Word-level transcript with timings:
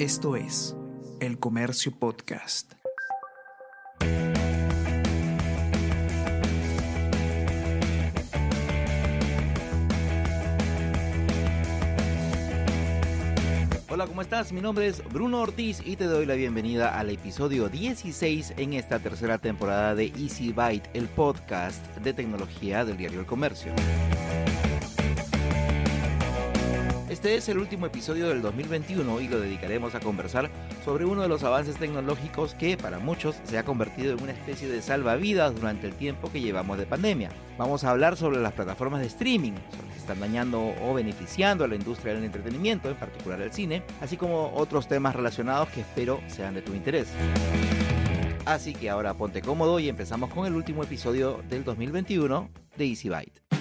Esto 0.00 0.34
es 0.34 0.74
El 1.20 1.38
Comercio 1.38 1.92
Podcast. 1.92 2.72
Hola, 13.90 14.06
¿cómo 14.06 14.22
estás? 14.22 14.52
Mi 14.52 14.62
nombre 14.62 14.86
es 14.86 15.04
Bruno 15.12 15.42
Ortiz 15.42 15.82
y 15.84 15.96
te 15.96 16.04
doy 16.04 16.24
la 16.24 16.32
bienvenida 16.32 16.98
al 16.98 17.10
episodio 17.10 17.68
16 17.68 18.54
en 18.56 18.72
esta 18.72 19.00
tercera 19.00 19.36
temporada 19.36 19.94
de 19.94 20.06
Easy 20.18 20.50
Byte, 20.54 20.88
el 20.94 21.08
podcast 21.08 21.84
de 21.98 22.14
tecnología 22.14 22.86
del 22.86 22.96
diario 22.96 23.20
El 23.20 23.26
Comercio. 23.26 23.74
Este 27.20 27.36
es 27.36 27.50
el 27.50 27.58
último 27.58 27.84
episodio 27.84 28.30
del 28.30 28.40
2021 28.40 29.20
y 29.20 29.28
lo 29.28 29.40
dedicaremos 29.40 29.94
a 29.94 30.00
conversar 30.00 30.48
sobre 30.86 31.04
uno 31.04 31.20
de 31.20 31.28
los 31.28 31.44
avances 31.44 31.76
tecnológicos 31.76 32.54
que 32.54 32.78
para 32.78 32.98
muchos 32.98 33.36
se 33.44 33.58
ha 33.58 33.62
convertido 33.62 34.14
en 34.14 34.22
una 34.22 34.32
especie 34.32 34.68
de 34.68 34.80
salvavidas 34.80 35.54
durante 35.54 35.86
el 35.86 35.92
tiempo 35.92 36.32
que 36.32 36.40
llevamos 36.40 36.78
de 36.78 36.86
pandemia. 36.86 37.28
Vamos 37.58 37.84
a 37.84 37.90
hablar 37.90 38.16
sobre 38.16 38.40
las 38.40 38.54
plataformas 38.54 39.02
de 39.02 39.08
streaming, 39.08 39.52
sobre 39.70 39.98
están 39.98 40.18
dañando 40.18 40.74
o 40.82 40.94
beneficiando 40.94 41.62
a 41.62 41.68
la 41.68 41.74
industria 41.74 42.14
del 42.14 42.24
entretenimiento, 42.24 42.88
en 42.88 42.96
particular 42.96 43.42
el 43.42 43.52
cine, 43.52 43.82
así 44.00 44.16
como 44.16 44.54
otros 44.54 44.88
temas 44.88 45.14
relacionados 45.14 45.68
que 45.68 45.82
espero 45.82 46.22
sean 46.26 46.54
de 46.54 46.62
tu 46.62 46.72
interés. 46.72 47.08
Así 48.46 48.72
que 48.72 48.88
ahora 48.88 49.12
ponte 49.12 49.42
cómodo 49.42 49.78
y 49.78 49.90
empezamos 49.90 50.30
con 50.30 50.46
el 50.46 50.54
último 50.54 50.84
episodio 50.84 51.42
del 51.50 51.64
2021 51.64 52.48
de 52.78 52.86
Easy 52.86 53.10
Byte. 53.10 53.59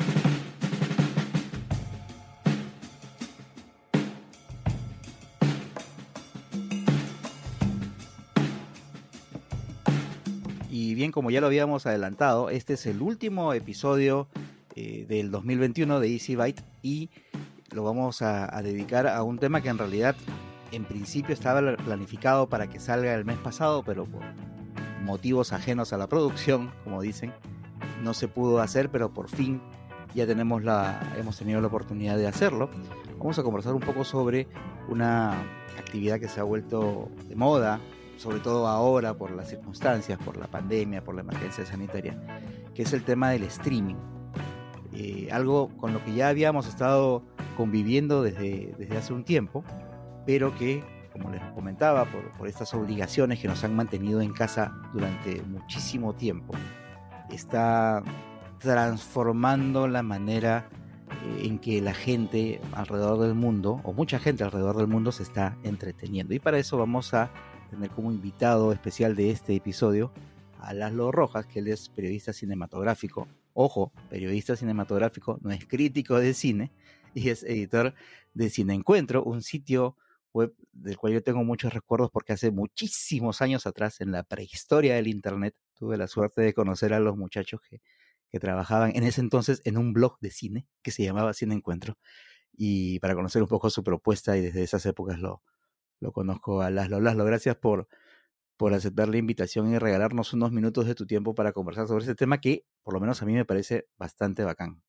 Bien, 10.99 11.13
como 11.13 11.31
ya 11.31 11.39
lo 11.39 11.47
habíamos 11.47 11.85
adelantado, 11.85 12.49
este 12.49 12.73
es 12.73 12.85
el 12.85 13.01
último 13.01 13.53
episodio 13.53 14.27
eh, 14.75 15.05
del 15.07 15.31
2021 15.31 15.97
de 16.01 16.11
Easy 16.11 16.35
Byte 16.35 16.61
y 16.81 17.09
lo 17.71 17.85
vamos 17.85 18.21
a, 18.21 18.53
a, 18.53 18.61
dedicar 18.61 19.07
a 19.07 19.23
un 19.23 19.39
tema 19.39 19.61
que 19.61 19.69
en 19.69 19.77
realidad 19.77 20.17
en 20.73 20.83
principio 20.83 21.33
estaba 21.33 21.77
planificado 21.77 22.49
para 22.49 22.69
que 22.69 22.81
salga 22.81 23.15
el 23.15 23.23
mes 23.23 23.37
pasado, 23.37 23.81
pero 23.81 24.03
por 24.03 24.23
motivos 25.01 25.53
ajenos 25.53 25.93
a 25.93 25.97
la 25.97 26.07
producción, 26.07 26.69
como 26.83 27.01
dicen, 27.01 27.31
no 28.03 28.13
se 28.13 28.27
pudo 28.27 28.59
hacer, 28.59 28.89
pero 28.89 29.13
por 29.13 29.29
fin 29.29 29.61
ya 30.13 30.27
tenemos 30.27 30.65
la, 30.65 30.99
hemos 31.17 31.37
tenido 31.37 31.61
la 31.61 31.67
oportunidad 31.67 32.17
de 32.17 32.27
hacerlo. 32.27 32.69
Vamos 33.17 33.39
a 33.39 33.43
conversar 33.43 33.73
un 33.73 33.79
poco 33.79 34.03
sobre 34.03 34.49
una 34.89 35.31
actividad 35.77 36.19
que 36.19 36.27
se 36.27 36.41
ha 36.41 36.43
vuelto 36.43 37.07
de 37.29 37.37
moda, 37.37 37.79
sobre 38.19 38.39
todo 38.39 38.67
ahora 38.67 39.13
por 39.13 39.31
las 39.31 39.47
circunstancias, 39.49 40.19
por 40.19 40.35
la 40.35 40.47
pandemia, 40.47 41.01
por 41.01 41.15
la 41.15 41.21
emergencia 41.21 41.65
sanitaria, 41.65 42.19
que 42.75 42.81
es 42.81 42.91
el 42.91 43.03
tema 43.03 43.29
del 43.29 43.43
streaming. 43.43 43.95
Eh, 44.93 45.29
algo 45.31 45.69
con 45.77 45.93
lo 45.93 46.03
que 46.03 46.13
ya 46.13 46.27
habíamos 46.27 46.67
estado 46.67 47.23
conviviendo 47.55 48.21
desde, 48.21 48.75
desde 48.77 48.97
hace 48.97 49.13
un 49.13 49.23
tiempo, 49.23 49.63
pero 50.25 50.53
que, 50.57 50.83
como 51.13 51.29
les 51.29 51.41
comentaba, 51.53 52.03
por, 52.05 52.29
por, 52.31 52.49
estas 52.49 52.73
obligaciones 52.73 53.39
que 53.39 53.47
nos 53.47 53.63
han 53.63 53.73
mantenido 53.73 54.19
en 54.19 54.33
casa 54.33 54.75
durante 54.93 55.41
muchísimo 55.43 56.13
tiempo, 56.13 56.53
está 57.29 58.03
transformando 58.59 59.87
la 59.87 60.03
manera 60.03 60.67
eh, 61.23 61.45
en 61.45 61.57
que 61.57 61.81
la 61.81 61.93
gente 61.93 62.59
alrededor 62.73 63.19
del 63.19 63.33
mundo, 63.33 63.79
o 63.83 63.93
mucha 63.93 64.19
gente 64.19 64.43
alrededor 64.43 64.75
del 64.75 64.87
mundo, 64.87 65.13
se 65.13 65.23
está 65.23 65.57
entreteniendo. 65.63 66.33
Y 66.33 66.39
para 66.39 66.57
eso 66.57 66.77
vamos 66.77 67.13
a 67.13 67.31
tener 67.69 67.89
como 67.91 68.11
invitado 68.11 68.71
especial 68.71 69.15
de 69.15 69.31
este 69.31 69.55
episodio 69.55 70.11
a 70.59 70.73
Laszlo 70.73 71.11
Rojas, 71.11 71.45
que 71.45 71.59
él 71.59 71.67
es 71.67 71.89
periodista 71.89 72.33
cinematográfico. 72.33 73.27
Ojo, 73.53 73.93
periodista 74.09 74.55
cinematográfico, 74.55 75.39
no 75.41 75.51
es 75.51 75.65
crítico 75.65 76.19
de 76.19 76.33
cine, 76.33 76.71
y 77.13 77.29
es 77.29 77.43
editor 77.43 77.93
de 78.33 78.49
Cine 78.49 78.73
Encuentro, 78.73 79.23
un 79.23 79.41
sitio 79.41 79.97
web 80.31 80.53
del 80.71 80.97
cual 80.97 81.13
yo 81.13 81.23
tengo 81.23 81.43
muchos 81.43 81.73
recuerdos 81.73 82.11
porque 82.11 82.33
hace 82.33 82.51
muchísimos 82.51 83.41
años 83.41 83.65
atrás, 83.65 84.01
en 84.01 84.11
la 84.11 84.23
prehistoria 84.23 84.95
del 84.95 85.07
Internet, 85.07 85.55
tuve 85.73 85.97
la 85.97 86.07
suerte 86.07 86.41
de 86.41 86.53
conocer 86.53 86.93
a 86.93 86.99
los 86.99 87.17
muchachos 87.17 87.61
que, 87.67 87.81
que 88.29 88.39
trabajaban 88.39 88.95
en 88.95 89.03
ese 89.03 89.21
entonces 89.21 89.61
en 89.65 89.77
un 89.77 89.93
blog 89.93 90.19
de 90.19 90.29
cine 90.29 90.67
que 90.81 90.91
se 90.91 91.03
llamaba 91.03 91.33
Cine 91.33 91.55
Encuentro, 91.55 91.97
y 92.53 92.99
para 92.99 93.15
conocer 93.15 93.41
un 93.41 93.47
poco 93.47 93.69
su 93.69 93.83
propuesta 93.83 94.37
y 94.37 94.41
desde 94.41 94.63
esas 94.63 94.85
épocas 94.85 95.19
lo, 95.19 95.41
lo 95.99 96.11
conozco 96.11 96.61
a 96.61 96.69
Laszlo. 96.69 96.99
Laszlo, 96.99 97.25
gracias 97.25 97.55
por, 97.55 97.87
por 98.57 98.73
aceptar 98.73 99.09
la 99.09 99.17
invitación 99.17 99.71
y 99.73 99.77
regalarnos 99.77 100.33
unos 100.33 100.51
minutos 100.51 100.85
de 100.85 100.95
tu 100.95 101.05
tiempo 101.05 101.35
para 101.35 101.53
conversar 101.53 101.87
sobre 101.87 102.03
este 102.03 102.15
tema 102.15 102.39
que, 102.39 102.65
por 102.83 102.93
lo 102.93 102.99
menos 102.99 103.21
a 103.21 103.25
mí, 103.25 103.33
me 103.33 103.45
parece 103.45 103.87
bastante 103.97 104.43
bacán. 104.43 104.81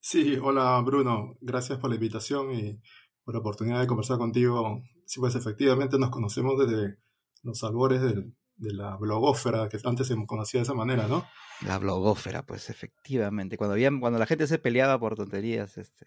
Sí, 0.00 0.38
hola 0.40 0.80
Bruno, 0.84 1.36
gracias 1.40 1.78
por 1.78 1.90
la 1.90 1.96
invitación 1.96 2.52
y 2.52 2.80
por 3.24 3.34
la 3.34 3.40
oportunidad 3.40 3.80
de 3.80 3.86
conversar 3.86 4.18
contigo. 4.18 4.82
Sí, 5.04 5.20
pues 5.20 5.34
efectivamente 5.34 5.98
nos 5.98 6.10
conocemos 6.10 6.58
desde 6.58 6.98
los 7.42 7.62
albores 7.64 8.00
del, 8.00 8.34
de 8.58 8.72
la 8.72 8.96
blogófera, 8.96 9.68
que 9.68 9.78
antes 9.84 10.06
se 10.06 10.26
conocía 10.26 10.60
de 10.60 10.64
esa 10.64 10.74
manera, 10.74 11.06
¿no? 11.08 11.24
La 11.64 11.78
blogófera, 11.78 12.44
pues 12.44 12.70
efectivamente. 12.70 13.56
Cuando, 13.56 13.74
había, 13.74 13.90
cuando 13.98 14.18
la 14.18 14.26
gente 14.26 14.46
se 14.46 14.58
peleaba 14.58 14.98
por 14.98 15.16
tonterías, 15.16 15.78
este, 15.78 16.06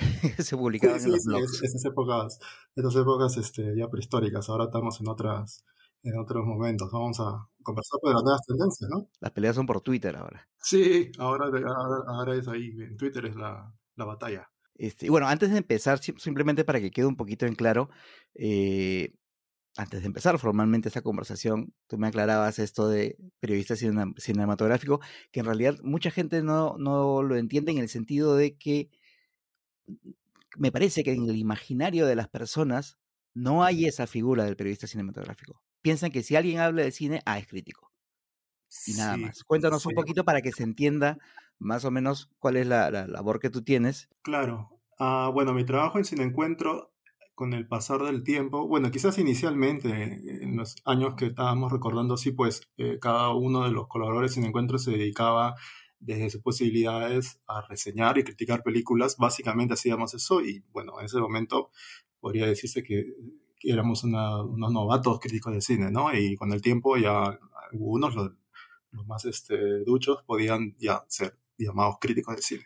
se 0.38 0.56
publicaban 0.56 0.98
sí, 1.00 1.06
en 1.06 1.12
los 1.12 1.22
sí, 1.22 1.28
blogs. 1.28 1.62
Esas 1.62 1.84
épocas, 1.84 2.38
esas 2.74 2.96
épocas 2.96 3.36
este, 3.36 3.76
ya 3.76 3.88
prehistóricas, 3.88 4.48
ahora 4.48 4.64
estamos 4.64 5.00
en 5.00 5.08
otras 5.08 5.64
en 6.02 6.18
otros 6.18 6.44
momentos. 6.46 6.90
Vamos 6.90 7.20
a 7.20 7.46
conversar 7.62 7.98
de 8.02 8.14
las 8.14 8.22
nuevas 8.22 8.42
tendencias, 8.46 8.90
¿no? 8.90 9.08
Las 9.20 9.32
peleas 9.32 9.56
son 9.56 9.66
por 9.66 9.80
Twitter 9.80 10.16
ahora. 10.16 10.48
Sí, 10.58 11.10
ahora, 11.18 11.46
ahora, 11.46 12.04
ahora 12.06 12.34
es 12.34 12.48
ahí, 12.48 12.70
en 12.78 12.96
Twitter 12.96 13.26
es 13.26 13.36
la, 13.36 13.72
la 13.96 14.04
batalla. 14.04 14.50
Este, 14.74 15.06
y 15.06 15.08
bueno, 15.10 15.28
antes 15.28 15.50
de 15.50 15.58
empezar, 15.58 16.00
simplemente 16.00 16.64
para 16.64 16.80
que 16.80 16.90
quede 16.90 17.06
un 17.06 17.16
poquito 17.16 17.44
en 17.44 17.54
claro, 17.54 17.90
eh, 18.34 19.12
antes 19.76 20.00
de 20.00 20.06
empezar 20.06 20.38
formalmente 20.38 20.88
esta 20.88 21.02
conversación, 21.02 21.74
tú 21.86 21.98
me 21.98 22.08
aclarabas 22.08 22.58
esto 22.58 22.88
de 22.88 23.16
periodista 23.40 23.76
cine, 23.76 24.14
cinematográfico, 24.16 25.00
que 25.32 25.40
en 25.40 25.46
realidad 25.46 25.76
mucha 25.82 26.10
gente 26.10 26.42
no, 26.42 26.76
no 26.78 27.22
lo 27.22 27.36
entiende 27.36 27.72
en 27.72 27.78
el 27.78 27.88
sentido 27.88 28.36
de 28.36 28.56
que 28.56 28.90
me 30.56 30.72
parece 30.72 31.04
que 31.04 31.12
en 31.12 31.28
el 31.28 31.36
imaginario 31.36 32.06
de 32.06 32.16
las 32.16 32.28
personas 32.28 32.98
no 33.34 33.64
hay 33.64 33.86
esa 33.86 34.06
figura 34.06 34.44
del 34.44 34.56
periodista 34.56 34.86
cinematográfico. 34.86 35.62
Piensan 35.82 36.10
que 36.12 36.22
si 36.22 36.36
alguien 36.36 36.58
habla 36.60 36.82
de 36.82 36.92
cine, 36.92 37.22
ah, 37.26 37.38
es 37.38 37.46
crítico. 37.46 37.92
Y 38.86 38.94
nada 38.94 39.16
Sí, 39.16 39.18
más. 39.18 39.44
Cuéntanos 39.44 39.82
sí. 39.82 39.88
un 39.88 39.94
poquito 39.94 40.24
para 40.24 40.42
que 40.42 40.52
se 40.52 40.62
entienda 40.64 41.18
más 41.58 41.84
o 41.84 41.90
menos 41.90 42.30
cuál 42.38 42.56
es 42.56 42.66
la, 42.66 42.90
la 42.90 43.06
labor 43.06 43.40
que 43.40 43.50
tú 43.50 43.62
tienes. 43.62 44.08
Claro. 44.22 44.80
Ah, 44.98 45.30
bueno, 45.32 45.54
mi 45.54 45.64
trabajo 45.64 45.98
en 45.98 46.04
Cine 46.04 46.24
Encuentro, 46.24 46.92
con 47.34 47.54
el 47.54 47.66
pasar 47.66 48.02
del 48.02 48.22
tiempo, 48.22 48.66
bueno, 48.68 48.90
quizás 48.90 49.18
inicialmente, 49.18 49.88
en 50.44 50.56
los 50.56 50.76
años 50.84 51.14
que 51.16 51.26
estábamos 51.26 51.72
recordando, 51.72 52.16
sí, 52.18 52.32
pues 52.32 52.62
eh, 52.76 52.98
cada 53.00 53.30
uno 53.34 53.64
de 53.64 53.70
los 53.70 53.88
colaboradores 53.88 54.32
de 54.32 54.34
Cine 54.34 54.48
Encuentro 54.48 54.78
se 54.78 54.90
dedicaba 54.92 55.54
desde 56.00 56.30
sus 56.30 56.42
posibilidades 56.42 57.40
a 57.46 57.60
reseñar 57.62 58.18
y 58.18 58.24
criticar 58.24 58.62
películas. 58.62 59.16
Básicamente 59.18 59.74
hacíamos 59.74 60.14
eso 60.14 60.40
y, 60.42 60.64
bueno, 60.72 60.98
en 60.98 61.06
ese 61.06 61.18
momento 61.18 61.70
podría 62.18 62.46
decirse 62.46 62.82
que, 62.82 63.14
que 63.58 63.70
éramos 63.70 64.02
una, 64.04 64.42
unos 64.42 64.72
novatos 64.72 65.20
críticos 65.20 65.54
de 65.54 65.60
cine, 65.60 65.90
¿no? 65.90 66.12
Y 66.14 66.36
con 66.36 66.52
el 66.52 66.62
tiempo 66.62 66.96
ya 66.96 67.38
algunos, 67.70 68.14
los, 68.14 68.32
los 68.90 69.06
más 69.06 69.24
este, 69.26 69.84
duchos, 69.84 70.22
podían 70.26 70.74
ya 70.78 71.04
ser 71.08 71.38
llamados 71.58 71.96
críticos 72.00 72.36
de 72.36 72.42
cine. 72.42 72.64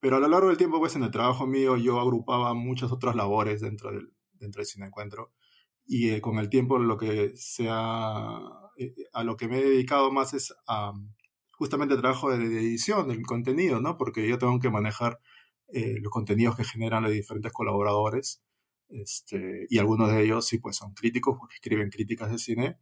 Pero 0.00 0.16
a 0.16 0.20
lo 0.20 0.28
largo 0.28 0.48
del 0.48 0.56
tiempo, 0.56 0.78
pues 0.78 0.94
en 0.96 1.02
el 1.02 1.10
trabajo 1.10 1.46
mío 1.46 1.76
yo 1.76 2.00
agrupaba 2.00 2.54
muchas 2.54 2.92
otras 2.92 3.16
labores 3.16 3.60
dentro 3.60 3.90
del, 3.90 4.12
dentro 4.34 4.60
del 4.60 4.66
Cine 4.66 4.86
Encuentro 4.86 5.32
y 5.88 6.10
eh, 6.10 6.20
con 6.20 6.38
el 6.38 6.50
tiempo 6.50 6.78
lo 6.78 6.98
que 6.98 7.32
sea, 7.36 8.38
eh, 8.76 8.94
a 9.12 9.24
lo 9.24 9.36
que 9.36 9.48
me 9.48 9.58
he 9.58 9.64
dedicado 9.64 10.12
más 10.12 10.34
es 10.34 10.54
a 10.66 10.92
justamente 11.58 11.96
trabajo 11.96 12.30
de, 12.30 12.48
de, 12.48 12.60
edición 12.60 13.08
del 13.08 13.22
contenido, 13.26 13.80
¿no? 13.80 13.98
Porque 13.98 14.26
yo 14.26 14.38
tengo 14.38 14.58
que 14.60 14.70
manejar 14.70 15.20
eh, 15.72 15.96
los 16.00 16.10
contenidos 16.10 16.56
que 16.56 16.64
generan 16.64 17.02
los 17.02 17.12
diferentes 17.12 17.52
colaboradores 17.52 18.42
este, 18.88 19.66
y 19.68 19.78
algunos 19.78 20.10
de 20.10 20.22
ellos 20.22 20.46
sí 20.46 20.58
pues 20.58 20.76
son 20.76 20.94
críticos 20.94 21.36
porque 21.38 21.56
escriben 21.56 21.90
críticas 21.90 22.30
de 22.30 22.38
cine 22.38 22.78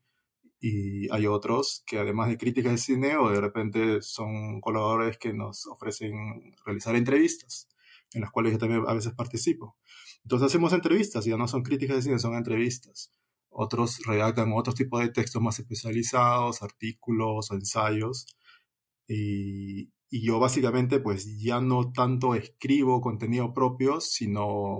y 0.61 1.11
hay 1.13 1.27
otros 1.27 1.83
que 1.87 1.99
además 1.99 2.29
de 2.29 2.39
críticas 2.39 2.73
de 2.73 2.79
cine 2.79 3.17
o 3.17 3.29
de 3.31 3.41
repente 3.41 4.03
son 4.03 4.61
colaboradores 4.61 5.19
que 5.19 5.33
nos 5.33 5.67
ofrecen 5.67 6.55
realizar 6.65 6.95
entrevistas 6.95 7.69
en 8.13 8.21
las 8.21 8.31
cuales 8.31 8.53
yo 8.53 8.59
también 8.59 8.85
a 8.87 8.95
veces 8.95 9.13
participo. 9.15 9.77
Entonces 10.23 10.47
hacemos 10.47 10.73
entrevistas, 10.73 11.25
ya 11.25 11.37
no 11.37 11.49
son 11.49 11.63
críticas 11.63 11.97
de 11.97 12.03
cine, 12.03 12.19
son 12.19 12.35
entrevistas. 12.35 13.13
Otros 13.51 14.01
redactan 14.07 14.53
otros 14.53 14.77
tipos 14.77 15.01
de 15.01 15.09
textos 15.09 15.43
más 15.43 15.59
especializados, 15.59 16.63
artículos 16.63 17.51
o 17.51 17.55
ensayos. 17.55 18.27
Y, 19.09 19.93
yo 20.09 20.39
básicamente 20.39 21.01
pues 21.01 21.37
ya 21.39 21.61
no 21.61 21.93
tanto 21.93 22.35
escribo 22.35 23.01
contenido 23.01 23.53
propio, 23.53 24.01
sino 24.01 24.79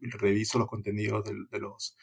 reviso 0.00 0.58
los 0.58 0.68
contenidos 0.68 1.24
de, 1.24 1.34
de 1.50 1.60
los 1.60 1.96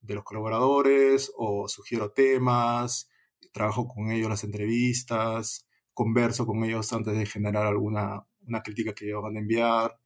de 0.00 0.14
los 0.14 0.24
colaboradores 0.24 1.32
o 1.36 1.68
sugiero 1.68 2.12
temas, 2.12 3.08
trabajo 3.52 3.86
con 3.86 4.10
ellos 4.10 4.28
las 4.28 4.44
entrevistas, 4.44 5.66
converso 5.94 6.46
con 6.46 6.64
ellos 6.64 6.92
antes 6.92 7.16
de 7.16 7.26
generar 7.26 7.66
alguna 7.66 8.26
una 8.46 8.62
crítica 8.62 8.94
que 8.94 9.06
ellos 9.06 9.22
van 9.22 9.36
a 9.36 9.40
enviar. 9.40 9.98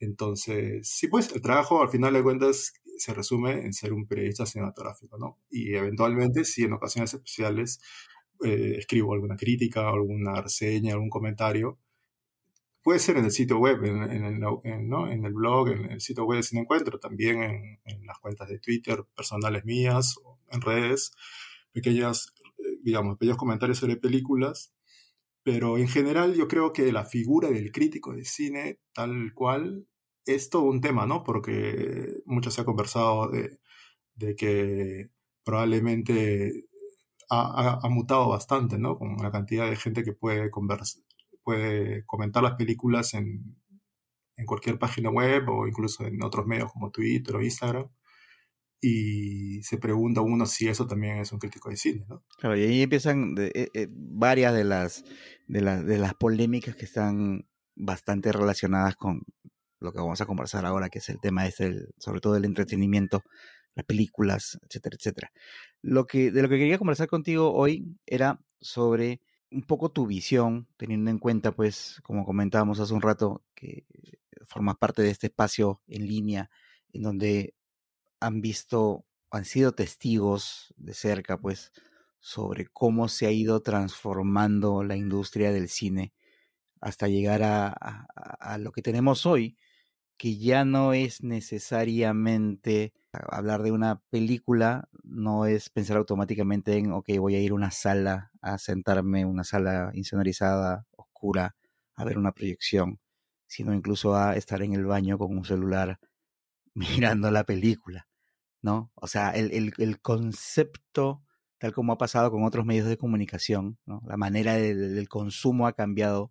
Entonces, 0.00 0.88
sí, 0.88 1.08
pues 1.08 1.32
el 1.34 1.42
trabajo 1.42 1.82
al 1.82 1.88
final 1.88 2.12
de 2.12 2.22
cuentas 2.22 2.72
se 2.98 3.14
resume 3.14 3.64
en 3.64 3.72
ser 3.72 3.92
un 3.92 4.06
periodista 4.06 4.46
cinematográfico, 4.46 5.18
¿no? 5.18 5.38
Y 5.50 5.74
eventualmente, 5.74 6.44
sí, 6.44 6.64
en 6.64 6.74
ocasiones 6.74 7.14
especiales, 7.14 7.80
eh, 8.44 8.76
escribo 8.78 9.14
alguna 9.14 9.36
crítica, 9.36 9.88
alguna 9.88 10.40
reseña, 10.42 10.92
algún 10.92 11.10
comentario. 11.10 11.78
Puede 12.82 12.98
ser 13.00 13.16
en 13.16 13.24
el 13.24 13.32
sitio 13.32 13.58
web, 13.58 13.84
en, 13.84 14.12
el, 14.24 15.32
blog, 15.34 15.68
en 15.68 15.90
el 15.90 16.00
sitio 16.00 16.24
web 16.24 16.38
de 16.38 16.42
Cine 16.44 16.60
Encuentro, 16.62 17.00
también 17.00 17.78
en, 17.84 18.06
las 18.06 18.18
cuentas 18.18 18.48
de 18.48 18.60
Twitter 18.60 19.04
personales 19.16 19.64
mías, 19.64 20.20
en 20.52 20.60
redes, 20.60 21.12
pequeñas, 21.72 22.32
eh, 22.58 22.78
digamos, 22.82 23.18
pequeños 23.18 23.38
comentarios 23.38 23.78
sobre 23.78 23.96
películas. 23.96 24.72
Pero 25.42 25.78
en 25.78 25.88
general 25.88 26.34
yo 26.34 26.48
creo 26.48 26.72
que 26.72 26.92
la 26.92 27.04
figura 27.04 27.50
del 27.50 27.72
crítico 27.72 28.12
de 28.14 28.24
cine, 28.24 28.78
tal 28.92 29.32
cual, 29.34 29.86
es 30.24 30.50
todo 30.50 30.62
un 30.62 30.80
tema, 30.80 31.06
¿no? 31.06 31.24
Porque 31.24 32.22
mucho 32.24 32.50
se 32.50 32.60
ha 32.60 32.64
conversado 32.64 33.30
de 33.30 34.36
que 34.36 35.10
probablemente 35.46 36.65
ha, 37.28 37.88
mutado 37.88 38.28
bastante, 38.28 38.78
¿no? 38.78 38.98
Con 38.98 39.16
la 39.16 39.30
cantidad 39.30 39.68
de 39.68 39.76
gente 39.76 40.04
que 40.04 40.12
puede, 40.12 40.50
puede 41.42 42.04
comentar 42.06 42.42
las 42.42 42.54
películas 42.54 43.14
en, 43.14 43.56
en 44.36 44.46
cualquier 44.46 44.78
página 44.78 45.10
web 45.10 45.48
o 45.48 45.66
incluso 45.66 46.04
en 46.04 46.22
otros 46.22 46.46
medios 46.46 46.72
como 46.72 46.90
Twitter 46.90 47.36
o 47.36 47.42
Instagram 47.42 47.88
y 48.80 49.62
se 49.62 49.78
pregunta 49.78 50.20
uno 50.20 50.46
si 50.46 50.68
eso 50.68 50.86
también 50.86 51.18
es 51.18 51.32
un 51.32 51.38
crítico 51.38 51.70
de 51.70 51.76
cine, 51.76 52.04
¿no? 52.08 52.22
Claro, 52.38 52.56
y 52.56 52.62
ahí 52.62 52.82
empiezan 52.82 53.34
eh, 53.38 53.68
eh, 53.72 53.88
varias 53.90 54.54
de 54.54 54.64
las, 54.64 55.04
de, 55.46 55.60
de, 55.82 55.98
las 55.98 56.14
polémicas 56.14 56.76
que 56.76 56.84
están 56.84 57.48
bastante 57.74 58.32
relacionadas 58.32 58.96
con 58.96 59.22
lo 59.80 59.92
que 59.92 59.98
vamos 59.98 60.20
a 60.20 60.26
conversar 60.26 60.66
ahora, 60.66 60.88
que 60.88 60.98
es 60.98 61.08
el 61.08 61.20
tema 61.20 61.46
es 61.46 61.60
el, 61.60 61.88
sobre 61.98 62.20
todo 62.20 62.36
el 62.36 62.44
entretenimiento, 62.44 63.22
las 63.76 63.84
películas, 63.84 64.58
etcétera, 64.62 64.96
etcétera. 64.98 65.32
Lo 65.82 66.06
que, 66.06 66.32
de 66.32 66.42
lo 66.42 66.48
que 66.48 66.58
quería 66.58 66.78
conversar 66.78 67.06
contigo 67.06 67.52
hoy 67.52 67.96
era 68.06 68.40
sobre 68.60 69.20
un 69.52 69.62
poco 69.62 69.90
tu 69.90 70.06
visión, 70.06 70.66
teniendo 70.76 71.10
en 71.10 71.18
cuenta, 71.18 71.52
pues, 71.52 72.00
como 72.02 72.24
comentábamos 72.24 72.80
hace 72.80 72.94
un 72.94 73.02
rato, 73.02 73.44
que 73.54 73.86
formas 74.46 74.76
parte 74.76 75.02
de 75.02 75.10
este 75.10 75.28
espacio 75.28 75.82
en 75.86 76.06
línea 76.06 76.50
en 76.92 77.02
donde 77.02 77.54
han 78.18 78.40
visto, 78.40 79.04
han 79.30 79.44
sido 79.44 79.72
testigos 79.72 80.74
de 80.76 80.94
cerca, 80.94 81.38
pues, 81.38 81.72
sobre 82.18 82.66
cómo 82.66 83.08
se 83.08 83.26
ha 83.26 83.30
ido 83.30 83.60
transformando 83.60 84.82
la 84.82 84.96
industria 84.96 85.52
del 85.52 85.68
cine 85.68 86.12
hasta 86.80 87.08
llegar 87.08 87.42
a, 87.42 87.68
a, 87.68 88.58
lo 88.58 88.72
que 88.72 88.82
tenemos 88.82 89.26
hoy, 89.26 89.56
que 90.16 90.36
ya 90.38 90.64
no 90.64 90.92
es 90.92 91.22
necesariamente 91.22 92.92
hablar 93.30 93.62
de 93.62 93.72
una 93.72 94.00
película, 94.10 94.88
no 95.02 95.46
es 95.46 95.70
pensar 95.70 95.96
automáticamente 95.96 96.76
en, 96.76 96.92
ok, 96.92 97.10
voy 97.18 97.34
a 97.34 97.40
ir 97.40 97.52
a 97.52 97.54
una 97.54 97.70
sala, 97.70 98.30
a 98.40 98.58
sentarme 98.58 99.20
en 99.20 99.28
una 99.28 99.44
sala 99.44 99.90
insonorizada, 99.94 100.86
oscura, 100.96 101.56
a 101.94 102.04
ver 102.04 102.18
una 102.18 102.32
proyección, 102.32 103.00
sino 103.46 103.74
incluso 103.74 104.16
a 104.16 104.36
estar 104.36 104.62
en 104.62 104.74
el 104.74 104.86
baño 104.86 105.18
con 105.18 105.36
un 105.36 105.44
celular 105.44 105.98
mirando 106.74 107.30
la 107.30 107.44
película, 107.44 108.08
¿no? 108.62 108.92
O 108.94 109.06
sea, 109.06 109.30
el, 109.30 109.52
el, 109.52 109.72
el 109.78 110.00
concepto, 110.00 111.22
tal 111.58 111.72
como 111.72 111.92
ha 111.92 111.98
pasado 111.98 112.30
con 112.30 112.44
otros 112.44 112.66
medios 112.66 112.86
de 112.88 112.98
comunicación. 112.98 113.78
La 114.06 114.16
manera 114.16 114.54
de, 114.54 114.74
del 114.74 115.08
consumo 115.08 115.66
ha 115.66 115.72
cambiado 115.72 116.30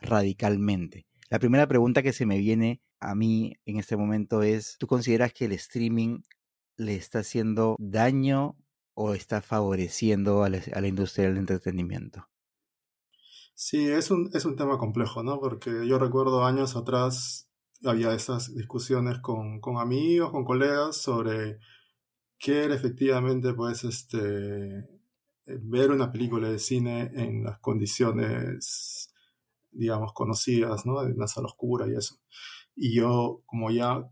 radicalmente. 0.00 1.06
La 1.28 1.38
primera 1.38 1.66
pregunta 1.66 2.02
que 2.02 2.12
se 2.12 2.26
me 2.26 2.38
viene 2.38 2.80
a 3.00 3.14
mí 3.14 3.54
en 3.64 3.78
este 3.78 3.96
momento 3.96 4.42
es, 4.42 4.76
¿tú 4.78 4.86
consideras 4.86 5.32
que 5.32 5.46
el 5.46 5.52
streaming 5.52 6.20
le 6.76 6.94
está 6.94 7.20
haciendo 7.20 7.76
daño 7.78 8.56
o 8.94 9.12
está 9.12 9.42
favoreciendo 9.42 10.44
a 10.44 10.48
la, 10.50 10.86
industria 10.86 11.28
del 11.28 11.38
entretenimiento? 11.38 12.28
Sí, 13.54 13.88
es 13.88 14.10
un, 14.10 14.30
es 14.34 14.44
un 14.44 14.56
tema 14.56 14.78
complejo, 14.78 15.22
¿no? 15.22 15.40
Porque 15.40 15.86
yo 15.86 15.98
recuerdo 15.98 16.44
años 16.44 16.76
atrás 16.76 17.50
había 17.84 18.14
esas 18.14 18.54
discusiones 18.54 19.18
con, 19.18 19.60
con, 19.60 19.78
amigos, 19.78 20.30
con 20.30 20.44
colegas 20.44 20.96
sobre 20.96 21.58
qué 22.38 22.66
efectivamente 22.66 23.52
pues 23.54 23.84
este 23.84 24.86
ver 25.46 25.90
una 25.90 26.10
película 26.10 26.48
de 26.48 26.58
cine 26.58 27.10
en 27.14 27.44
las 27.44 27.58
condiciones 27.58 29.14
digamos 29.76 30.12
conocidas, 30.12 30.86
¿no? 30.86 31.02
De 31.02 31.12
una 31.12 31.26
sala 31.26 31.46
oscura 31.46 31.86
y 31.88 31.96
eso. 31.96 32.16
Y 32.74 32.94
yo 32.94 33.42
como 33.46 33.70
ya 33.70 34.08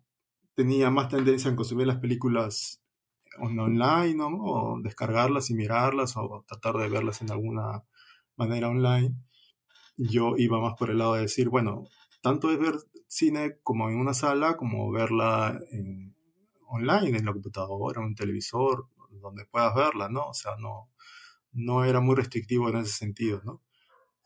tenía 0.54 0.90
más 0.90 1.08
tendencia 1.08 1.48
en 1.48 1.56
consumir 1.56 1.86
las 1.86 1.98
películas 1.98 2.82
online, 3.38 4.14
¿no? 4.14 4.28
O 4.28 4.80
descargarlas 4.80 5.50
y 5.50 5.54
mirarlas 5.54 6.16
o 6.16 6.44
tratar 6.46 6.76
de 6.76 6.88
verlas 6.88 7.20
en 7.22 7.30
alguna 7.30 7.84
manera 8.36 8.68
online, 8.68 9.16
yo 9.96 10.34
iba 10.36 10.60
más 10.60 10.74
por 10.78 10.90
el 10.90 10.98
lado 10.98 11.14
de 11.14 11.22
decir, 11.22 11.48
bueno, 11.48 11.84
tanto 12.20 12.50
es 12.50 12.58
ver 12.58 12.74
cine 13.06 13.58
como 13.62 13.88
en 13.88 13.96
una 13.96 14.14
sala, 14.14 14.56
como 14.56 14.90
verla 14.90 15.58
en, 15.70 16.16
online, 16.68 17.18
en 17.18 17.24
la 17.24 17.32
computadora, 17.32 18.00
en 18.00 18.08
un 18.08 18.14
televisor, 18.14 18.88
donde 19.10 19.44
puedas 19.46 19.74
verla, 19.74 20.08
¿no? 20.08 20.28
O 20.28 20.34
sea, 20.34 20.56
no, 20.58 20.90
no 21.52 21.84
era 21.84 22.00
muy 22.00 22.16
restrictivo 22.16 22.68
en 22.68 22.78
ese 22.78 22.92
sentido, 22.92 23.40
¿no? 23.44 23.62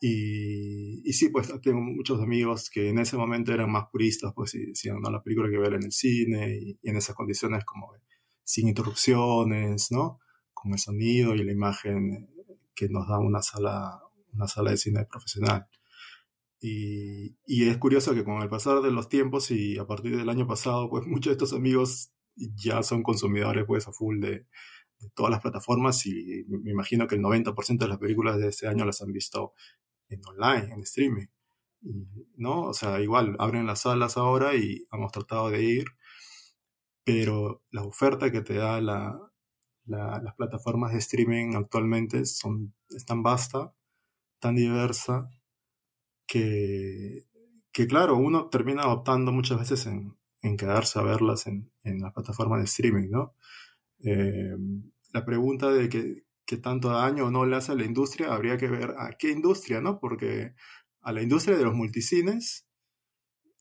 Y, 0.01 1.01
y, 1.07 1.13
sí, 1.13 1.29
pues 1.29 1.51
tengo 1.61 1.81
muchos 1.81 2.21
amigos 2.21 2.69
que 2.69 2.89
en 2.89 2.99
ese 2.99 3.17
momento 3.17 3.53
eran 3.53 3.69
más 3.69 3.87
puristas, 3.91 4.31
pues 4.33 4.55
y 4.55 4.67
decían, 4.67 5.01
no, 5.01 5.09
la 5.11 5.21
película 5.21 5.49
que 5.49 5.57
ver 5.57 5.73
en 5.73 5.83
el 5.83 5.91
cine 5.91 6.57
y, 6.57 6.79
y, 6.81 6.89
en 6.89 6.95
esas 6.95 7.15
condiciones 7.15 7.65
como 7.65 7.91
sin 8.43 8.69
interrupciones, 8.69 9.91
¿no? 9.91 10.19
Con 10.53 10.71
el 10.71 10.79
sonido 10.79 11.35
y 11.35 11.43
la 11.43 11.51
imagen 11.51 12.29
que 12.73 12.87
nos 12.89 13.07
da 13.07 13.19
una 13.19 13.41
sala, 13.41 14.01
una 14.33 14.47
sala 14.47 14.71
de 14.71 14.77
cine 14.77 15.05
profesional. 15.05 15.67
Y, 16.61 17.37
y, 17.45 17.69
es 17.69 17.77
curioso 17.77 18.13
que 18.13 18.23
con 18.23 18.41
el 18.41 18.49
pasar 18.49 18.81
de 18.81 18.91
los 18.91 19.09
tiempos 19.09 19.51
y 19.51 19.77
a 19.77 19.85
partir 19.85 20.17
del 20.17 20.29
año 20.29 20.47
pasado, 20.47 20.89
pues 20.89 21.05
muchos 21.07 21.31
de 21.31 21.33
estos 21.33 21.53
amigos 21.53 22.11
ya 22.35 22.83
son 22.83 23.03
consumidores 23.03 23.65
pues 23.67 23.87
a 23.87 23.91
full 23.91 24.19
de, 24.21 24.47
de 24.99 25.09
todas 25.13 25.31
las 25.31 25.41
plataformas 25.41 26.05
y 26.05 26.45
me 26.47 26.71
imagino 26.71 27.07
que 27.07 27.15
el 27.15 27.21
90% 27.21 27.77
de 27.77 27.87
las 27.87 27.97
películas 27.97 28.37
de 28.37 28.47
este 28.47 28.67
año 28.67 28.85
las 28.85 29.01
han 29.01 29.11
visto 29.11 29.53
en 30.09 30.21
online, 30.25 30.73
en 30.73 30.81
streaming. 30.81 31.27
¿No? 32.35 32.63
O 32.63 32.73
sea, 32.73 32.99
igual 32.99 33.35
abren 33.39 33.65
las 33.65 33.81
salas 33.81 34.17
ahora 34.17 34.55
y 34.55 34.85
hemos 34.91 35.11
tratado 35.11 35.49
de 35.49 35.63
ir, 35.63 35.85
pero 37.05 37.63
la 37.71 37.83
oferta 37.83 38.31
que 38.31 38.41
te 38.41 38.55
da 38.55 38.81
la, 38.81 39.17
la, 39.85 40.21
las 40.21 40.35
plataformas 40.35 40.91
de 40.91 40.99
streaming 40.99 41.55
actualmente 41.55 42.25
son, 42.25 42.75
es 42.89 43.05
tan 43.05 43.23
vasta, 43.23 43.73
tan 44.39 44.55
diversa, 44.55 45.29
que, 46.27 47.25
que 47.71 47.87
claro, 47.87 48.17
uno 48.17 48.49
termina 48.49 48.87
optando 48.87 49.31
muchas 49.31 49.59
veces 49.59 49.85
en, 49.87 50.15
en 50.41 50.57
quedarse 50.57 50.99
a 50.99 51.03
verlas 51.03 51.47
en, 51.47 51.71
en 51.83 51.99
la 51.99 52.13
plataforma 52.13 52.57
de 52.57 52.65
streaming, 52.65 53.09
¿no? 53.09 53.35
Eh, 54.03 54.55
la 55.11 55.25
pregunta 55.25 55.71
de 55.71 55.89
que, 55.89 56.23
que, 56.49 56.57
tanto 56.57 56.89
daño 56.89 57.25
o 57.27 57.31
no 57.31 57.45
le 57.45 57.55
hace 57.55 57.71
a 57.73 57.75
la 57.75 57.85
industria, 57.85 58.33
habría 58.33 58.57
que 58.57 58.67
ver 58.67 58.95
a 58.97 59.11
qué 59.17 59.31
industria, 59.31 59.81
¿no? 59.81 59.99
Porque 59.99 60.53
a 61.01 61.11
la 61.13 61.21
industria 61.21 61.57
de 61.57 61.63
los 61.63 61.75
multicines 61.75 62.65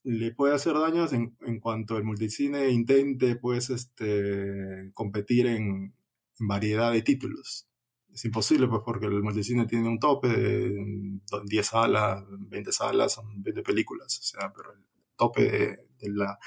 le 0.05 0.33
puede 0.33 0.55
hacer 0.55 0.75
daños 0.75 1.13
en, 1.13 1.37
en 1.43 1.61
cuanto 1.61 1.97
el 1.99 2.05
multicine 2.05 2.71
intente, 2.71 3.37
pues, 3.37 3.71
este, 3.71 4.91
competir 4.95 5.47
en, 5.47 5.95
variedad 6.41 6.93
de 6.93 7.03
títulos 7.03 7.69
es 8.13 8.25
imposible, 8.25 8.69
pues, 8.69 8.83
porque 8.85 9.07
el 9.07 9.23
multicine 9.23 9.67
tiene 9.67 9.89
un 9.89 9.99
tope 9.99 10.29
de 10.29 11.21
10 11.45 11.67
salas, 11.67 12.25
20 12.29 12.73
salas, 12.73 13.13
son 13.13 13.43
20 13.43 13.63
películas, 13.63 14.19
o 14.19 14.23
sea, 14.23 14.53
pero 14.53 14.73
el 14.73 14.85
tope 15.17 15.43
de, 15.99 16.09
la, 16.11 16.39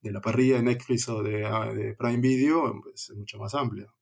de 0.00 0.12
la 0.12 0.20
parrilla 0.20 0.56
de 0.56 0.62
Netflix 0.62 1.08
o 1.08 1.22
de, 1.22 1.44
ah, 1.44 1.70
Prime 1.98 2.20
Video 2.20 2.80
pues, 2.82 3.10
es 3.10 3.16
mucho 3.16 3.38
más 3.38 3.54
amplio. 3.54 3.97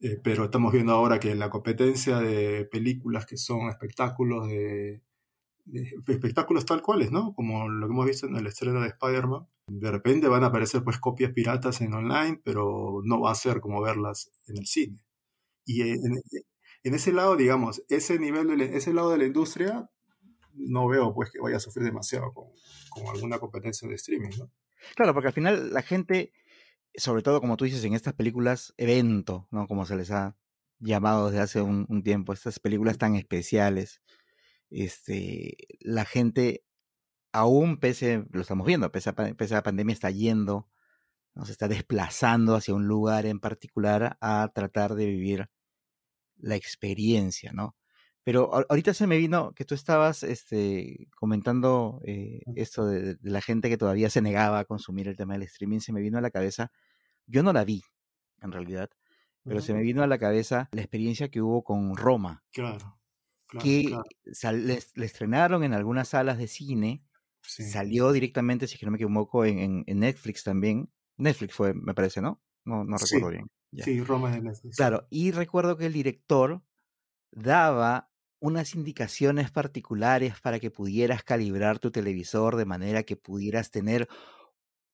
Eh, 0.00 0.20
pero 0.22 0.44
estamos 0.44 0.72
viendo 0.72 0.92
ahora 0.92 1.18
que 1.18 1.34
la 1.34 1.50
competencia 1.50 2.20
de 2.20 2.64
películas 2.66 3.26
que 3.26 3.36
son 3.36 3.68
espectáculos 3.68 4.46
de, 4.48 5.02
de, 5.64 5.92
espectáculos 6.06 6.64
tal 6.64 6.82
cuales, 6.82 7.10
¿no? 7.10 7.34
Como 7.34 7.68
lo 7.68 7.86
que 7.86 7.92
hemos 7.92 8.06
visto 8.06 8.26
en 8.26 8.36
el 8.36 8.46
estreno 8.46 8.80
de 8.80 8.88
Spider-Man. 8.88 9.46
De 9.66 9.90
repente 9.90 10.28
van 10.28 10.44
a 10.44 10.48
aparecer 10.48 10.82
pues 10.84 10.98
copias 10.98 11.32
piratas 11.32 11.80
en 11.80 11.94
online, 11.94 12.40
pero 12.44 13.02
no 13.04 13.20
va 13.20 13.32
a 13.32 13.34
ser 13.34 13.60
como 13.60 13.82
verlas 13.82 14.30
en 14.46 14.58
el 14.58 14.66
cine. 14.66 14.98
Y 15.64 15.82
en, 15.82 16.22
en, 16.84 16.94
ese 16.94 17.12
lado, 17.12 17.36
digamos, 17.36 17.82
ese 17.88 18.18
nivel, 18.18 18.56
de, 18.56 18.76
ese 18.76 18.94
lado 18.94 19.10
de 19.10 19.18
la 19.18 19.26
industria, 19.26 19.90
no 20.54 20.88
veo 20.88 21.12
pues 21.12 21.30
que 21.30 21.40
vaya 21.40 21.56
a 21.56 21.60
sufrir 21.60 21.84
demasiado 21.84 22.32
con, 22.32 22.46
con 22.88 23.14
alguna 23.14 23.38
competencia 23.38 23.86
de 23.88 23.96
streaming, 23.96 24.30
¿no? 24.38 24.50
Claro, 24.94 25.12
porque 25.12 25.28
al 25.28 25.34
final 25.34 25.72
la 25.72 25.82
gente 25.82 26.32
sobre 26.96 27.22
todo, 27.22 27.40
como 27.40 27.56
tú 27.56 27.64
dices, 27.64 27.84
en 27.84 27.94
estas 27.94 28.14
películas 28.14 28.74
evento, 28.76 29.48
¿no? 29.50 29.66
Como 29.66 29.86
se 29.86 29.96
les 29.96 30.10
ha 30.10 30.36
llamado 30.80 31.30
desde 31.30 31.42
hace 31.42 31.62
un, 31.62 31.86
un 31.88 32.02
tiempo, 32.02 32.32
estas 32.32 32.60
películas 32.60 32.98
tan 32.98 33.16
especiales, 33.16 34.02
este, 34.70 35.56
la 35.80 36.04
gente, 36.04 36.64
aún 37.32 37.78
pese, 37.78 38.24
lo 38.30 38.42
estamos 38.42 38.66
viendo, 38.66 38.92
pese 38.92 39.10
a, 39.10 39.14
pese 39.14 39.54
a 39.54 39.58
la 39.58 39.62
pandemia, 39.62 39.92
está 39.94 40.10
yendo, 40.10 40.68
nos 41.34 41.50
está 41.50 41.68
desplazando 41.68 42.56
hacia 42.56 42.74
un 42.74 42.86
lugar 42.86 43.26
en 43.26 43.40
particular 43.40 44.18
a 44.20 44.50
tratar 44.54 44.94
de 44.94 45.06
vivir 45.06 45.50
la 46.36 46.56
experiencia, 46.56 47.52
¿no? 47.52 47.76
Pero 48.28 48.50
ahorita 48.68 48.92
se 48.92 49.06
me 49.06 49.16
vino 49.16 49.54
que 49.54 49.64
tú 49.64 49.74
estabas 49.74 50.22
este, 50.22 51.08
comentando 51.16 52.02
eh, 52.04 52.42
esto 52.56 52.84
de, 52.84 53.14
de, 53.14 53.16
la 53.22 53.40
gente 53.40 53.70
que 53.70 53.78
todavía 53.78 54.10
se 54.10 54.20
negaba 54.20 54.58
a 54.58 54.64
consumir 54.66 55.08
el 55.08 55.16
tema 55.16 55.32
del 55.32 55.44
streaming, 55.44 55.78
se 55.78 55.94
me 55.94 56.02
vino 56.02 56.18
a 56.18 56.20
la 56.20 56.30
cabeza, 56.30 56.70
yo 57.26 57.42
no 57.42 57.54
la 57.54 57.64
vi, 57.64 57.82
en 58.42 58.52
realidad, 58.52 58.90
pero 59.44 59.62
se 59.62 59.72
me 59.72 59.80
vino 59.80 60.02
a 60.02 60.06
la 60.06 60.18
cabeza 60.18 60.68
la 60.72 60.82
experiencia 60.82 61.30
que 61.30 61.40
hubo 61.40 61.64
con 61.64 61.96
Roma. 61.96 62.44
Claro. 62.52 63.00
claro 63.46 63.64
que 63.64 63.84
claro. 63.86 64.04
sal- 64.30 64.66
le, 64.66 64.78
le 64.94 65.06
estrenaron 65.06 65.64
en 65.64 65.72
algunas 65.72 66.08
salas 66.08 66.36
de 66.36 66.48
cine, 66.48 67.02
Sí. 67.40 67.62
salió 67.64 68.12
directamente, 68.12 68.66
si 68.66 68.74
es 68.74 68.80
que 68.80 68.84
no 68.84 68.92
me 68.92 68.98
equivoco, 68.98 69.46
en, 69.46 69.58
en- 69.58 69.84
en 69.86 70.00
Netflix 70.00 70.44
también. 70.44 70.90
Netflix 71.16 71.54
fue, 71.54 71.72
me 71.72 71.94
parece, 71.94 72.20
¿no? 72.20 72.42
No, 72.66 72.84
no 72.84 72.98
Sí, 72.98 73.14
recuerdo 73.14 73.30
bien. 73.38 73.50
Ya. 73.70 73.84
Sí, 73.84 74.02
Roma 74.02 74.30
de 74.32 74.42
Netflix. 74.42 74.76
Claro, 74.76 75.06
y 75.08 75.30
recuerdo 75.30 75.78
que 75.78 75.86
el 75.86 75.94
director 75.94 76.62
daba 77.30 78.07
unas 78.40 78.74
indicaciones 78.74 79.50
particulares 79.50 80.40
para 80.40 80.60
que 80.60 80.70
pudieras 80.70 81.22
calibrar 81.22 81.78
tu 81.78 81.90
televisor 81.90 82.56
de 82.56 82.64
manera 82.64 83.02
que 83.02 83.16
pudieras 83.16 83.70
tener 83.70 84.08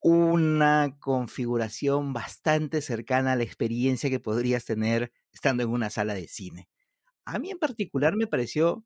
una 0.00 0.96
configuración 1.00 2.12
bastante 2.12 2.82
cercana 2.82 3.32
a 3.32 3.36
la 3.36 3.42
experiencia 3.42 4.10
que 4.10 4.20
podrías 4.20 4.64
tener 4.64 5.12
estando 5.32 5.62
en 5.62 5.70
una 5.70 5.88
sala 5.90 6.14
de 6.14 6.28
cine. 6.28 6.68
A 7.24 7.38
mí 7.38 7.50
en 7.50 7.58
particular 7.58 8.16
me 8.16 8.26
pareció, 8.26 8.84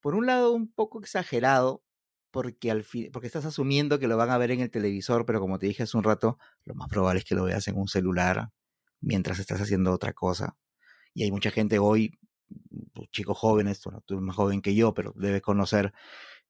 por 0.00 0.14
un 0.14 0.26
lado, 0.26 0.52
un 0.52 0.72
poco 0.72 1.00
exagerado, 1.00 1.82
porque 2.30 2.70
al 2.70 2.84
fin, 2.84 3.10
porque 3.12 3.26
estás 3.26 3.44
asumiendo 3.44 3.98
que 3.98 4.08
lo 4.08 4.16
van 4.16 4.30
a 4.30 4.38
ver 4.38 4.52
en 4.52 4.60
el 4.60 4.70
televisor, 4.70 5.26
pero 5.26 5.40
como 5.40 5.58
te 5.58 5.66
dije 5.66 5.82
hace 5.82 5.96
un 5.96 6.04
rato, 6.04 6.38
lo 6.64 6.74
más 6.74 6.88
probable 6.88 7.20
es 7.20 7.24
que 7.24 7.34
lo 7.34 7.44
veas 7.44 7.66
en 7.68 7.76
un 7.76 7.88
celular 7.88 8.50
mientras 9.00 9.38
estás 9.38 9.60
haciendo 9.60 9.92
otra 9.92 10.12
cosa. 10.12 10.56
Y 11.14 11.24
hay 11.24 11.32
mucha 11.32 11.50
gente 11.50 11.78
hoy, 11.78 12.12
chicos 13.10 13.38
jóvenes, 13.38 13.82
bueno, 13.84 14.02
tú 14.06 14.14
eres 14.14 14.24
más 14.24 14.36
joven 14.36 14.62
que 14.62 14.74
yo, 14.74 14.94
pero 14.94 15.12
debes 15.16 15.42
conocer 15.42 15.92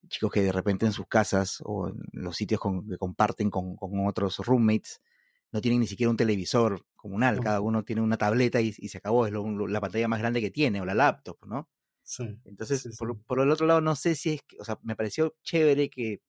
chicos 0.09 0.33
que 0.33 0.43
de 0.43 0.53
repente 0.53 0.87
en 0.87 0.93
sus 0.93 1.07
casas 1.09 1.61
o 1.65 1.88
en 1.88 1.97
los 2.12 2.37
sitios 2.37 2.61
con- 2.61 2.88
que 2.88 2.99
comparten 2.99 3.50
con, 3.50 3.76
con 3.76 4.07
otros 4.07 4.38
roommates 4.38 5.03
no 5.53 5.61
tienen 5.62 5.81
ni 5.81 5.87
siquiera 5.88 6.11
un 6.11 6.17
televisor 6.19 6.87
comunal, 6.97 7.41
cada 7.41 7.61
uno 7.61 7.85
tiene 7.85 8.03
una 8.03 8.17
tableta 8.19 8.61
y, 8.61 8.75
y 8.79 8.88
se 8.88 8.99
acabó, 8.99 9.26
es 9.26 9.33
lo- 9.33 9.49
lo- 9.50 9.69
la 9.69 9.81
pantalla 9.81 10.09
más 10.09 10.21
grande 10.21 10.41
que 10.43 10.50
tiene 10.50 10.81
o 10.81 10.87
la 10.87 10.95
laptop, 10.95 11.38
¿no? 11.47 11.69
Sí. 12.03 12.25
Entonces, 12.45 12.83
Sí, 12.83 12.93
sí. 12.93 12.97
por, 12.97 13.23
por 13.25 13.41
el 13.41 13.50
otro 13.50 13.67
lado, 13.67 13.81
no 13.81 13.97
sé 13.97 14.15
si 14.15 14.35
es, 14.35 14.43
que- 14.43 14.57
o 14.61 14.65
sea, 14.65 14.79
me 14.83 14.97
pareció 14.97 15.37
chévere 15.43 15.91
que 15.91 16.23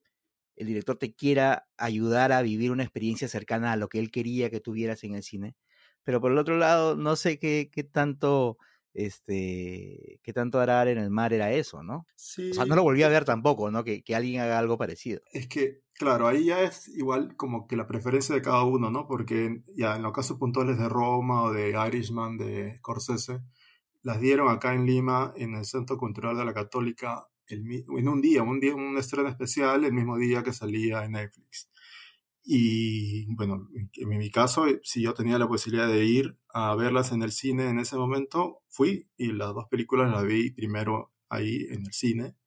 el 0.56 0.68
director 0.68 0.98
te 0.98 1.16
quiera 1.16 1.70
ayudar 1.78 2.32
a 2.32 2.42
vivir 2.42 2.72
una 2.72 2.84
experiencia 2.84 3.28
cercana 3.28 3.74
a 3.74 3.78
lo 3.78 3.90
que 3.90 4.00
él 4.00 4.12
quería 4.12 4.50
que 4.50 4.60
tuvieras 4.62 5.04
en 5.04 5.16
el 5.16 5.24
cine, 5.24 5.56
pero 6.04 6.22
por 6.22 6.32
el 6.32 6.38
otro 6.40 6.58
lado, 6.58 6.96
no 6.98 7.16
sé 7.16 7.40
qué, 7.40 7.70
qué 7.72 7.84
tanto, 7.84 8.58
este, 8.98 10.20
qué 10.24 10.34
tanto 10.34 10.60
arar 10.60 10.88
en 10.88 10.98
el 10.98 11.12
mar 11.12 11.32
era 11.32 11.51
eso, 11.51 11.84
¿no? 11.84 12.08
Sí, 12.16 12.50
O 12.50 12.54
sea, 12.56 12.66
no 12.66 12.75
lo 12.75 12.82
volví 12.82 13.04
a 13.04 13.10
ver 13.10 13.25
tampoco, 13.25 13.70
¿no? 13.70 13.84
Que, 13.84 14.01
que 14.01 14.16
alguien 14.16 14.42
haga 14.42 14.58
algo 14.58 14.75
parecido. 14.80 15.22
Es 15.32 15.48
que, 15.48 15.84
claro, 16.00 16.27
ahí 16.27 16.46
ya 16.46 16.63
es 16.63 16.88
igual 16.88 17.36
como 17.38 17.68
que 17.68 17.75
la 17.75 17.86
preferencia 17.86 18.34
de 18.34 18.42
cada 18.42 18.63
uno, 18.63 18.89
¿no? 18.89 19.06
Porque 19.08 19.62
ya 19.75 19.96
en 19.96 20.01
los 20.01 20.13
casos 20.13 20.39
puntuales 20.39 20.80
de 20.80 20.89
Roma 20.89 21.44
o 21.44 21.54
de 21.54 21.75
Irishman, 21.88 22.38
de 22.38 22.75
Scorsese, 22.77 23.42
las 24.01 24.20
dieron 24.20 24.50
acá 24.50 24.74
en 24.74 24.88
Lima, 24.88 25.32
en 25.36 25.54
el 25.54 25.66
Centro 25.66 25.96
Cultural 25.98 26.36
de 26.36 26.46
la 26.46 26.54
Católica, 26.56 27.27
el, 27.46 27.86
en 27.96 28.10
un 28.10 28.20
día, 28.20 28.42
un 28.42 28.60
día, 28.60 28.74
un 28.74 28.98
estreno 28.98 29.30
especial, 29.30 29.86
el 29.86 29.94
mismo 29.94 30.18
día 30.18 30.42
que 30.42 30.54
salía 30.54 31.06
en 31.06 31.12
Netflix. 31.12 31.70
Y 32.50 33.25
bueno, 33.36 33.68
en, 33.74 34.08
mi 34.08 34.32
caso, 34.32 34.68
eh, 34.68 34.80
si 34.82 35.01
yo 35.01 35.13
tenía 35.13 35.38
la 35.38 35.50
posibilidad 35.50 35.89
de 35.89 36.06
ir 36.06 36.38
a 36.54 36.74
verlas 36.75 37.12
en 37.12 37.22
el 37.22 37.34
cine 37.34 37.68
en 37.68 37.77
ese 37.77 37.98
momento, 37.98 38.62
fui 38.70 39.10
y 39.18 39.34
las 39.34 39.54
dos 39.54 39.66
películas 39.70 40.10
las 40.10 40.25
vi 40.25 40.51
primero 40.51 41.12
ahí 41.27 41.66
en 41.70 41.86
el 41.86 41.92
cine, 41.92 42.38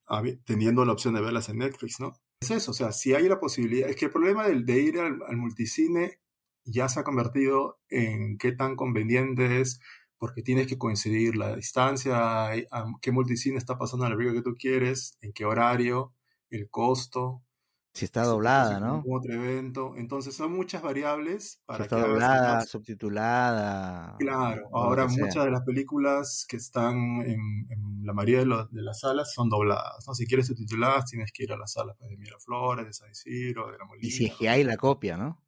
teniendo 0.47 0.87
la 0.87 0.93
opción 0.93 1.13
de 1.13 1.21
verlas 1.21 1.51
en 1.51 1.59
Netflix, 1.59 2.01
¿no? 2.01 2.15
Es 2.41 2.51
eso, 2.51 2.71
o 2.71 2.75
sea, 2.75 2.93
si 2.93 3.13
hay 3.13 3.29
la 3.29 3.39
posibilidad, 3.39 3.91
es 3.91 3.97
que 3.97 4.07
el 4.07 4.11
problema 4.11 4.49
del, 4.49 4.65
de 4.65 4.81
ir 4.81 4.99
al, 4.99 5.19
al 5.29 5.37
multicine 5.37 6.19
ya 6.65 6.89
se 6.89 7.01
ha 7.01 7.05
convertido 7.05 7.79
en 7.91 8.39
qué 8.39 8.53
tan 8.53 8.77
conveniente 8.77 9.61
es, 9.61 9.81
porque 10.17 10.41
tienes 10.41 10.67
que 10.67 10.79
coincidir 10.79 11.37
la 11.37 11.57
distancia, 11.57 12.49
a 12.53 12.55
qué 13.03 13.13
multicine 13.13 13.59
está 13.59 13.77
pasando 13.77 14.09
la 14.09 14.17
película 14.17 14.41
que 14.41 14.51
tú 14.51 14.57
quieres, 14.59 15.19
en 15.21 15.35
qué 15.35 15.45
horario, 15.45 16.15
el 16.49 16.71
costo, 16.71 17.43
Si 18.01 18.05
está 18.07 18.25
si 18.29 18.33
doblada, 18.33 18.81
pasa 18.81 18.81
¿no? 18.81 19.13
otro 19.17 19.33
evento. 19.35 19.97
Entonces 19.97 20.35
son 20.37 20.53
muchas 20.53 20.83
variables 20.83 21.63
Si 21.69 21.83
para 21.83 21.83
está 21.83 21.97
que 21.97 22.01
doblada, 22.01 22.65
más. 22.65 22.67
subtitulada, 22.67 24.19
Claro, 24.19 24.69
ahora 24.77 25.07
muchas 25.09 25.47
de 25.47 25.51
las 25.51 25.63
películas 25.63 26.45
que 26.49 26.57
están 26.59 26.95
en, 27.23 27.67
en 27.71 28.05
la 28.05 28.13
mayoría 28.13 28.41
de, 28.41 28.47
los- 28.47 28.71
de 28.71 28.83
las 28.83 29.01
salas 29.01 29.33
son 29.33 29.49
dobladas, 29.49 30.05
¿no? 30.07 30.15
Si 30.15 30.27
quieres 30.27 30.47
subtituladas 30.47 31.07
tienes 31.11 31.33
que 31.33 31.43
ir 31.45 31.53
a 31.53 31.57
las 31.57 31.73
salas 31.73 31.97
pues, 31.99 32.11
de 32.11 32.17
Miraflores, 32.19 32.87
de 32.87 32.93
San 32.93 33.11
Isidro, 33.11 33.71
de 33.73 33.79
La 33.79 33.85
Y 33.99 34.11
si 34.11 34.27
es 34.27 34.35
Molina. 34.35 34.37
que 34.37 34.49
hay 34.51 34.63
la 34.63 34.77
copia, 34.77 35.17
¿no? 35.17 35.43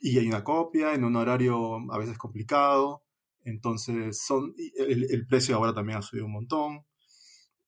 Y 0.00 0.18
hay 0.18 0.28
una 0.28 0.44
copia 0.44 0.94
en 0.94 1.04
un 1.04 1.16
horario 1.16 1.76
a 1.92 1.98
veces 1.98 2.18
complicado, 2.18 3.04
entonces 3.44 4.22
son, 4.24 4.54
el, 4.76 5.04
el 5.10 5.26
precio 5.26 5.56
ahora 5.56 5.74
también 5.74 5.98
ha 5.98 6.02
subido 6.02 6.26
un 6.26 6.32
montón, 6.32 6.86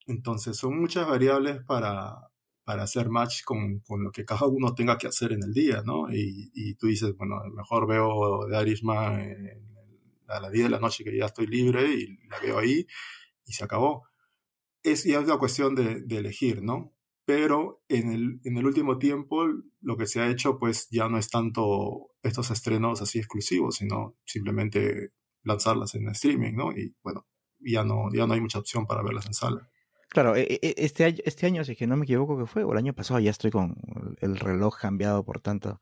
entonces 0.07 0.57
son 0.59 0.81
muchas 0.81 1.09
variables 1.09 1.62
para, 1.67 2.30
para 2.71 2.85
hacer 2.85 3.11
match 3.11 3.43
con, 3.43 3.81
con 3.81 4.05
lo 4.05 4.12
que 4.12 4.25
cada 4.25 4.47
uno 4.47 4.73
tenga 4.77 4.97
que 4.97 5.09
hacer 5.09 5.33
en 5.33 5.43
el 5.43 5.53
día, 5.53 5.83
¿no? 5.85 6.09
Y, 6.09 6.53
y 6.55 6.77
tú 6.77 6.87
dices, 6.87 7.17
bueno, 7.17 7.43
mejor 7.53 7.89
veo 7.89 8.47
de 8.47 8.62
Irishman 8.62 9.21
a 10.29 10.39
las 10.39 10.53
10 10.53 10.67
de 10.67 10.71
la 10.71 10.79
noche 10.79 11.03
que 11.03 11.17
ya 11.17 11.27
estoy 11.27 11.49
libre 11.49 11.93
y 11.93 12.17
la 12.29 12.39
veo 12.39 12.61
ahí 12.61 12.87
y 13.45 13.53
se 13.53 13.65
acabó. 13.65 14.05
Es 14.85 15.03
ya 15.03 15.19
es 15.19 15.25
una 15.25 15.39
cuestión 15.39 15.75
de, 15.75 16.03
de 16.03 16.19
elegir, 16.19 16.62
¿no? 16.62 16.95
Pero 17.25 17.83
en 17.89 18.12
el, 18.12 18.41
en 18.45 18.57
el 18.57 18.65
último 18.65 18.99
tiempo 18.99 19.49
lo 19.81 19.97
que 19.97 20.07
se 20.07 20.21
ha 20.21 20.31
hecho 20.31 20.57
pues 20.57 20.87
ya 20.93 21.09
no 21.09 21.19
es 21.19 21.29
tanto 21.29 22.12
estos 22.23 22.53
estrenos 22.53 23.03
así 23.03 23.19
exclusivos, 23.19 23.79
sino 23.79 24.17
simplemente 24.25 25.11
lanzarlas 25.43 25.97
en 25.97 26.09
streaming, 26.11 26.53
¿no? 26.53 26.71
Y 26.71 26.95
bueno, 27.03 27.27
ya 27.59 27.83
no, 27.83 28.11
ya 28.15 28.29
no 28.29 28.35
hay 28.35 28.41
mucha 28.41 28.61
opción 28.61 28.87
para 28.87 29.03
verlas 29.03 29.27
en 29.27 29.35
sala. 29.35 29.69
Claro, 30.11 30.35
e- 30.37 30.59
e- 30.69 30.75
este 30.79 31.05
año, 31.05 31.19
este 31.25 31.47
año, 31.47 31.64
si 31.64 31.76
que 31.76 31.87
no 31.87 31.97
me 31.97 32.05
equivoco 32.05 32.37
que 32.38 32.47
fue, 32.47 32.64
o 32.64 32.73
el 32.73 32.79
año 32.79 32.95
pasado, 32.95 33.21
ya 33.21 33.31
estoy 33.31 33.50
con 33.52 33.76
el 34.21 34.37
reloj 34.37 34.76
cambiado 34.79 35.25
por 35.25 35.40
tanto, 35.40 35.81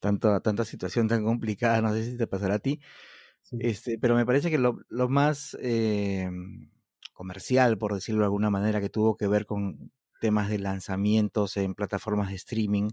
tanto, 0.00 0.40
tanta 0.42 0.64
situación 0.64 1.08
tan 1.08 1.24
complicada, 1.24 1.82
no 1.82 1.92
sé 1.94 2.04
si 2.04 2.16
te 2.18 2.26
pasará 2.28 2.56
a 2.56 2.58
ti, 2.60 2.80
Sí. 3.42 3.56
este, 3.58 3.98
pero 3.98 4.14
me 4.16 4.26
parece 4.26 4.50
que 4.50 4.58
lo, 4.58 4.78
lo 4.90 5.08
más 5.08 5.56
eh, 5.62 6.30
comercial, 7.14 7.78
por 7.78 7.94
decirlo 7.94 8.20
de 8.22 8.26
alguna 8.26 8.50
manera, 8.50 8.80
que 8.80 8.90
tuvo 8.90 9.16
que 9.16 9.28
ver 9.28 9.46
con 9.46 9.92
temas 10.20 10.48
de 10.50 10.58
lanzamientos 10.60 11.56
en 11.56 11.74
plataformas 11.74 12.30
de 12.30 12.36
streaming, 12.36 12.90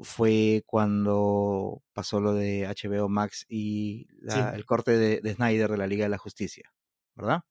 fue 0.00 0.62
cuando 0.66 1.82
pasó 1.94 2.20
lo 2.20 2.34
de 2.34 2.66
HBO 2.66 3.08
Max 3.08 3.46
y 3.48 4.08
la- 4.20 4.50
Sí. 4.50 4.56
el 4.56 4.64
corte 4.66 4.92
de, 4.98 5.20
de 5.22 5.34
Snyder 5.34 5.70
de 5.70 5.78
la 5.78 5.86
Liga 5.88 6.04
de 6.06 6.10
la 6.10 6.18
Justicia, 6.18 6.72
¿verdad? 7.16 7.42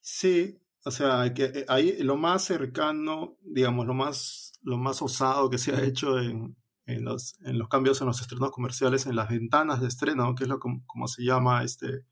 Sí, 0.00 0.60
o 0.84 0.90
sea, 0.90 1.32
que, 1.34 1.64
ahí 1.68 2.02
lo 2.02 2.16
más 2.16 2.44
cercano, 2.44 3.36
digamos, 3.42 3.86
lo 3.86 3.94
más, 3.94 4.52
lo 4.62 4.78
más 4.78 5.02
osado 5.02 5.50
que 5.50 5.58
se 5.58 5.72
ha 5.74 5.82
hecho 5.82 6.18
en, 6.18 6.56
en 6.86 7.04
los, 7.04 7.36
en 7.44 7.58
los 7.58 7.68
cambios 7.68 8.00
en 8.00 8.06
los 8.06 8.20
estrenos 8.20 8.50
comerciales, 8.50 9.06
en 9.06 9.16
las 9.16 9.28
ventanas 9.28 9.80
de 9.80 9.88
estreno, 9.88 10.34
que 10.34 10.44
es 10.44 10.48
lo 10.48 10.58
como, 10.58 10.84
como 10.86 11.06
se 11.08 11.24
llama 11.24 11.62
este, 11.64 12.06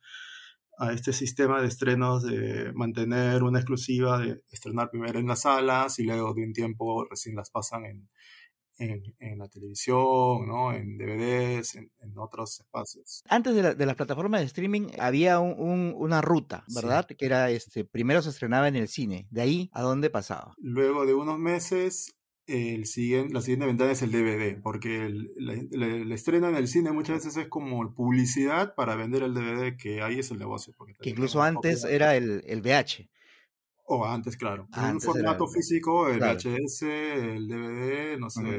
a 0.79 0.93
este 0.93 1.13
sistema 1.13 1.61
de 1.61 1.69
estrenos 1.69 2.23
de 2.23 2.73
mantener 2.75 3.43
una 3.43 3.59
exclusiva, 3.59 4.19
de 4.19 4.43
estrenar 4.51 4.91
primero 4.91 5.19
en 5.19 5.27
las 5.27 5.43
salas 5.43 5.99
y 5.99 6.05
luego 6.05 6.35
de 6.35 6.45
un 6.45 6.53
tiempo 6.53 7.07
recién 7.09 7.37
las 7.37 7.51
pasan 7.51 7.85
en, 7.87 8.09
en, 8.79 9.03
en 9.19 9.39
la 9.39 9.49
televisión, 9.49 10.47
¿no? 10.47 10.73
En 10.73 10.97
DVDs, 10.99 11.75
en, 11.77 11.91
en 12.01 12.17
otros 12.19 12.61
espacios. 12.61 13.23
Antes 13.29 13.55
de, 13.55 13.63
la- 13.63 13.75
de 13.75 13.87
las 13.87 13.97
plataformas 13.97 14.41
de 14.41 14.47
streaming 14.47 14.89
había 14.99 15.41
un- 15.41 15.55
un- 15.59 15.95
una 15.97 16.21
ruta, 16.21 16.65
Sí. 16.69 16.75
¿verdad? 16.77 17.07
Que 17.07 17.27
era, 17.27 17.51
este, 17.51 17.85
primero 17.85 18.23
se 18.23 18.31
estrenaba 18.31 18.69
en 18.69 18.77
el 18.77 18.89
cine, 18.89 19.27
de 19.31 19.41
ahí 19.43 19.71
a 19.73 19.83
dónde 19.83 20.11
pasaba. 20.11 20.55
Luego 20.59 21.07
de 21.07 21.15
unos 21.15 21.39
meses, 21.39 22.15
el 22.47 22.87
siguiente, 22.87 23.35
la 23.35 23.43
siguiente 23.43 23.67
ventana 23.67 23.93
es 23.93 24.01
el 24.01 24.11
DVD, 24.11 24.61
porque 24.63 25.05
el, 25.05 25.31
la- 25.37 26.15
estreno 26.15 26.49
en 26.49 26.55
el 26.57 26.67
cine 26.69 26.93
muchas 26.93 27.17
veces 27.17 27.37
es 27.37 27.49
como 27.49 27.93
publicidad 27.95 28.75
para 28.75 28.97
vender 28.97 29.23
el 29.23 29.35
DVD, 29.35 29.77
que 29.77 30.01
ahí 30.03 30.19
es 30.21 30.31
el 30.31 30.39
negocio. 30.39 30.73
Porque 30.79 30.95
Que 30.95 31.11
incluso 31.11 31.43
antes 31.43 31.85
era 31.85 32.17
el, 32.17 32.43
el 32.47 32.61
VH. 32.63 33.09
O 33.91 34.05
antes, 34.05 34.37
claro. 34.37 34.69
En 34.77 34.83
un 34.85 34.91
era 34.91 35.01
formato 35.01 35.45
el- 35.47 35.51
físico, 35.51 36.09
el 36.09 36.19
claro. 36.19 36.39
VHS, 36.39 36.83
el 37.37 37.49
DVD, 37.49 38.19
no 38.19 38.29
sé, 38.31 38.41
Ujú. 38.41 38.51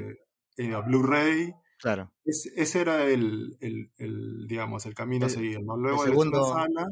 eh, 0.57 0.81
Blu-ray, 0.87 1.53
Claro. 1.77 2.11
Es- 2.25 2.51
ese 2.57 2.81
era 2.81 3.05
el, 3.05 3.55
el- 3.61 3.91
el, 3.97 4.47
digamos, 4.47 4.85
el 4.85 4.93
camino 4.95 5.25
a 5.25 5.29
El- 5.29 5.33
seguir, 5.33 5.63
¿no? 5.63 5.77
Luego 5.77 6.03
el 6.03 6.09
de 6.11 6.17
segundo- 6.17 6.53
sala, 6.53 6.87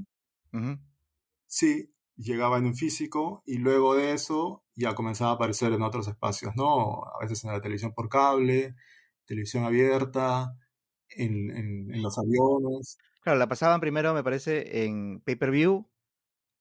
Ujú. 0.53 0.79
sí, 1.45 1.91
llegaba 2.15 2.57
en 2.57 2.65
un 2.67 2.75
físico 2.75 3.43
y 3.45 3.57
luego 3.57 3.95
de 3.95 4.13
eso 4.13 4.63
ya 4.75 4.95
comenzaba 4.95 5.31
a 5.31 5.33
aparecer 5.35 5.73
en 5.73 5.81
otros 5.81 6.07
espacios, 6.07 6.53
¿no? 6.55 7.03
A 7.05 7.19
veces 7.21 7.43
en 7.43 7.51
la 7.51 7.59
televisión 7.59 7.93
por 7.93 8.07
cable, 8.07 8.75
televisión 9.25 9.65
abierta, 9.65 10.55
en, 11.09 11.49
en- 11.51 11.93
en 11.93 12.01
los 12.01 12.17
aviones. 12.17 12.97
Claro, 13.21 13.39
la 13.39 13.47
pasaban 13.49 13.81
primero, 13.81 14.13
me 14.13 14.23
parece, 14.23 14.85
en 14.85 15.19
pay-per-view, 15.21 15.85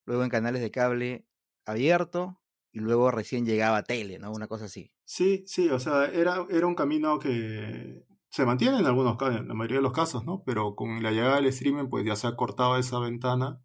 luego 0.05 0.25
en 0.25 0.31
canales 0.31 0.63
de 0.63 0.71
cable 0.73 1.27
abierto, 1.67 2.41
y 2.73 2.81
luego 2.81 3.11
recién 3.11 3.45
llegaba 3.45 3.79
a 3.79 3.83
tele, 3.85 4.19
¿no? 4.19 4.33
Una 4.33 4.49
cosa 4.49 4.67
así. 4.67 4.91
Sí, 5.05 5.45
sí, 5.47 5.69
o 5.69 5.79
sea, 5.79 6.07
era, 6.07 6.47
era 6.51 6.67
un 6.67 6.75
camino 6.75 7.19
que 7.19 8.05
se 8.29 8.45
mantiene 8.45 8.79
en 8.79 8.87
algunos 8.87 9.17
casos, 9.17 9.41
en 9.41 9.49
la 9.49 9.55
mayoría 9.55 9.79
de 9.79 9.83
los 9.83 9.93
casos, 9.93 10.25
¿no? 10.25 10.43
Pero 10.45 10.75
con 10.75 11.03
la 11.03 11.11
llegada 11.11 11.37
del 11.37 11.47
streaming, 11.47 11.89
pues 11.89 12.05
ya 12.05 12.17
se 12.17 12.27
ha 12.27 12.37
cortado 12.37 12.77
esa 12.77 12.99
ventana. 12.99 13.63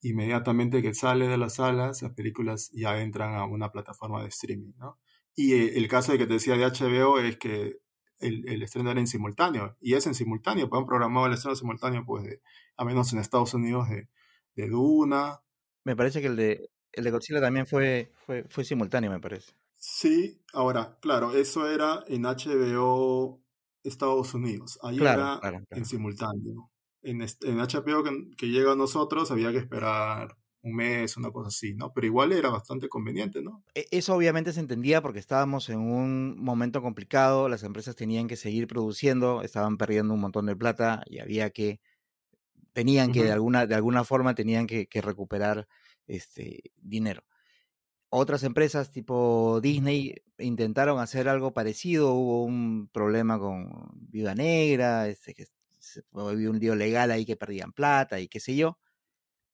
Inmediatamente 0.00 0.82
que 0.82 0.94
sale 0.94 1.28
de 1.28 1.38
las 1.38 1.56
salas, 1.56 2.02
las 2.02 2.12
películas 2.14 2.70
ya 2.72 3.00
entran 3.00 3.34
a 3.34 3.44
una 3.46 3.70
plataforma 3.70 4.22
de 4.22 4.28
streaming, 4.28 4.72
¿no? 4.76 4.98
Y 5.36 5.54
eh, 5.54 5.78
el 5.78 5.86
caso 5.88 6.12
de 6.12 6.18
que 6.18 6.26
te 6.26 6.34
decía 6.34 6.56
de 6.56 6.66
HBO 6.66 7.18
es 7.20 7.36
que 7.36 7.78
el, 8.18 8.48
el 8.48 8.62
estreno 8.62 8.90
era 8.90 8.98
en 8.98 9.06
simultáneo, 9.06 9.76
y 9.80 9.94
es 9.94 10.06
en 10.06 10.14
simultáneo, 10.14 10.68
pues 10.68 10.80
han 10.80 10.86
programado 10.86 11.26
el 11.26 11.34
estreno 11.34 11.54
simultáneo, 11.54 12.04
pues, 12.04 12.24
de, 12.24 12.42
a 12.76 12.84
menos 12.84 13.12
en 13.12 13.20
Estados 13.20 13.54
Unidos, 13.54 13.88
de, 13.88 14.08
de 14.56 14.68
Duna, 14.68 15.40
Me 15.84 15.94
parece 15.94 16.20
que 16.20 16.26
el 16.26 16.36
de, 16.36 16.70
el 16.98 17.04
de 17.04 17.10
Godzilla 17.10 17.40
también 17.40 17.66
fue, 17.66 18.12
fue, 18.26 18.44
fue 18.48 18.64
simultáneo, 18.64 19.10
me 19.10 19.20
parece. 19.20 19.52
Sí, 19.80 20.42
ahora, 20.52 20.98
claro, 21.00 21.32
eso 21.32 21.68
era 21.70 22.04
en 22.08 22.26
HBO 22.26 23.42
Estados 23.82 24.34
Unidos. 24.34 24.78
Ahí 24.82 25.00
Claro, 25.00 25.24
era 25.24 25.40
claro, 25.40 25.58
claro. 25.66 25.80
en 25.80 25.84
simultáneo. 25.84 26.70
En, 27.02 27.22
HBO 27.22 28.02
que, 28.02 28.10
que 28.36 28.46
llega 28.48 28.72
a 28.72 28.76
nosotros 28.76 29.30
había 29.30 29.52
que 29.52 29.58
esperar 29.58 30.36
un 30.62 30.74
mes, 30.74 31.16
una 31.16 31.30
cosa 31.30 31.48
así, 31.48 31.74
¿no? 31.74 31.92
Pero 31.92 32.06
igual 32.06 32.32
era 32.32 32.50
bastante 32.50 32.88
conveniente, 32.88 33.40
¿no? 33.42 33.64
E- 33.74 33.86
Eso 33.90 34.14
obviamente 34.14 34.52
se 34.52 34.60
entendía 34.60 35.02
porque 35.02 35.18
estábamos 35.18 35.68
en 35.68 35.80
un 35.80 36.38
momento 36.42 36.82
complicado, 36.82 37.48
las 37.48 37.62
empresas 37.62 37.96
tenían 37.96 38.28
que 38.28 38.36
seguir 38.36 38.66
produciendo, 38.66 39.42
estaban 39.42 39.76
perdiendo 39.78 40.14
un 40.14 40.20
montón 40.20 40.46
de 40.46 40.56
plata 40.56 41.02
y 41.06 41.18
había 41.20 41.50
que, 41.50 41.80
tenían 42.72 43.12
que 43.12 43.24
de 43.24 43.32
alguna, 43.32 43.66
de 43.66 43.74
alguna 43.74 44.04
forma 44.04 44.34
tenían 44.34 44.66
que, 44.66 44.86
que 44.88 45.02
recuperar 45.02 45.68
este 46.08 46.72
dinero. 46.76 47.24
Otras 48.10 48.42
empresas 48.44 48.90
tipo 48.90 49.60
Disney 49.62 50.14
intentaron 50.38 50.98
hacer 51.00 51.28
algo 51.28 51.52
parecido, 51.54 52.14
hubo 52.14 52.44
un 52.44 52.88
problema 52.92 53.38
con 53.38 53.90
Viuda 53.94 54.34
Negra, 54.34 55.08
este, 55.08 55.34
que 55.34 55.46
había 56.14 56.50
un 56.50 56.58
lío 56.58 56.74
legal 56.74 57.10
ahí 57.10 57.26
que 57.26 57.36
perdían 57.36 57.72
plata 57.72 58.20
y 58.20 58.28
qué 58.28 58.40
sé 58.40 58.56
yo, 58.56 58.78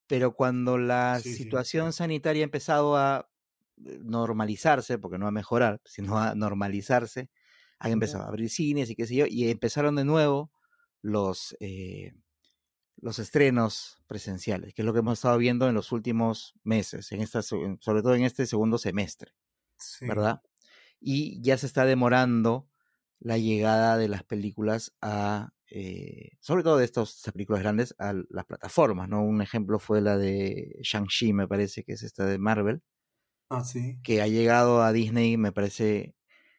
pero 0.07 0.35
cuando 0.35 0.79
la 0.79 1.21
Sí, 1.21 1.37
sí. 1.37 1.65
situación 1.65 1.93
sanitaria 1.93 2.43
ha 2.43 2.47
empezado 2.47 2.97
a 2.97 3.31
eh, 3.87 3.99
normalizarse, 4.03 4.99
porque 4.99 5.19
no 5.19 5.27
a 5.27 5.31
mejorar, 5.33 5.81
sino 5.85 6.19
a 6.19 6.35
normalizarse, 6.35 7.31
han 7.79 7.93
empezado 7.93 8.25
a 8.25 8.29
abrir 8.29 8.51
cines 8.51 8.91
y 8.91 8.97
qué 8.97 9.07
sé 9.07 9.17
yo, 9.17 9.27
y 9.29 9.51
empezaron 9.51 9.97
de 9.97 10.05
nuevo 10.05 10.53
los, 11.03 11.57
eh, 11.61 12.13
los 12.97 13.19
estrenos 13.19 13.99
presenciales, 14.07 14.75
que 14.75 14.83
es 14.83 14.87
lo 14.87 14.93
que 14.93 15.01
hemos 15.01 15.15
estado 15.19 15.39
viendo 15.39 15.69
en 15.69 15.75
los 15.75 15.93
últimos 15.93 16.55
meses, 16.65 17.13
en 17.13 17.21
esta, 17.23 17.43
sobre 17.43 18.03
todo 18.03 18.15
en 18.15 18.25
este 18.25 18.47
segundo 18.47 18.79
semestre, 18.79 19.33
Sí. 19.79 20.07
¿verdad? 20.07 20.43
Y 21.01 21.43
ya 21.43 21.59
se 21.59 21.67
está 21.67 21.85
demorando 21.87 22.69
la 23.21 23.39
llegada 23.39 23.99
de 23.99 24.09
las 24.09 24.25
películas 24.25 24.95
a, 25.03 25.53
eh, 25.71 26.33
sobre 26.41 26.63
todo 26.65 26.79
de 26.79 26.85
estos, 26.87 27.17
estas 27.19 27.35
películas 27.35 27.63
grandes, 27.63 27.95
a 27.99 28.15
las 28.31 28.47
plataformas, 28.47 29.09
¿no? 29.09 29.23
Un 29.25 29.43
ejemplo 29.43 29.79
fue 29.81 30.01
la 30.03 30.19
de 30.19 30.79
Shang-Chi, 30.85 31.33
me 31.35 31.49
parece 31.49 31.85
que 31.85 31.95
es 31.95 32.03
esta 32.05 32.27
de 32.27 32.39
Marvel, 32.39 32.83
Ah, 33.49 33.65
sí. 33.65 33.99
que 34.03 34.21
ha 34.23 34.27
llegado 34.29 34.83
a 34.83 34.93
Disney, 34.93 35.37
me 35.37 35.53
parece, 35.53 36.17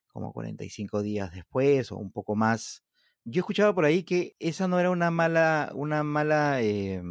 como 0.07 0.33
45 0.33 1.03
días 1.03 1.33
después 1.33 1.91
o 1.91 1.97
un 1.97 2.11
poco 2.13 2.35
más. 2.37 2.84
Yo 3.25 3.39
escuchaba 3.39 3.73
por 3.73 3.85
ahí 3.85 4.03
que 4.03 4.35
esa 4.39 4.67
no 4.67 4.79
era 4.79 4.91
una 4.91 5.11
mala, 5.11 5.71
una 5.73 6.03
mala, 6.03 6.61
eh, 6.61 7.01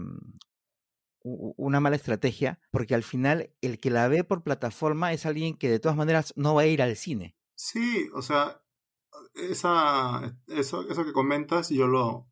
una 1.22 1.80
mala 1.80 1.96
estrategia, 1.96 2.60
porque 2.70 2.94
al 2.94 3.02
final 3.02 3.50
el 3.60 3.80
que 3.80 3.90
la 3.90 4.08
ve 4.08 4.24
por 4.24 4.42
plataforma 4.42 5.12
es 5.12 5.26
alguien 5.26 5.56
que 5.56 5.68
de 5.68 5.80
todas 5.80 5.96
maneras 5.96 6.32
no 6.36 6.54
va 6.54 6.62
a 6.62 6.66
ir 6.66 6.82
al 6.82 6.96
cine. 6.96 7.36
Sí, 7.56 8.08
o 8.14 8.22
sea, 8.22 8.62
esa, 9.34 10.36
eso, 10.46 10.88
eso 10.88 11.04
que 11.04 11.12
comentas, 11.12 11.70
yo 11.70 11.86
lo, 11.86 12.28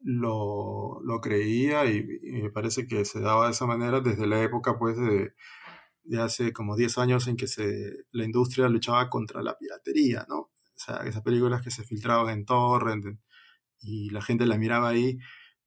lo, 0.00 1.00
lo 1.02 1.20
creía 1.20 1.84
y, 1.86 2.04
y 2.22 2.42
me 2.42 2.50
parece 2.50 2.86
que 2.86 3.04
se 3.04 3.20
daba 3.20 3.46
de 3.46 3.52
esa 3.52 3.66
manera 3.66 4.00
desde 4.00 4.26
la 4.26 4.42
época, 4.42 4.78
pues, 4.78 4.96
de, 4.96 5.34
de 6.04 6.20
hace 6.20 6.52
como 6.52 6.76
10 6.76 6.98
años 6.98 7.28
en 7.28 7.36
que 7.36 7.46
se, 7.46 8.06
la 8.12 8.24
industria 8.24 8.68
luchaba 8.68 9.10
contra 9.10 9.42
la 9.42 9.56
piratería, 9.56 10.26
¿no? 10.28 10.50
O 10.78 10.80
sea, 10.80 10.96
esas 11.06 11.22
películas 11.22 11.62
que 11.62 11.70
se 11.70 11.84
filtraban 11.84 12.30
en 12.38 12.44
torrent 12.46 13.04
en- 13.06 13.20
y 13.80 14.10
la 14.10 14.22
gente 14.22 14.46
la 14.46 14.58
miraba 14.58 14.88
ahí, 14.90 15.18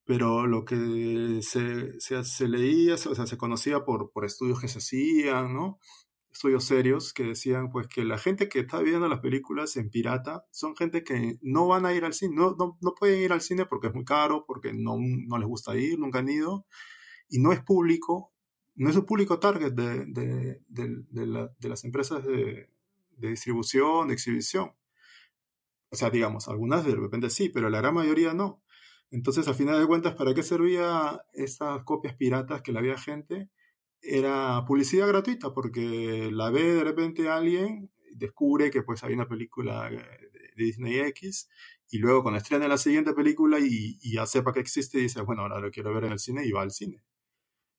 pero 0.05 0.47
lo 0.47 0.65
que 0.65 1.39
se, 1.43 1.99
se, 1.99 2.23
se 2.23 2.47
leía, 2.49 2.95
o 2.95 2.97
sea, 3.15 3.27
se 3.27 3.37
conocía 3.37 3.85
por, 3.85 4.11
por 4.11 4.25
estudios 4.25 4.59
que 4.61 4.67
se 4.67 4.79
hacían, 4.79 5.53
¿no? 5.53 5.79
Estudios 6.31 6.65
serios 6.65 7.13
que 7.13 7.23
decían 7.25 7.71
pues 7.71 7.87
que 7.87 8.05
la 8.05 8.17
gente 8.17 8.49
que 8.49 8.59
está 8.61 8.79
viendo 8.81 9.07
las 9.09 9.19
películas 9.21 9.77
en 9.77 9.89
pirata 9.89 10.45
son 10.51 10.75
gente 10.77 11.03
que 11.03 11.37
no 11.41 11.67
van 11.67 11.85
a 11.85 11.93
ir 11.93 12.05
al 12.05 12.13
cine, 12.13 12.35
no, 12.35 12.55
no, 12.57 12.77
no 12.81 12.93
pueden 12.95 13.21
ir 13.21 13.33
al 13.33 13.41
cine 13.41 13.65
porque 13.65 13.87
es 13.87 13.93
muy 13.95 14.05
caro, 14.05 14.45
porque 14.47 14.73
no, 14.73 14.97
no 14.99 15.37
les 15.37 15.47
gusta 15.47 15.75
ir, 15.77 15.99
nunca 15.99 16.19
han 16.19 16.29
ido, 16.29 16.65
y 17.29 17.39
no 17.39 17.51
es 17.53 17.61
público, 17.63 18.33
no 18.75 18.89
es 18.89 18.95
un 18.97 19.05
público 19.05 19.39
target 19.39 19.73
de, 19.73 20.05
de, 20.07 20.61
de, 20.67 21.03
de 21.09 21.25
la- 21.27 21.51
las 21.61 21.83
empresas 21.85 22.23
de 23.17 23.29
distribución, 23.29 24.07
de 24.09 24.13
exhibición. 24.15 24.71
O 25.91 25.95
sea, 25.95 26.09
digamos, 26.09 26.47
algunas 26.47 26.85
de 26.85 26.95
repente 26.95 27.29
sí, 27.29 27.49
pero 27.49 27.69
la 27.69 27.79
gran 27.81 27.93
mayoría 27.93 28.33
no. 28.33 28.63
Entonces, 29.11 29.47
al 29.47 29.55
final 29.55 29.79
de 29.79 29.87
cuentas, 29.87 30.15
¿para 30.15 30.33
qué 30.33 30.41
servía 30.41 31.21
estas 31.33 31.83
copias 31.83 32.15
piratas 32.15 32.61
que 32.61 32.71
la 32.71 32.79
había 32.79 32.97
gente? 32.97 33.49
Era 34.01 34.63
publicidad 34.65 35.07
gratuita, 35.07 35.53
porque 35.53 36.29
la 36.31 36.49
ve 36.49 36.73
de 36.75 36.83
repente 36.85 37.29
alguien, 37.29 37.91
descubre 38.13 38.71
que 38.71 38.83
pues 38.83 39.03
hay 39.03 39.13
una 39.13 39.27
película 39.27 39.89
eh, 39.91 39.97
de 40.57 40.63
Disney 40.63 40.99
X, 40.99 41.49
y 41.89 41.99
luego 41.99 42.23
cuando 42.23 42.37
estrena 42.39 42.69
la 42.69 42.77
siguiente 42.77 43.13
película 43.13 43.59
y, 43.59 43.99
y 44.01 44.13
ya 44.13 44.25
sepa 44.25 44.53
que 44.53 44.61
existe, 44.61 44.97
dice, 44.99 45.21
bueno, 45.21 45.41
ahora 45.41 45.59
lo 45.59 45.71
quiero 45.71 45.93
ver 45.93 46.05
en 46.05 46.13
el 46.13 46.19
cine 46.19 46.45
y 46.45 46.51
va 46.51 46.61
al 46.61 46.71
cine. 46.71 47.03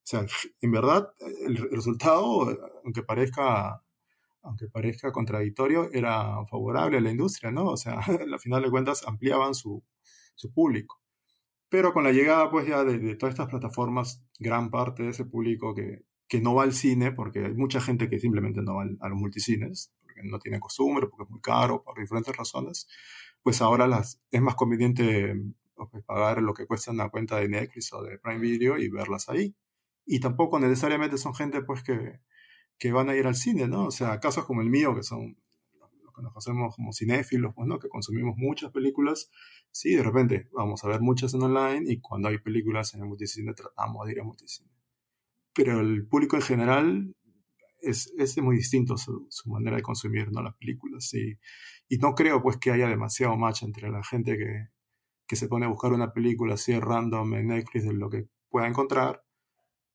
O 0.02 0.04
sea, 0.04 0.26
en 0.60 0.70
verdad, 0.70 1.12
el 1.46 1.56
resultado, 1.70 2.48
aunque 2.84 3.02
parezca 3.04 3.81
aunque 4.42 4.68
parezca 4.68 5.12
contradictorio, 5.12 5.90
era 5.92 6.44
favorable 6.46 6.98
a 6.98 7.00
la 7.00 7.10
industria, 7.10 7.50
¿no? 7.50 7.66
O 7.66 7.76
sea, 7.76 8.00
al 8.32 8.40
final 8.40 8.62
de 8.62 8.70
cuentas 8.70 9.06
ampliaban 9.06 9.54
su, 9.54 9.82
su 10.34 10.52
público. 10.52 11.00
Pero 11.68 11.92
con 11.92 12.04
la 12.04 12.12
llegada, 12.12 12.50
pues, 12.50 12.66
ya 12.68 12.84
de, 12.84 12.98
de 12.98 13.16
todas 13.16 13.34
estas 13.34 13.48
plataformas, 13.48 14.22
gran 14.38 14.70
parte 14.70 15.04
de 15.04 15.10
ese 15.10 15.24
público 15.24 15.74
que, 15.74 16.04
que 16.28 16.40
no 16.40 16.54
va 16.54 16.62
al 16.62 16.72
cine, 16.72 17.12
porque 17.12 17.44
hay 17.44 17.54
mucha 17.54 17.80
gente 17.80 18.08
que 18.08 18.18
simplemente 18.18 18.62
no 18.62 18.76
va 18.76 18.84
a 19.00 19.08
los 19.08 19.18
multicines, 19.18 19.92
porque 20.02 20.22
no 20.24 20.38
tiene 20.38 20.60
costumbre, 20.60 21.06
porque 21.06 21.24
es 21.24 21.30
muy 21.30 21.40
caro, 21.40 21.82
por 21.82 21.98
diferentes 21.98 22.34
razones, 22.36 22.88
pues 23.42 23.60
ahora 23.60 23.86
las, 23.86 24.20
es 24.30 24.40
más 24.40 24.54
conveniente 24.54 25.34
pues, 25.74 26.04
pagar 26.04 26.42
lo 26.42 26.54
que 26.54 26.66
cuesta 26.66 26.90
una 26.90 27.10
cuenta 27.10 27.36
de 27.36 27.48
Netflix 27.48 27.92
o 27.92 28.02
de 28.02 28.18
Prime 28.18 28.38
Video 28.38 28.78
y 28.78 28.88
verlas 28.88 29.28
ahí. 29.28 29.54
Y 30.04 30.20
tampoco 30.20 30.58
necesariamente 30.58 31.18
son 31.18 31.34
gente, 31.34 31.62
pues, 31.62 31.82
que, 31.82 32.20
que 32.78 32.92
van 32.92 33.08
a 33.08 33.16
ir 33.16 33.26
al 33.26 33.34
cine, 33.34 33.68
¿no? 33.68 33.86
O 33.86 33.90
sea, 33.90 34.18
casos 34.20 34.44
como 34.44 34.62
el 34.62 34.70
mío, 34.70 34.94
que 34.94 35.02
son 35.02 35.36
los 36.02 36.14
que 36.14 36.22
nos 36.22 36.36
hacemos 36.36 36.74
como 36.74 36.92
cinéfilos, 36.92 37.54
pues, 37.54 37.68
¿no? 37.68 37.78
Que 37.78 37.88
consumimos 37.88 38.36
muchas 38.36 38.70
películas, 38.72 39.30
sí, 39.70 39.94
de 39.94 40.02
repente 40.02 40.48
vamos 40.52 40.84
a 40.84 40.88
ver 40.88 41.00
muchas 41.00 41.34
en 41.34 41.42
online 41.42 41.90
y 41.90 42.00
cuando 42.00 42.28
hay 42.28 42.38
películas 42.38 42.94
en 42.94 43.00
el 43.00 43.06
multicine 43.06 43.54
tratamos 43.54 44.06
de 44.06 44.12
ir 44.12 44.20
a 44.20 44.24
multicine. 44.24 44.70
Pero 45.54 45.80
el 45.80 46.06
público 46.06 46.36
en 46.36 46.42
general 46.42 47.16
es, 47.80 48.12
es 48.18 48.38
muy 48.38 48.56
distinto 48.56 48.96
su, 48.96 49.26
su 49.30 49.50
manera 49.50 49.76
de 49.76 49.82
consumir, 49.82 50.30
¿no? 50.32 50.42
Las 50.42 50.56
películas. 50.56 51.12
Y, 51.14 51.38
y 51.88 51.98
no 51.98 52.14
creo, 52.14 52.42
pues, 52.42 52.56
que 52.56 52.70
haya 52.70 52.88
demasiado 52.88 53.36
match 53.36 53.62
entre 53.62 53.90
la 53.90 54.02
gente 54.02 54.38
que, 54.38 54.68
que 55.26 55.36
se 55.36 55.48
pone 55.48 55.66
a 55.66 55.68
buscar 55.68 55.92
una 55.92 56.12
película 56.12 56.54
así 56.54 56.78
random 56.78 57.34
en 57.34 57.48
Netflix 57.48 57.84
de 57.84 57.92
lo 57.92 58.10
que 58.10 58.28
pueda 58.48 58.66
encontrar 58.66 59.24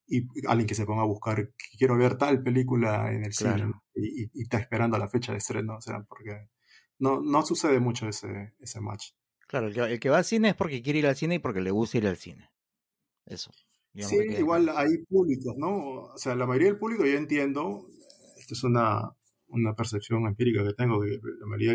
y 0.08 0.28
alguien 0.48 0.68
que 0.68 0.76
se 0.76 0.86
ponga 0.86 1.02
a 1.04 1.06
buscar 1.06 1.52
quiero 1.78 1.98
ver 1.98 2.18
tal 2.18 2.42
película 2.42 3.12
en 3.12 3.26
el 3.26 3.34
cine 3.34 3.56
Claro. 3.56 3.68
¿no? 3.68 3.84
y, 3.94 4.24
y- 4.24 4.32
y 4.34 4.42
está 4.44 4.58
esperando 4.58 4.98
la 4.98 5.10
fecha 5.10 5.32
de 5.32 5.40
estreno, 5.40 5.76
o 5.78 5.82
sea, 5.82 6.02
porque 6.08 6.50
no, 7.00 7.22
no 7.22 7.46
sucede 7.46 7.80
mucho 7.80 8.08
ese, 8.08 8.54
ese 8.60 8.80
match. 8.80 9.12
Claro, 9.48 9.68
el 9.68 9.74
que, 9.74 9.82
el 9.82 10.00
que 10.00 10.10
va 10.10 10.18
al 10.18 10.26
cine 10.26 10.50
es 10.50 10.56
porque 10.56 10.82
quiere 10.82 11.00
ir 11.00 11.08
al 11.08 11.16
cine 11.16 11.36
y 11.36 11.40
porque 11.40 11.62
le 11.62 11.72
gusta 11.72 11.98
ir 11.98 12.08
al 12.08 12.18
cine. 12.18 12.50
Eso. 13.26 13.52
Sí, 13.94 14.18
que 14.28 14.40
igual 14.40 14.70
hay 14.70 14.98
públicos, 15.10 15.56
¿no? 15.58 15.70
O 16.14 16.18
sea, 16.18 16.36
la 16.36 16.46
mayoría 16.46 16.70
del 16.70 16.78
público 16.78 17.06
yo 17.06 17.18
entiendo, 17.18 17.88
esto 18.38 18.54
es 18.54 18.64
una, 18.64 19.12
una 19.48 19.74
percepción 19.74 20.28
empírica 20.28 20.64
que 20.64 20.74
tengo, 20.74 21.02
que 21.02 21.20
la 21.40 21.48
mayoría 21.48 21.74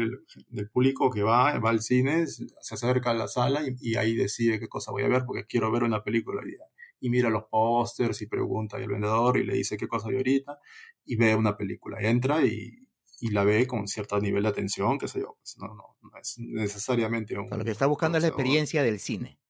del, 0.49 0.71
público 0.71 1.11
que 1.11 1.23
va, 1.23 1.59
va 1.59 1.71
al 1.71 1.81
cine, 1.81 2.27
se 2.27 2.75
acerca 2.75 3.11
a 3.11 3.15
la 3.15 3.27
sala 3.27 3.63
y, 3.81 3.97
ahí 3.97 4.15
decide 4.15 4.61
qué 4.61 4.69
cosa 4.69 4.93
voy 4.93 5.03
a 5.03 5.09
ver 5.09 5.25
porque 5.27 5.47
quiero 5.47 5.73
ver 5.73 5.83
una 5.83 6.05
película 6.05 6.43
y, 6.47 6.55
y 7.03 7.11
mira 7.11 7.29
los 7.29 7.45
pósters 7.51 8.23
y 8.23 8.27
pregunta 8.27 8.77
al 8.77 8.87
vendedor 8.87 9.37
y 9.37 9.45
le 9.45 9.55
dice 9.55 9.77
qué 9.77 9.89
cosa 9.89 10.09
hay 10.09 10.17
ahorita 10.17 10.59
y 11.05 11.17
ve 11.17 11.35
una 11.35 11.57
película, 11.57 12.01
entra 12.01 12.47
y, 12.47 12.87
y 13.21 13.31
la 13.31 13.43
ve 13.43 13.67
con 13.67 13.89
cierto 13.89 14.21
nivel 14.21 14.45
de 14.45 14.51
atención, 14.51 14.99
qué 14.99 15.09
sé 15.09 15.21
yo, 15.21 15.37
pues 15.41 15.59
no, 15.59 15.67
no, 15.75 15.97
no 16.01 16.11
es 16.21 16.37
necesariamente 16.39 17.37
un... 17.37 17.51
lo 17.51 17.65
que 17.65 17.73
está 17.73 17.87
buscando 17.87 18.19
es 18.19 18.23
la 18.23 18.29
experiencia 18.29 18.85
del 18.85 19.01
cine. 19.01 19.41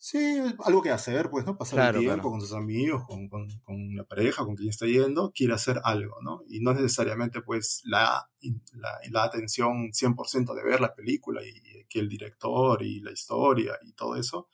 Sí, 0.00 0.40
algo 0.64 0.80
que 0.80 0.90
hacer, 0.90 1.28
pues, 1.28 1.44
¿no? 1.44 1.58
Pasar 1.58 1.96
el 1.96 2.02
tiempo 2.02 2.30
con 2.30 2.40
sus 2.40 2.52
amigos, 2.52 3.02
con, 3.04 3.28
con, 3.28 3.48
con, 3.64 3.96
la 3.96 4.04
pareja, 4.04 4.44
con 4.44 4.54
quien 4.54 4.68
está 4.68 4.86
yendo, 4.86 5.32
quiere 5.34 5.54
hacer 5.54 5.80
algo, 5.82 6.22
¿no? 6.22 6.42
Y 6.48 6.60
no 6.60 6.72
necesariamente, 6.72 7.42
pues, 7.42 7.80
la, 7.82 8.30
la, 8.74 8.90
la 9.10 9.24
atención 9.24 9.90
100% 9.90 10.54
de 10.54 10.62
ver 10.62 10.80
la 10.80 10.94
película 10.94 11.42
y 11.44 11.84
que 11.88 11.98
el 11.98 12.08
director 12.08 12.80
y 12.80 13.00
la 13.00 13.10
historia 13.10 13.76
y 13.82 13.92
todo 13.94 14.14
eso, 14.14 14.48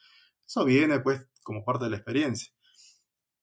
eso 0.46 0.64
viene, 0.64 1.00
pues, 1.00 1.28
como 1.44 1.64
parte 1.64 1.84
de 1.84 1.90
la 1.90 1.96
experiencia. 1.98 2.52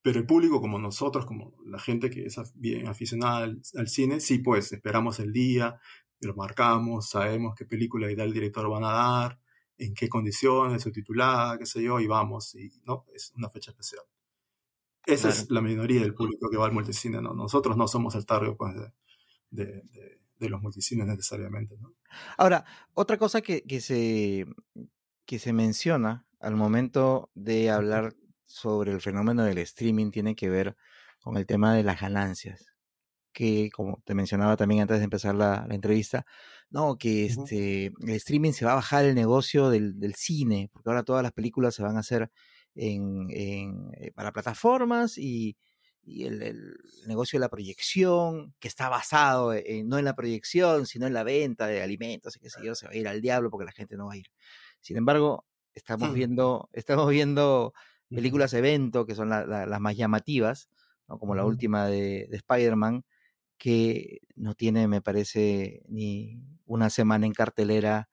Pero 0.01 0.19
el 0.19 0.25
público, 0.25 0.59
como 0.59 0.79
nosotros, 0.79 1.25
como 1.25 1.53
la 1.65 1.79
gente 1.79 2.09
que 2.09 2.25
es 2.25 2.37
bien 2.55 2.87
aficionada 2.87 3.45
al, 3.45 3.61
al 3.77 3.87
cine, 3.87 4.19
sí, 4.19 4.39
pues, 4.39 4.73
esperamos 4.73 5.19
el 5.19 5.31
día, 5.31 5.79
lo 6.19 6.35
marcamos, 6.35 7.09
sabemos 7.09 7.55
qué 7.55 7.65
película 7.65 8.11
y 8.11 8.15
tal 8.15 8.33
director 8.33 8.69
van 8.69 8.83
a 8.83 8.91
dar, 8.91 9.39
en 9.77 9.93
qué 9.93 10.07
condiciones, 10.09 10.83
subtitulada, 10.83 11.57
qué 11.57 11.65
sé 11.65 11.81
yo, 11.81 11.99
y 11.99 12.07
vamos, 12.07 12.53
y 12.55 12.71
no, 12.85 13.05
es 13.13 13.31
una 13.35 13.49
fecha 13.49 13.71
especial. 13.71 14.03
Esa 15.05 15.29
es 15.29 15.49
la 15.49 15.61
minoría 15.61 16.01
del 16.01 16.13
público 16.13 16.49
que 16.49 16.57
va 16.57 16.67
al 16.67 16.71
multicine, 16.71 17.21
¿no? 17.21 17.33
Nosotros 17.33 17.75
no 17.75 17.87
somos 17.87 18.13
el 18.13 18.25
target 18.25 18.55
pues, 18.55 18.75
de, 19.49 19.83
de, 20.37 20.49
los 20.49 20.61
multicines 20.61 21.07
necesariamente, 21.07 21.75
¿no? 21.79 21.95
Ahora, 22.37 22.65
otra 22.93 23.17
cosa 23.17 23.41
que, 23.41 23.63
que, 23.63 23.81
se, 23.81 24.45
que 25.25 25.39
se 25.39 25.53
menciona 25.53 26.27
al 26.41 26.55
momento 26.55 27.29
de 27.35 27.69
hablar 27.69 28.15
sobre 28.45 28.91
el 28.91 29.01
fenómeno 29.01 29.43
del 29.43 29.59
streaming 29.59 30.11
tiene 30.11 30.35
que 30.35 30.49
ver 30.49 30.75
con 31.21 31.37
el 31.37 31.45
tema 31.45 31.75
de 31.75 31.83
las 31.83 32.01
ganancias 32.01 32.71
que, 33.31 33.69
como 33.71 34.01
te 34.05 34.13
mencionaba 34.13 34.57
también 34.57 34.81
antes 34.81 34.97
de 34.99 35.05
empezar 35.05 35.35
la, 35.35 35.67
entrevista, 35.69 36.25
no, 36.69 36.97
que 36.97 37.25
este, 37.25 37.87
el 37.87 38.09
streaming 38.09 38.51
se 38.51 38.65
va 38.65 38.73
a 38.73 38.75
bajar 38.75 39.05
el 39.05 39.15
negocio 39.15 39.69
del, 39.69 40.13
cine, 40.15 40.69
porque 40.71 40.89
ahora 40.89 41.03
todas 41.03 41.23
las 41.23 41.31
películas 41.31 41.75
se 41.75 41.83
van 41.83 41.97
a 41.97 42.01
hacer 42.01 42.29
en, 42.75 43.27
eh, 43.31 44.11
para 44.15 44.31
plataformas 44.31 45.17
y, 45.17 45.57
el, 46.03 46.75
negocio 47.07 47.37
de 47.37 47.41
la 47.41 47.49
proyección, 47.49 48.53
que 48.59 48.67
está 48.67 48.89
basado 48.89 49.53
no 49.85 49.99
en 49.99 50.05
la 50.05 50.15
proyección, 50.15 50.85
sino 50.85 51.07
en 51.07 51.13
la 51.13 51.23
venta 51.23 51.67
de 51.67 51.83
alimentos 51.83 52.35
y 52.35 52.39
qué 52.39 52.49
sé 52.49 52.59
yo, 52.65 52.75
se 52.75 52.87
va 52.87 52.93
a 52.93 52.95
ir 52.95 53.07
al 53.07 53.21
diablo 53.21 53.49
porque 53.49 53.65
la 53.65 53.71
gente 53.71 53.95
no 53.97 54.07
va 54.07 54.13
a 54.13 54.17
ir. 54.17 54.25
Sin 54.81 54.97
embargo, 54.97 55.45
estamos 55.75 56.11
hmm. 56.11 56.13
viendo, 56.13 56.69
estamos 56.73 57.09
viendo 57.09 57.73
películas 58.09 58.53
evento 58.53 59.05
que 59.05 59.15
son 59.15 59.29
las 59.29 59.79
más 59.79 59.95
llamativas, 59.95 60.69
como 61.07 61.35
la 61.35 61.45
última 61.45 61.87
de, 61.87 62.27
de 62.29 62.37
Spider-Man, 62.37 63.05
que 63.57 64.21
no 64.35 64.55
tiene, 64.55 64.87
me 64.87 65.01
parece, 65.01 65.83
ni 65.87 66.41
una 66.65 66.89
semana 66.89 67.25
en 67.25 67.33
cartelera 67.33 68.09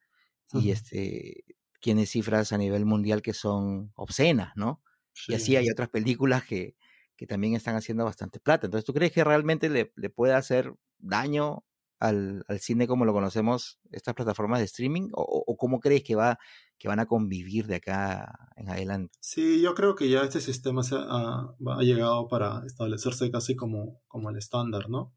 y 0.53 0.71
este 0.71 1.44
tiene 1.81 2.07
cifras 2.07 2.53
a 2.53 2.59
nivel 2.59 2.85
mundial 2.85 3.23
que 3.23 3.33
son 3.33 3.92
obscenas, 3.94 4.53
¿no? 4.57 4.83
Y 5.27 5.35
así 5.35 5.57
hay 5.57 5.71
otras 5.71 5.88
películas 5.88 6.44
que, 6.44 6.77
que, 7.16 7.27
también 7.27 7.55
están 7.55 7.77
haciendo 7.77 8.05
bastante 8.05 8.40
plata. 8.40 8.66
Entonces, 8.66 8.85
¿tú 8.85 8.92
crees 8.92 9.12
que 9.12 9.25
realmente 9.25 9.68
le, 9.68 9.92
le 9.97 10.11
puede 10.11 10.35
hacer 10.35 10.75
daño 10.99 11.64
al, 11.98 12.44
al, 12.48 12.61
cine 12.61 12.87
como 12.87 13.04
lo 13.04 13.12
conocemos, 13.12 13.78
estas 13.90 14.14
plataformas 14.14 14.58
de 14.61 14.66
streaming? 14.66 15.08
¿O, 15.12 15.56
cómo 15.56 15.80
crees 15.80 16.02
que, 16.02 16.14
va, 16.14 16.38
que 16.78 16.88
van 16.88 17.00
a 17.00 17.06
convivir 17.06 17.66
de 17.66 17.76
acá 17.76 18.50
en 18.56 18.70
adelante? 18.70 19.18
Sí, 19.20 19.61
yo 19.61 19.74
creo 19.74 19.94
que 19.94 20.08
ya 20.08 20.22
este 20.22 20.40
sistema 20.40 20.82
se 20.82 20.96
ha, 20.96 21.54
ha 21.54 21.82
llegado 21.82 22.28
para 22.28 22.62
establecerse 22.66 23.30
casi 23.30 23.56
como, 23.56 24.00
como 24.08 24.30
el 24.30 24.37
estándar, 24.37 24.88
¿no? 24.88 25.14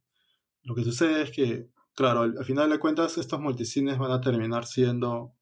Lo 0.64 0.76
que 0.76 0.84
sucede 0.84 1.24
es 1.24 1.32
que, 1.32 1.70
claro, 1.96 2.22
al, 2.22 2.46
final 2.46 2.70
de 2.70 2.80
cuentas, 2.80 3.18
estos 3.18 3.40
multicines 3.40 3.98
van 3.98 4.12
a 4.12 4.22
terminar 4.22 4.66
siendo, 4.66 5.34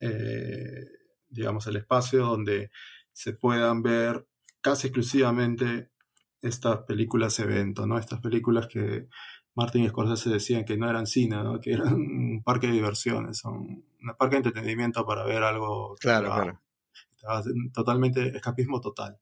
eh, 0.00 0.84
digamos, 1.28 1.66
el 1.66 1.76
espacio 1.76 2.26
donde 2.26 2.70
se 3.12 3.32
puedan 3.32 3.82
ver 3.82 4.26
casi 4.60 4.88
exclusivamente 4.88 5.90
estas 6.42 6.82
películas 6.84 7.38
evento, 7.38 7.86
¿no? 7.86 7.98
Estas 7.98 8.20
películas 8.20 8.66
que 8.66 9.08
Martin 9.60 9.88
Scorsese 9.88 10.30
decían 10.30 10.64
que 10.64 10.76
no 10.76 10.88
eran 10.88 11.06
cine, 11.06 11.36
¿no? 11.42 11.60
Que 11.60 11.72
eran 11.72 11.94
un 11.94 12.42
parque 12.42 12.66
de 12.66 12.74
diversiones, 12.74 13.38
son 13.38 13.54
un 13.54 14.16
parque 14.18 14.36
de 14.36 14.48
entretenimiento 14.48 15.04
para 15.06 15.24
ver 15.24 15.42
algo. 15.42 15.96
Claro, 16.00 16.32
claro. 16.32 16.60
Totalmente, 17.72 18.36
escapismo 18.36 18.80
total. 18.80 19.18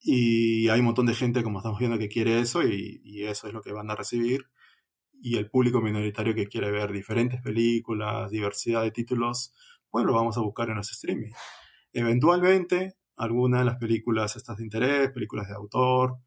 Y 0.00 0.68
hay 0.68 0.80
un 0.80 0.86
montón 0.86 1.06
de 1.06 1.14
gente, 1.14 1.42
como 1.42 1.58
estamos 1.58 1.78
viendo, 1.78 1.98
que 1.98 2.08
quiere 2.08 2.40
eso 2.40 2.62
y, 2.62 3.00
y 3.04 3.24
eso 3.24 3.46
es 3.46 3.52
lo 3.52 3.62
que 3.62 3.72
van 3.72 3.90
a 3.90 3.94
recibir 3.94 4.48
y 5.20 5.36
el 5.36 5.50
público 5.50 5.80
minoritario 5.80 6.34
que 6.34 6.46
quiere 6.46 6.70
ver 6.70 6.92
diferentes 6.92 7.40
películas, 7.42 8.30
diversidad 8.30 8.82
de 8.82 8.90
títulos, 8.90 9.52
pues 9.90 10.04
lo 10.04 10.14
vamos 10.14 10.36
a 10.36 10.40
buscar 10.40 10.68
en 10.70 10.76
los 10.76 10.90
streaming. 10.90 11.30
Eventualmente, 11.92 12.96
algunas 13.16 13.60
de 13.60 13.66
las 13.66 13.76
películas 13.76 14.36
estas 14.36 14.58
de 14.58 14.64
interés, 14.64 15.10
películas 15.10 15.48
de 15.48 15.54
autor, 15.54 16.18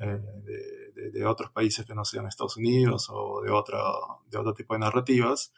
eh, 0.00 0.20
de, 0.44 0.91
otros 1.26 1.50
países 1.50 1.86
que 1.86 1.94
no 1.94 2.04
sean 2.04 2.26
Estados 2.26 2.56
Unidos 2.56 3.08
o 3.10 3.40
de, 3.42 3.50
otro, 3.50 4.22
de 4.30 4.38
otro 4.38 4.54
tipo 4.54 4.74
de 4.74 4.80
narrativas, 4.80 5.52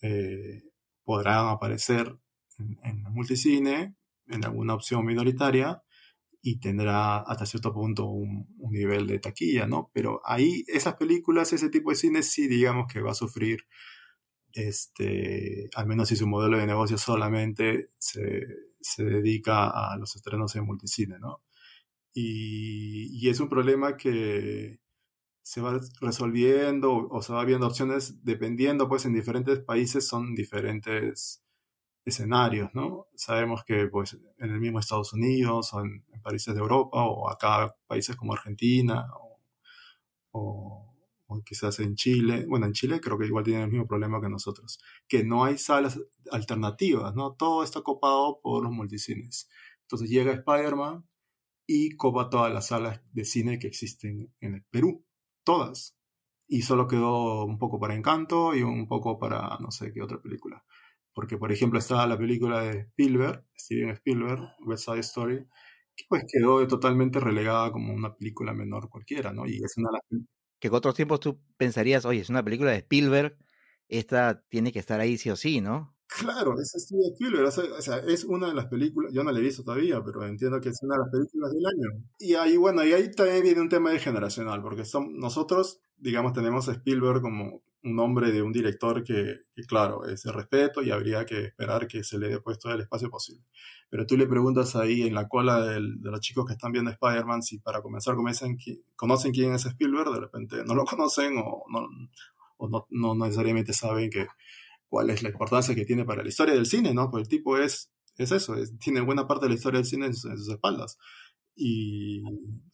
eh, 0.00 0.62
podrán 1.04 1.48
aparecer 1.48 2.16
en, 2.58 2.78
en 2.84 3.02
multicine, 3.12 3.96
en 4.26 4.44
alguna 4.44 4.74
opción 4.74 5.04
minoritaria, 5.04 5.82
y 6.42 6.58
tendrá 6.58 7.18
hasta 7.18 7.46
cierto 7.46 7.72
punto 7.72 8.06
un, 8.06 8.48
nivel 8.72 9.06
de 9.06 9.18
taquilla, 9.20 9.66
¿no? 9.66 9.90
Pero 9.94 10.20
ahí 10.24 10.64
esas 10.66 10.96
películas, 10.96 11.52
ese 11.52 11.68
tipo 11.68 11.90
de 11.90 11.96
cine 11.96 12.22
sí 12.22 12.48
digamos 12.48 12.86
que 12.92 13.00
va 13.00 13.12
a 13.12 13.14
sufrir, 13.14 13.66
este, 14.54 15.68
al 15.74 15.86
menos 15.86 16.08
si 16.08 16.16
su 16.16 16.26
modelo 16.26 16.58
de 16.58 16.66
negocio 16.66 16.98
solamente 16.98 17.90
se, 17.98 18.42
se 18.80 19.04
dedica 19.04 19.68
a 19.70 19.96
los 19.98 20.16
estrenos 20.16 20.56
en 20.56 20.66
multicine, 20.66 21.18
¿no? 21.20 21.42
Y, 22.14 23.08
y, 23.12 23.30
es 23.30 23.40
un 23.40 23.48
problema 23.48 23.96
que 23.96 24.80
se 25.42 25.60
va 25.60 25.78
resolviendo 26.00 27.08
o 27.08 27.22
se 27.22 27.32
va 27.32 27.44
viendo 27.44 27.66
opciones 27.66 28.24
dependiendo, 28.24 28.88
pues 28.88 29.04
en 29.06 29.12
diferentes 29.12 29.60
países 29.60 30.06
son 30.06 30.34
diferentes 30.34 31.42
escenarios, 32.04 32.70
¿no? 32.74 33.06
Sabemos 33.14 33.64
que 33.64 33.86
pues, 33.88 34.18
en 34.38 34.50
el 34.50 34.60
mismo 34.60 34.78
Estados 34.78 35.12
Unidos 35.12 35.72
o 35.74 35.80
en, 35.80 36.04
países 36.22 36.54
de 36.54 36.60
Europa 36.60 37.04
o 37.04 37.28
acá 37.28 37.74
países 37.86 38.14
como 38.14 38.32
Argentina 38.32 39.08
o, 40.30 40.88
quizás 41.46 41.80
en 41.80 41.96
Chile, 41.96 42.44
bueno, 42.46 42.66
en 42.66 42.72
Chile 42.72 43.00
creo 43.00 43.18
que 43.18 43.26
igual 43.26 43.42
tienen 43.42 43.62
el 43.62 43.70
mismo 43.70 43.86
problema 43.86 44.20
que 44.20 44.28
nosotros, 44.28 44.78
que 45.08 45.24
no 45.24 45.44
hay 45.44 45.56
salas 45.56 45.98
alternativas, 46.30 47.14
¿no? 47.14 47.34
Todo 47.34 47.64
está 47.64 47.80
copado 47.80 48.38
por 48.42 48.62
los 48.62 48.72
multicines. 48.72 49.48
Entonces 49.82 50.10
llega 50.10 50.32
Spider-Man 50.32 51.06
y 51.66 51.96
copa 51.96 52.28
todas 52.28 52.52
las 52.52 52.66
salas 52.68 53.00
de 53.12 53.24
cine 53.24 53.58
que 53.58 53.66
existen 53.66 54.32
en 54.40 54.54
el 54.54 54.62
Perú, 54.70 55.04
todas. 55.44 55.96
Y 56.48 56.62
solo 56.62 56.86
quedó 56.86 57.44
un 57.44 57.58
poco 57.58 57.80
para 57.80 57.94
Encanto 57.94 58.54
y 58.54 58.62
un 58.62 58.86
poco 58.86 59.18
para 59.18 59.58
no 59.60 59.70
sé 59.70 59.92
qué 59.92 60.02
otra 60.02 60.20
película. 60.20 60.64
Porque, 61.14 61.38
por 61.38 61.52
ejemplo, 61.52 61.78
estaba 61.78 62.06
la 62.06 62.18
película 62.18 62.62
de 62.62 62.80
Spielberg, 62.80 63.44
Steven 63.58 63.90
Spielberg, 63.90 64.40
West 64.66 64.84
Side 64.84 65.00
Story, 65.00 65.46
que 65.94 66.04
pues 66.08 66.24
quedó 66.30 66.66
totalmente 66.66 67.20
relegada 67.20 67.70
como 67.70 67.92
una 67.92 68.14
película 68.14 68.52
menor 68.54 68.88
cualquiera, 68.88 69.32
¿no? 69.32 69.46
Y 69.46 69.62
es 69.62 69.76
una 69.76 69.90
de 69.90 69.92
las... 69.92 70.26
Que 70.58 70.68
en 70.68 70.74
otros 70.74 70.94
tiempos 70.94 71.20
tú 71.20 71.40
pensarías, 71.56 72.04
oye, 72.04 72.20
es 72.20 72.30
una 72.30 72.42
película 72.42 72.70
de 72.70 72.78
Spielberg, 72.78 73.36
esta 73.88 74.42
tiene 74.48 74.72
que 74.72 74.78
estar 74.78 75.00
ahí 75.00 75.18
sí 75.18 75.28
o 75.30 75.36
sí, 75.36 75.60
¿no? 75.60 75.91
Claro, 76.18 76.58
es 76.60 76.72
Steven 76.76 77.12
Spielberg, 77.12 77.46
o 77.46 77.82
sea, 77.82 77.98
es 77.98 78.24
una 78.24 78.48
de 78.48 78.54
las 78.54 78.66
películas, 78.66 79.12
yo 79.12 79.24
no 79.24 79.32
la 79.32 79.38
he 79.38 79.42
visto 79.42 79.62
todavía, 79.62 80.02
pero 80.04 80.24
entiendo 80.26 80.60
que 80.60 80.70
es 80.70 80.82
una 80.82 80.96
de 80.96 81.00
las 81.00 81.10
películas 81.10 81.52
del 81.52 81.66
año. 81.66 82.04
Y 82.18 82.34
ahí, 82.34 82.56
bueno, 82.56 82.84
y 82.84 82.92
ahí 82.92 83.10
también 83.12 83.42
viene 83.42 83.60
un 83.60 83.68
tema 83.68 83.90
de 83.90 83.98
generacional, 83.98 84.62
porque 84.62 84.84
son, 84.84 85.18
nosotros, 85.18 85.80
digamos, 85.96 86.32
tenemos 86.32 86.68
a 86.68 86.72
Spielberg 86.72 87.22
como 87.22 87.62
un 87.84 87.96
nombre 87.96 88.30
de 88.30 88.42
un 88.42 88.52
director 88.52 89.02
que, 89.02 89.36
claro, 89.66 90.04
es 90.06 90.22
de 90.22 90.32
respeto 90.32 90.82
y 90.82 90.90
habría 90.90 91.24
que 91.24 91.46
esperar 91.46 91.86
que 91.86 92.04
se 92.04 92.18
le 92.18 92.28
dé 92.28 92.40
puesto 92.40 92.70
el 92.70 92.80
espacio 92.80 93.10
posible. 93.10 93.44
Pero 93.90 94.06
tú 94.06 94.16
le 94.16 94.26
preguntas 94.26 94.76
ahí 94.76 95.02
en 95.02 95.14
la 95.14 95.28
cola 95.28 95.62
de 95.62 95.80
los 95.80 96.20
chicos 96.20 96.46
que 96.46 96.52
están 96.52 96.72
viendo 96.72 96.90
Spider-Man 96.90 97.42
si 97.42 97.58
para 97.58 97.82
comenzar 97.82 98.14
conocen, 98.14 98.56
conocen 98.96 99.32
quién 99.32 99.52
es 99.54 99.66
Spielberg, 99.66 100.12
de 100.12 100.20
repente 100.20 100.64
no 100.64 100.74
lo 100.74 100.84
conocen 100.84 101.36
o 101.38 101.64
no, 101.68 101.88
o 102.58 102.86
no, 102.90 103.14
necesariamente 103.14 103.72
saben 103.72 104.10
que, 104.10 104.26
cuál 104.92 105.08
es 105.08 105.22
la 105.22 105.30
importancia 105.30 105.74
que 105.74 105.86
tiene 105.86 106.04
para 106.04 106.22
la 106.22 106.28
historia 106.28 106.52
del 106.52 106.66
cine, 106.66 106.92
¿no? 106.92 107.10
Porque 107.10 107.22
el 107.22 107.28
tipo 107.28 107.56
es, 107.56 107.90
es 108.18 108.30
eso, 108.30 108.54
tiene 108.78 109.00
buena 109.00 109.26
parte 109.26 109.46
de 109.46 109.48
la 109.48 109.54
historia 109.54 109.78
del 109.78 109.86
cine 109.86 110.04
en 110.04 110.14
sus 110.14 110.50
espaldas. 110.50 110.98
Y, 111.56 112.22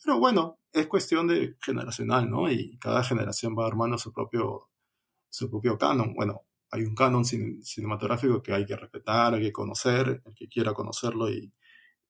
pero 0.02 0.18
bueno, 0.18 0.58
es 0.72 0.88
cuestión 0.88 1.28
de 1.28 1.54
generacional, 1.62 2.28
¿no? 2.28 2.50
Y 2.50 2.76
cada 2.78 3.04
generación 3.04 3.54
va 3.56 3.68
armando 3.68 3.98
su 3.98 4.12
propio, 4.12 4.68
su 5.28 5.48
propio 5.48 5.78
canon. 5.78 6.12
Bueno, 6.12 6.42
hay 6.72 6.82
un 6.82 6.96
canon 6.96 7.24
cinematográfico 7.24 8.42
que 8.42 8.52
hay 8.52 8.66
que 8.66 8.74
respetar, 8.74 9.34
hay 9.34 9.42
que 9.42 9.52
conocer, 9.52 10.20
el 10.26 10.34
que 10.34 10.48
quiera 10.48 10.74
conocerlo 10.74 11.30
y, 11.30 11.54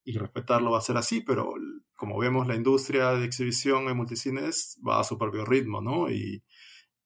y 0.04 0.16
respetarlo 0.16 0.70
va 0.70 0.78
a 0.78 0.80
ser 0.80 0.96
así, 0.96 1.20
pero 1.20 1.52
como 1.94 2.16
vemos 2.18 2.46
la 2.46 2.56
industria 2.56 3.10
de 3.10 3.26
exhibición 3.26 3.90
en 3.90 3.96
multicines 3.98 4.80
va 4.88 5.00
a 5.00 5.04
su 5.04 5.18
propio 5.18 5.44
ritmo, 5.44 5.82
¿no? 5.82 6.10
Y, 6.10 6.42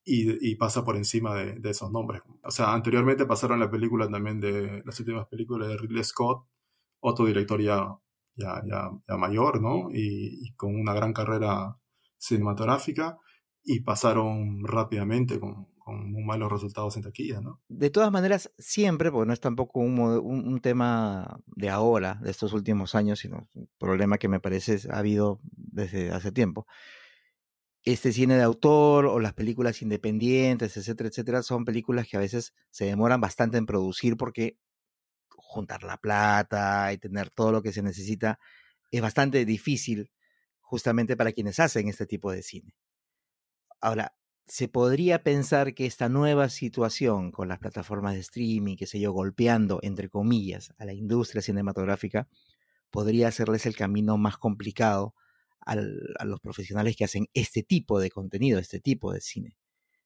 y, 0.04 0.54
pasa 0.56 0.84
por 0.84 0.96
encima 0.96 1.34
de, 1.34 1.54
de, 1.60 1.70
esos 1.70 1.90
nombres. 1.90 2.22
O 2.42 2.50
sea, 2.50 2.72
anteriormente 2.72 3.26
pasaron 3.26 3.60
la 3.60 3.70
película 3.70 4.08
también 4.08 4.40
de 4.40 4.82
las 4.84 4.98
últimas 5.00 5.26
películas 5.28 5.68
de 5.68 5.76
Ridley 5.76 6.04
Scott, 6.04 6.46
otro 7.00 7.26
director 7.26 7.60
ya, 7.60 7.96
ya, 8.34 8.62
ya, 8.64 9.16
mayor, 9.16 9.60
¿no? 9.60 9.90
Y, 9.92 10.52
con 10.56 10.74
una 10.74 10.94
gran 10.94 11.12
carrera 11.12 11.76
cinematográfica 12.18 13.18
y 13.64 13.80
pasaron 13.80 14.64
rápidamente 14.64 15.38
con, 15.38 15.68
con 15.78 16.10
muy 16.10 16.24
malos 16.24 16.50
resultados 16.50 16.96
en 16.96 17.02
taquilla, 17.02 17.40
¿no? 17.40 17.60
De 17.68 17.90
todas 17.90 18.10
maneras, 18.10 18.52
siempre, 18.58 19.10
porque 19.12 19.26
no 19.26 19.32
es 19.32 19.40
tampoco 19.40 19.80
un, 19.80 19.98
un, 19.98 20.48
un, 20.48 20.60
tema 20.60 21.40
de 21.46 21.70
ahora, 21.70 22.18
de 22.22 22.30
estos 22.30 22.52
últimos 22.52 22.94
años, 22.96 23.20
sino 23.20 23.46
un 23.54 23.68
problema 23.78 24.18
que 24.18 24.28
me 24.28 24.40
parece 24.40 24.78
ha 24.90 24.98
habido 24.98 25.40
desde 25.42 26.10
hace 26.10 26.32
tiempo 26.32 26.66
este 27.84 28.12
cine 28.12 28.36
de 28.36 28.42
autor 28.42 29.06
o 29.06 29.18
las 29.18 29.34
películas 29.34 29.82
independientes, 29.82 30.76
etcétera, 30.76 31.08
etcétera, 31.08 31.42
son 31.42 31.64
películas 31.64 32.06
que 32.08 32.16
a 32.16 32.20
veces 32.20 32.54
se 32.70 32.84
demoran 32.84 33.20
bastante 33.20 33.58
en 33.58 33.66
producir 33.66 34.16
porque 34.16 34.56
juntar 35.28 35.82
la 35.82 35.96
plata 35.96 36.92
y 36.92 36.98
tener 36.98 37.30
todo 37.30 37.52
lo 37.52 37.62
que 37.62 37.72
se 37.72 37.82
necesita 37.82 38.38
es 38.90 39.02
bastante 39.02 39.44
difícil 39.44 40.10
justamente 40.60 41.16
para 41.16 41.32
quienes 41.32 41.58
hacen 41.58 41.88
este 41.88 42.06
tipo 42.06 42.30
de 42.30 42.42
cine. 42.42 42.74
Ahora, 43.80 44.14
se 44.46 44.68
podría 44.68 45.22
pensar 45.22 45.74
que 45.74 45.86
esta 45.86 46.08
nueva 46.08 46.48
situación 46.48 47.30
con 47.30 47.48
las 47.48 47.58
plataformas 47.58 48.14
de 48.14 48.20
streaming, 48.20 48.76
que 48.76 48.86
sé 48.86 49.00
yo, 49.00 49.12
golpeando, 49.12 49.80
entre 49.82 50.08
comillas, 50.08 50.72
a 50.78 50.84
la 50.84 50.92
industria 50.92 51.42
cinematográfica, 51.42 52.28
podría 52.90 53.28
hacerles 53.28 53.66
el 53.66 53.76
camino 53.76 54.18
más 54.18 54.36
complicado 54.38 55.14
a 55.66 56.24
los 56.24 56.40
profesionales 56.40 56.96
que 56.96 57.04
hacen 57.04 57.28
este 57.34 57.62
tipo 57.62 58.00
de 58.00 58.10
contenido, 58.10 58.58
este 58.58 58.80
tipo 58.80 59.12
de 59.12 59.20
cine. 59.20 59.56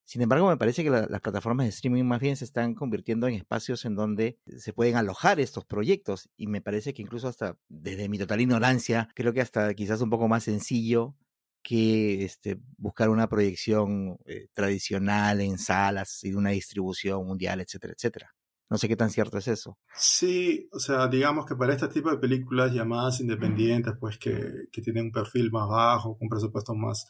Sin 0.06 0.22
embargo, 0.22 0.48
me 0.48 0.56
parece 0.56 0.84
que 0.84 0.90
las 0.90 1.20
plataformas 1.20 1.66
de 1.66 1.70
streaming 1.70 2.04
más 2.04 2.20
bien 2.20 2.36
se 2.36 2.44
están 2.44 2.74
convirtiendo 2.74 3.26
en 3.26 3.34
espacios 3.34 3.84
en 3.84 3.96
donde 3.96 4.38
se 4.56 4.72
pueden 4.72 4.94
alojar 4.94 5.40
estos 5.40 5.64
proyectos 5.64 6.30
y 6.36 6.46
me 6.46 6.60
parece 6.60 6.94
que 6.94 7.02
incluso 7.02 7.26
hasta 7.26 7.58
desde 7.68 8.08
mi 8.08 8.16
total 8.16 8.40
ignorancia, 8.40 9.08
creo 9.16 9.32
que 9.32 9.40
hasta 9.40 9.74
quizás 9.74 10.00
un 10.02 10.10
poco 10.10 10.28
más 10.28 10.44
sencillo 10.44 11.16
que 11.60 12.24
este, 12.24 12.56
buscar 12.78 13.08
una 13.10 13.28
proyección 13.28 14.18
eh, 14.26 14.46
tradicional 14.54 15.40
en 15.40 15.58
salas 15.58 16.22
y 16.22 16.34
una 16.34 16.50
distribución 16.50 17.26
mundial, 17.26 17.60
etcétera, 17.60 17.94
etcétera. 17.94 18.35
No 18.68 18.78
sé 18.78 18.88
qué 18.88 18.96
tan 18.96 19.10
cierto 19.10 19.38
es 19.38 19.46
eso. 19.46 19.78
Sí, 19.94 20.68
o 20.72 20.80
sea, 20.80 21.06
digamos 21.06 21.46
que 21.46 21.54
para 21.54 21.72
este 21.72 21.88
tipo 21.88 22.10
de 22.10 22.18
películas 22.18 22.72
llamadas 22.72 23.20
independientes, 23.20 23.94
pues 24.00 24.18
que, 24.18 24.68
que 24.72 24.82
tienen 24.82 25.06
un 25.06 25.12
perfil 25.12 25.52
más 25.52 25.68
bajo, 25.68 26.16
un 26.20 26.28
presupuesto 26.28 26.74
más 26.74 27.06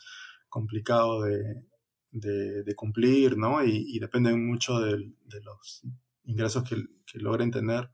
complicado 0.48 1.22
de, 1.22 1.62
de, 2.10 2.74
cumplir, 2.74 3.36
¿no? 3.38 3.64
Y, 3.64 3.84
y 3.88 3.98
dependen 3.98 4.46
mucho 4.46 4.78
de, 4.80 5.12
de 5.24 5.40
los 5.42 5.82
ingresos 6.24 6.62
que, 6.62 6.76
que, 7.06 7.18
logren 7.18 7.50
tener. 7.50 7.90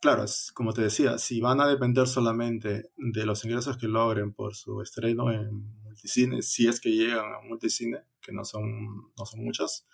Claro, 0.00 0.24
como 0.54 0.72
te 0.72 0.82
decía, 0.82 1.18
si 1.18 1.40
van 1.40 1.60
a 1.60 1.68
depender 1.68 2.06
solamente 2.06 2.90
de 2.96 3.26
los 3.26 3.44
ingresos 3.44 3.76
que 3.76 3.86
logren 3.86 4.32
por 4.32 4.54
su 4.54 4.80
estreno 4.80 5.30
en 5.30 5.80
multicine, 5.82 6.42
si 6.42 6.66
es 6.66 6.80
que 6.80 6.90
llegan 6.90 7.32
a 7.32 7.40
multicine, 7.46 7.98
que 8.20 8.32
no 8.32 8.44
son, 8.44 9.12
no 9.16 9.24
son 9.24 9.44
muchas, 9.44 9.86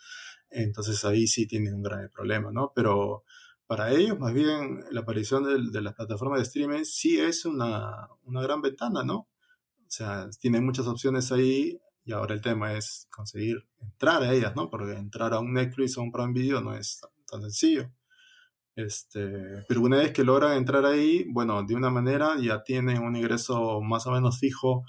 entonces 0.50 1.04
ahí 1.04 1.26
sí 1.26 1.46
tienen 1.46 1.74
un 1.74 1.82
gran 1.82 2.08
problema, 2.10 2.50
¿no? 2.50 2.72
Pero 2.74 3.24
para 3.68 3.90
ellos, 3.92 4.18
más 4.18 4.32
bien, 4.32 4.82
la 4.90 5.02
aparición 5.02 5.44
de, 5.44 5.70
de 5.70 5.82
las 5.82 5.94
plataformas 5.94 6.38
de 6.38 6.44
streaming 6.44 6.84
sí 6.84 7.20
es 7.20 7.44
una, 7.44 8.08
una, 8.24 8.40
gran 8.40 8.62
ventana, 8.62 9.04
¿no? 9.04 9.16
O 9.16 9.90
sea, 9.90 10.28
tienen 10.40 10.64
muchas 10.64 10.86
opciones 10.86 11.30
ahí 11.32 11.78
y 12.04 12.12
ahora 12.12 12.34
el 12.34 12.40
tema 12.40 12.72
es 12.72 13.06
conseguir 13.10 13.68
entrar 13.80 14.22
a 14.22 14.32
ellas, 14.32 14.56
¿no? 14.56 14.70
Porque 14.70 14.94
entrar 14.94 15.34
a 15.34 15.40
un 15.40 15.52
Netflix 15.52 15.98
o 15.98 16.02
un 16.02 16.12
Prime 16.12 16.32
Video 16.32 16.62
no 16.62 16.74
es 16.74 17.02
tan, 17.30 17.42
sencillo. 17.42 17.92
Este, 18.74 19.64
pero 19.68 19.82
una 19.82 19.98
vez 19.98 20.12
que 20.12 20.24
logran 20.24 20.56
entrar 20.56 20.86
ahí, 20.86 21.26
bueno, 21.30 21.62
de 21.62 21.74
una 21.74 21.90
manera 21.90 22.36
ya 22.40 22.62
tienen 22.62 23.02
un 23.02 23.16
ingreso 23.16 23.82
más 23.82 24.06
o 24.06 24.12
menos 24.12 24.38
fijo 24.38 24.84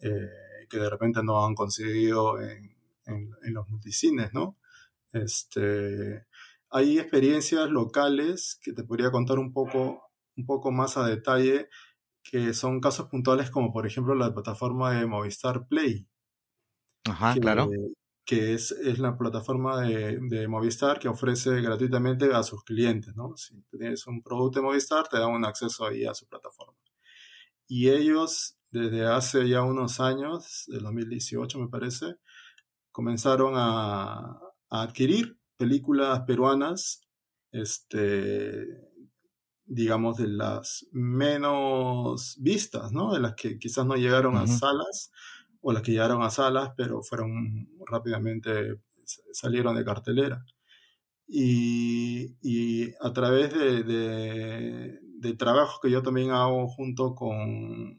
eh, 0.00 0.66
que 0.68 0.78
de 0.78 0.90
repente 0.90 1.22
no 1.22 1.44
han 1.44 1.54
conseguido 1.54 2.40
en, 2.40 2.76
en, 3.04 3.30
en 3.44 3.54
los 3.54 3.68
multicines, 3.68 4.32
¿no? 4.34 4.56
Este, 5.22 6.26
hay 6.70 6.98
experiencias 6.98 7.70
locales 7.70 8.58
que 8.62 8.72
te 8.72 8.84
podría 8.84 9.10
contar 9.10 9.38
un 9.38 9.52
poco, 9.52 10.02
un 10.36 10.46
poco 10.46 10.72
más 10.72 10.96
a 10.96 11.06
detalle, 11.06 11.68
que 12.22 12.54
son 12.54 12.80
casos 12.80 13.08
puntuales 13.08 13.50
como 13.50 13.72
por 13.72 13.86
ejemplo 13.86 14.14
la 14.14 14.34
plataforma 14.34 14.92
de 14.92 15.06
Movistar 15.06 15.66
Play. 15.68 16.06
Ajá, 17.04 17.34
claro. 17.40 17.70
Que 18.24 18.54
es, 18.54 18.72
es 18.72 18.98
la 18.98 19.16
plataforma 19.16 19.80
de, 19.82 20.18
de, 20.20 20.48
Movistar 20.48 20.98
que 20.98 21.08
ofrece 21.08 21.60
gratuitamente 21.60 22.34
a 22.34 22.42
sus 22.42 22.64
clientes, 22.64 23.14
¿no? 23.14 23.36
Si 23.36 23.62
tienes 23.70 24.04
un 24.08 24.20
producto 24.20 24.58
de 24.58 24.66
Movistar, 24.66 25.06
te 25.06 25.18
dan 25.18 25.30
un 25.30 25.44
acceso 25.44 25.86
ahí 25.86 26.04
a 26.04 26.14
su 26.14 26.26
plataforma. 26.26 26.76
Y 27.68 27.90
ellos, 27.90 28.56
desde 28.70 29.06
hace 29.06 29.48
ya 29.48 29.62
unos 29.62 30.00
años, 30.00 30.64
del 30.66 30.82
2018 30.82 31.58
me 31.58 31.68
parece, 31.68 32.16
comenzaron 32.92 33.54
a, 33.56 34.40
a 34.70 34.82
adquirir 34.82 35.38
películas 35.56 36.20
peruanas, 36.26 37.02
este, 37.52 38.66
digamos, 39.64 40.16
de 40.18 40.28
las 40.28 40.86
menos 40.92 42.36
vistas, 42.40 42.92
¿no? 42.92 43.12
De 43.12 43.20
las 43.20 43.34
que 43.34 43.58
quizás 43.58 43.86
no 43.86 43.96
llegaron 43.96 44.36
a 44.36 44.46
salas, 44.46 45.10
o 45.60 45.72
las 45.72 45.82
que 45.82 45.92
llegaron 45.92 46.22
a 46.22 46.30
salas, 46.30 46.70
pero 46.76 47.02
fueron 47.02 47.68
rápidamente, 47.86 48.80
salieron 49.32 49.76
de 49.76 49.84
cartelera. 49.84 50.44
Y, 51.28 52.36
y 52.40 52.92
a 53.00 53.12
través 53.12 53.52
de, 53.52 53.82
de, 53.82 55.00
de, 55.02 55.34
trabajos 55.34 55.80
que 55.82 55.90
yo 55.90 56.00
también 56.00 56.30
hago 56.30 56.68
junto 56.68 57.16
con 57.16 57.36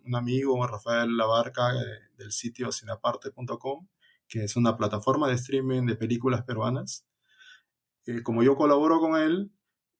un 0.05 0.15
amigo, 0.15 0.65
Rafael 0.65 1.17
Labarca, 1.17 1.73
eh, 1.75 2.09
del 2.17 2.31
sitio 2.31 2.71
cinaparte.com, 2.71 3.85
que 4.27 4.43
es 4.43 4.55
una 4.55 4.77
plataforma 4.77 5.27
de 5.27 5.35
streaming 5.35 5.85
de 5.85 5.95
películas 5.95 6.43
peruanas. 6.43 7.05
Eh, 8.05 8.21
como 8.23 8.43
yo 8.43 8.55
colaboro 8.55 8.99
con 8.99 9.19
él, 9.19 9.51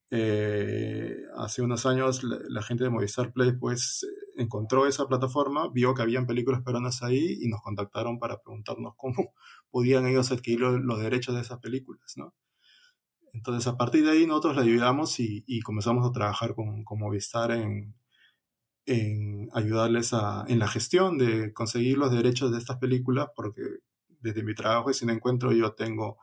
eh, 0.10 1.18
hace 1.36 1.62
unos 1.62 1.86
años 1.86 2.24
la, 2.24 2.62
gente 2.62 2.86
de 2.86 2.90
Movistar 2.90 3.34
Play 3.34 3.52
pues 3.54 4.08
encontró 4.38 4.88
esa 4.88 5.08
plataforma, 5.08 5.70
vio 5.70 5.94
que 5.94 6.02
habían 6.02 6.26
películas 6.26 6.62
peruanas 6.64 7.04
ahí 7.04 7.38
y 7.42 7.50
nos 7.50 7.62
contactaron 7.62 8.18
para 8.20 8.42
preguntarnos 8.42 8.94
cómo 8.96 9.34
podían 9.72 10.08
ellos 10.08 10.32
adquirir 10.32 10.62
los, 10.62 11.00
derechos 11.00 11.36
de 11.36 11.42
esas 11.42 11.60
películas, 11.60 12.14
¿no? 12.16 12.34
Entonces 13.34 13.68
a 13.68 13.78
partir 13.78 14.06
de 14.06 14.12
ahí 14.12 14.26
nosotros 14.26 14.56
le 14.56 14.64
ayudamos 14.64 15.20
y, 15.20 15.60
comenzamos 15.62 16.08
a 16.10 16.12
trabajar 16.12 16.56
con, 16.56 16.84
con 16.84 17.00
Movistar 17.00 17.52
en, 17.52 17.94
en 18.86 19.50
ayudarles 19.54 20.14
en 20.48 20.60
la 20.60 20.68
gestión 20.68 21.18
de 21.18 21.54
conseguir 21.54 21.98
los 21.98 22.12
derechos 22.12 22.52
de 22.52 22.58
estas 22.58 22.78
películas 22.78 23.28
porque 23.36 23.62
desde 24.20 24.44
mi 24.44 24.56
trabajo 24.56 24.92
y 24.92 24.94
sin 24.94 25.10
encuentro 25.10 25.52
yo 25.52 25.74
tengo 25.74 26.18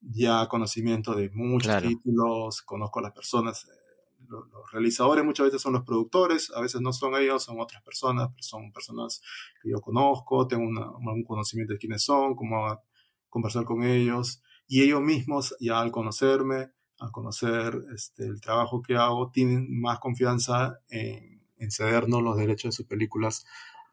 ya 0.00 0.46
conocimiento 0.46 1.14
de 1.14 1.30
muchos 1.30 1.82
títulos, 1.82 2.62
conozco 2.62 3.00
a 3.00 3.02
las 3.02 3.12
personas, 3.12 3.64
eh, 3.64 3.86
los, 4.28 4.44
realizadores 4.72 5.24
muchas 5.24 5.46
veces 5.46 5.62
son 5.62 5.72
los 5.72 5.84
productores, 5.84 6.52
a 6.54 6.60
veces 6.60 6.80
no 6.80 6.92
son 6.92 7.14
ellos, 7.16 7.44
son 7.44 7.60
otras 7.60 7.82
personas, 7.82 8.28
pero 8.30 8.42
son 8.42 8.72
personas 8.72 9.22
que 9.62 9.70
yo 9.70 9.80
conozco, 9.80 10.46
tengo 10.46 10.64
un 10.64 11.24
conocimiento 11.24 11.72
de 11.72 11.78
quiénes 11.78 12.02
son, 12.02 12.34
cómo 12.34 12.80
conversar 13.28 13.64
con 13.64 13.82
ellos, 13.82 14.42
y 14.66 14.82
ellos 14.82 15.00
mismos 15.00 15.54
ya 15.60 15.80
al 15.80 15.90
conocerme, 15.90 16.70
al 16.98 17.10
conocer 17.10 17.78
este, 17.94 18.24
el 18.24 18.40
trabajo 18.40 18.82
que 18.82 18.96
hago, 18.96 19.30
tienen 19.30 19.80
más 19.80 19.98
confianza 19.98 20.80
en, 20.88 21.36
en 21.58 21.70
cedernos 21.70 22.22
los 22.22 22.36
derechos 22.36 22.70
de 22.70 22.76
sus 22.76 22.86
películas 22.86 23.44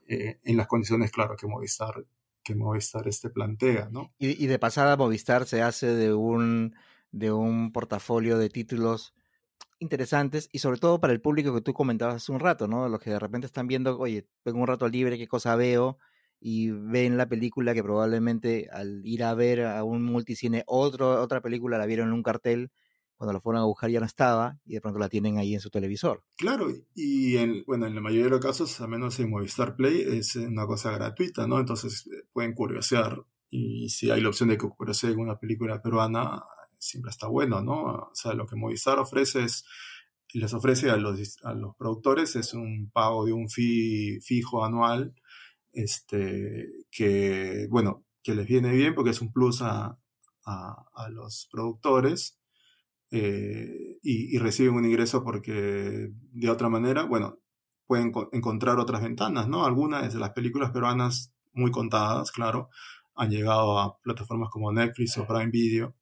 eh, 0.07 0.39
en 0.43 0.57
las 0.57 0.67
condiciones, 0.67 1.11
claro, 1.11 1.35
que 1.35 1.47
Movistar 1.47 2.05
que 2.43 2.55
Movistar 2.55 3.07
este 3.07 3.29
plantea, 3.29 3.89
¿no? 3.91 4.13
Y, 4.17 4.47
de 4.47 4.59
pasada 4.59 4.97
Movistar 4.97 5.45
se 5.45 5.61
hace 5.61 5.87
de 5.87 6.13
un, 6.13 6.75
de 7.11 7.31
un 7.31 7.71
portafolio 7.71 8.37
de 8.37 8.49
títulos 8.49 9.13
interesantes 9.79 10.49
y 10.51 10.59
sobre 10.59 10.79
todo 10.79 10.99
para 10.99 11.13
el 11.13 11.21
público 11.21 11.53
que 11.53 11.61
tú 11.61 11.73
comentabas 11.73 12.15
hace 12.15 12.31
un 12.31 12.39
rato, 12.39 12.67
¿no? 12.67 12.87
Los 12.89 12.99
que 12.99 13.11
de 13.11 13.19
repente 13.19 13.47
están 13.47 13.67
viendo, 13.67 13.97
oye, 13.99 14.27
tengo 14.43 14.59
un 14.59 14.67
rato 14.67 14.87
libre, 14.87 15.17
¿qué 15.17 15.27
cosa 15.27 15.55
veo? 15.55 15.97
Y 16.39 16.71
ven 16.71 17.17
la 17.17 17.27
película 17.27 17.73
que 17.73 17.83
probablemente 17.83 18.69
al 18.71 19.01
ir 19.05 19.23
a 19.23 19.33
ver 19.33 19.65
a 19.65 19.83
un 19.83 20.03
multicine 20.03 20.63
otro, 20.67 21.21
otra 21.21 21.41
película 21.41 21.77
la 21.77 21.85
vieron 21.85 22.09
en 22.09 22.13
un 22.13 22.23
cartel 22.23 22.71
cuando 23.17 23.33
lo 23.33 23.41
fueron 23.41 23.61
a 23.61 23.65
buscar 23.65 23.89
ya 23.89 23.99
no 23.99 24.05
estaba 24.05 24.57
y 24.65 24.73
de 24.73 24.81
pronto 24.81 24.99
la 24.99 25.09
tienen 25.09 25.37
ahí 25.37 25.53
en 25.53 25.59
su 25.59 25.69
televisor. 25.69 26.23
Claro, 26.37 26.67
y 26.93 27.37
en, 27.37 27.63
bueno, 27.65 27.85
en 27.85 27.95
la 27.95 28.01
mayoría 28.01 28.25
de 28.25 28.31
los 28.31 28.39
casos, 28.39 28.79
al 28.81 28.89
menos 28.89 29.19
en 29.19 29.29
Movistar 29.29 29.75
Play, 29.75 30.01
es 30.01 30.35
una 30.35 30.65
cosa 30.65 30.91
gratuita, 30.91 31.47
¿no? 31.47 31.59
Entonces 31.59 32.07
eh, 32.07 32.25
pueden 32.33 32.53
curiosear 32.53 33.23
y 33.49 33.89
si 33.89 34.09
hay 34.09 34.21
la 34.21 34.29
opción 34.29 34.49
de 34.49 34.57
que 34.57 34.67
curioseen 34.67 35.19
una 35.19 35.37
película 35.37 35.81
peruana, 35.81 36.43
siempre 36.79 37.11
está 37.11 37.27
bueno, 37.27 37.61
¿no? 37.61 37.83
O 37.83 38.11
sea, 38.13 38.33
lo 38.33 38.47
que 38.47 38.55
Movistar 38.55 38.99
ofrece 38.99 39.43
es, 39.43 39.63
les 40.33 40.53
ofrece 40.53 40.89
a 40.89 40.97
los, 40.97 41.37
a 41.43 41.53
los 41.53 41.75
productores 41.75 42.35
es 42.35 42.53
un 42.55 42.89
pago 42.91 43.25
de 43.25 43.33
un 43.33 43.49
fee 43.49 44.19
fijo 44.21 44.65
anual, 44.65 45.13
este, 45.71 46.67
que, 46.91 47.67
bueno, 47.69 48.05
que 48.23 48.33
les 48.33 48.47
viene 48.47 48.71
bien 48.71 48.95
porque 48.95 49.11
es 49.11 49.21
un 49.21 49.31
plus 49.31 49.61
a, 49.61 49.99
a 50.45 51.09
los 51.09 51.47
productores 51.51 52.39
eh, 53.15 53.99
y, 54.01 54.39
reciben 54.39 54.73
un 54.73 54.85
ingreso 54.85 55.23
porque 55.23 56.09
de 56.31 56.49
otra 56.49 56.67
manera, 56.67 57.03
bueno, 57.03 57.37
pueden 57.85 58.11
encontrar 58.31 58.79
otras 58.79 59.03
ventanas, 59.03 59.47
¿no? 59.47 59.65
Algunas 59.65 60.11
de 60.11 60.19
las 60.19 60.31
películas 60.31 60.71
peruanas, 60.71 61.31
muy 61.53 61.69
contadas, 61.69 62.31
claro, 62.31 62.69
han 63.13 63.29
llegado 63.29 63.77
a 63.77 63.99
plataformas 63.99 64.49
como 64.49 64.71
Netflix 64.71 65.15
o 65.19 65.27
Prime 65.27 65.51
Video, 65.51 65.95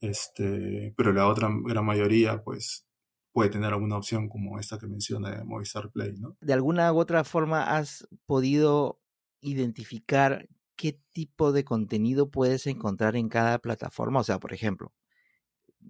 este, 0.00 0.92
pero 0.98 1.14
la 1.14 1.28
otra 1.28 1.48
gran 1.64 1.86
mayoría, 1.86 2.44
pues, 2.44 2.86
puede 3.32 3.48
tener 3.48 3.72
alguna 3.72 3.96
opción 3.96 4.28
como 4.28 4.60
esta 4.60 4.78
que 4.78 4.86
menciona 4.86 5.30
de 5.30 5.44
Movistar 5.44 5.90
Play, 5.90 6.18
¿no? 6.18 6.36
¿De 6.42 6.52
alguna 6.52 6.92
u 6.92 6.98
otra 6.98 7.24
forma 7.24 7.74
has 7.74 8.06
podido 8.26 9.00
identificar 9.40 10.46
qué 10.76 11.00
tipo 11.12 11.52
de 11.52 11.64
contenido 11.64 12.30
puedes 12.30 12.66
encontrar 12.66 13.16
en 13.16 13.30
cada 13.30 13.58
plataforma? 13.60 14.20
O 14.20 14.24
sea, 14.24 14.38
por 14.38 14.52
ejemplo, 14.52 14.92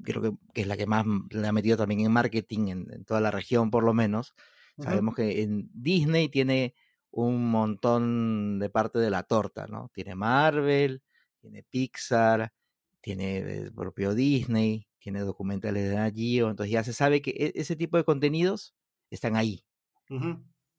creo 0.02 0.22
que, 0.22 0.62
es 0.62 0.66
la 0.66 0.76
que 0.76 0.86
más 0.86 1.04
le 1.30 1.46
ha 1.46 1.52
metido 1.52 1.76
también 1.76 2.00
en 2.00 2.12
marketing 2.12 2.68
en, 2.68 3.04
toda 3.04 3.20
la 3.20 3.30
región, 3.30 3.70
por 3.70 3.84
lo 3.84 3.94
menos. 3.94 4.34
Sabemos 4.78 5.14
que 5.14 5.42
en 5.42 5.70
Disney 5.72 6.28
tiene 6.28 6.74
un 7.10 7.48
montón 7.48 8.58
de 8.58 8.70
parte 8.70 8.98
de 8.98 9.10
la 9.10 9.22
torta, 9.22 9.68
¿no? 9.68 9.88
Tiene 9.94 10.16
Marvel, 10.16 11.00
tiene 11.40 11.62
Pixar, 11.62 12.52
tiene 13.00 13.38
el 13.38 13.72
propio 13.72 14.14
Disney, 14.14 14.88
tiene 14.98 15.20
documentales 15.20 15.90
de 15.90 15.96
Nagio, 15.96 16.50
entonces 16.50 16.72
ya 16.72 16.82
se 16.82 16.92
sabe 16.92 17.22
que 17.22 17.30
e, 17.30 17.52
ese 17.54 17.76
tipo 17.76 17.96
de 17.98 18.04
contenidos 18.04 18.74
están 19.10 19.36
ahí. 19.36 19.64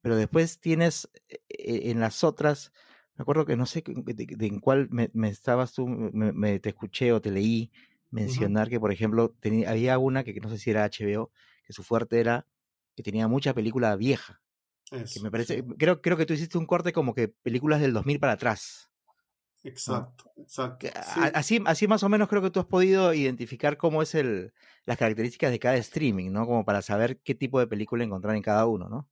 Pero 0.01 0.15
después 0.15 0.60
tienes 0.60 1.10
e, 1.30 1.39
e, 1.47 1.91
en 1.91 1.99
las 1.99 2.23
otras, 2.23 2.73
me 3.15 3.21
acuerdo 3.21 3.45
que 3.45 3.56
no 3.56 3.65
sé 3.65 3.84
de, 3.86 4.47
en 4.47 4.60
cuál 4.60 4.89
me, 4.89 5.30
estabas 5.30 5.73
tú, 5.73 5.88
me, 5.88 6.60
te 6.60 6.69
escuché 6.69 7.13
o 7.13 7.21
te 7.21 7.32
leí, 7.32 7.71
mencionar 8.15 8.69
que, 8.69 8.80
por 8.80 8.91
ejemplo, 8.91 9.36
tenía, 9.39 9.69
había 9.69 9.97
una 9.99 10.23
que 10.23 10.34
no 10.39 10.49
sé 10.49 10.58
si 10.58 10.69
era 10.69 10.89
HBO, 10.89 11.32
que 11.65 11.73
su 11.73 11.84
fuerte 11.84 12.19
era 12.19 12.47
que 12.95 13.04
tenía 13.04 13.28
mucha 13.28 13.54
película 13.54 13.95
vieja. 13.95 14.41
que 14.89 15.19
me 15.21 15.30
parece, 15.30 15.63
creo, 15.78 16.01
creo 16.01 16.15
que 16.15 16.25
tú 16.25 16.34
hiciste 16.34 16.58
un 16.58 16.65
corte 16.65 16.93
como 16.93 17.13
que 17.13 17.28
películas 17.28 17.82
del 17.82 17.93
2000 17.93 18.19
para 18.19 18.34
atrás. 18.34 18.89
Exacto, 19.63 20.32
exacto. 20.38 20.88
Así, 21.34 21.60
así 21.65 21.88
más 21.88 22.04
o 22.04 22.10
menos 22.10 22.30
creo 22.30 22.41
que 22.41 22.51
tú 22.51 22.60
has 22.60 22.67
podido 22.67 23.13
identificar 23.13 23.78
cómo 23.78 24.01
es 24.01 24.13
el, 24.13 24.54
las 24.86 24.97
características 24.97 25.51
de 25.51 25.60
cada 25.60 25.75
streaming, 25.78 26.32
¿no? 26.32 26.45
Como 26.45 26.63
para 26.63 26.82
saber 26.82 27.19
qué 27.21 27.34
tipo 27.36 27.60
de 27.60 27.67
película 27.67 28.04
encontrar 28.04 28.36
en 28.36 28.43
cada 28.43 28.65
uno, 28.67 28.88
¿no? 28.88 29.10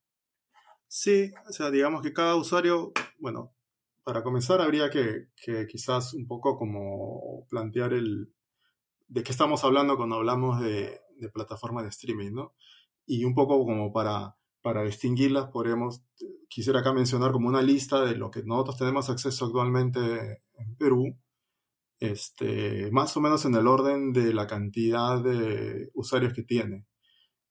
Sí, 0.88 1.34
o 1.50 1.52
sea, 1.52 1.72
digamos 1.72 2.04
que 2.04 2.14
cada 2.14 2.36
usuario, 2.36 2.94
bueno, 3.18 3.56
para 4.04 4.22
comenzar 4.22 4.62
habría 4.62 4.92
que, 4.92 5.30
que 5.36 5.66
quizás 5.66 6.14
un 6.14 6.28
poco 6.28 6.56
como 6.56 7.48
plantear 7.50 7.94
el, 7.94 8.32
de 9.14 9.22
qué 9.22 9.32
estamos 9.32 9.64
hablando 9.64 9.96
cuando 9.96 10.16
hablamos 10.16 10.60
de, 10.60 11.00
de 11.18 11.30
plataformas 11.30 11.84
de 11.84 11.90
streaming, 11.90 12.32
¿no? 12.32 12.56
Y 13.06 13.26
un 13.26 13.36
poco 13.36 13.64
como 13.64 13.94
para, 13.94 14.36
para 14.64 14.84
distinguirlas, 14.84 15.52
podríamos, 15.52 16.02
quisiera 16.50 16.80
acá 16.80 16.94
mencionar 16.94 17.32
como 17.32 17.48
una 17.48 17.62
lista 17.62 18.04
de 18.04 18.16
lo 18.16 18.32
que 18.32 18.42
nosotros 18.44 18.78
tenemos 18.78 19.12
acceso 19.12 19.46
actualmente 19.46 20.42
en 20.56 20.76
Perú, 20.78 21.16
este, 22.00 22.90
más 22.92 23.16
o 23.16 23.22
menos 23.22 23.46
en 23.46 23.54
el 23.54 23.68
orden 23.68 24.14
de 24.14 24.34
la 24.34 24.48
cantidad 24.48 25.24
de 25.24 25.92
usuarios 25.94 26.34
que 26.34 26.44
tiene. 26.44 26.88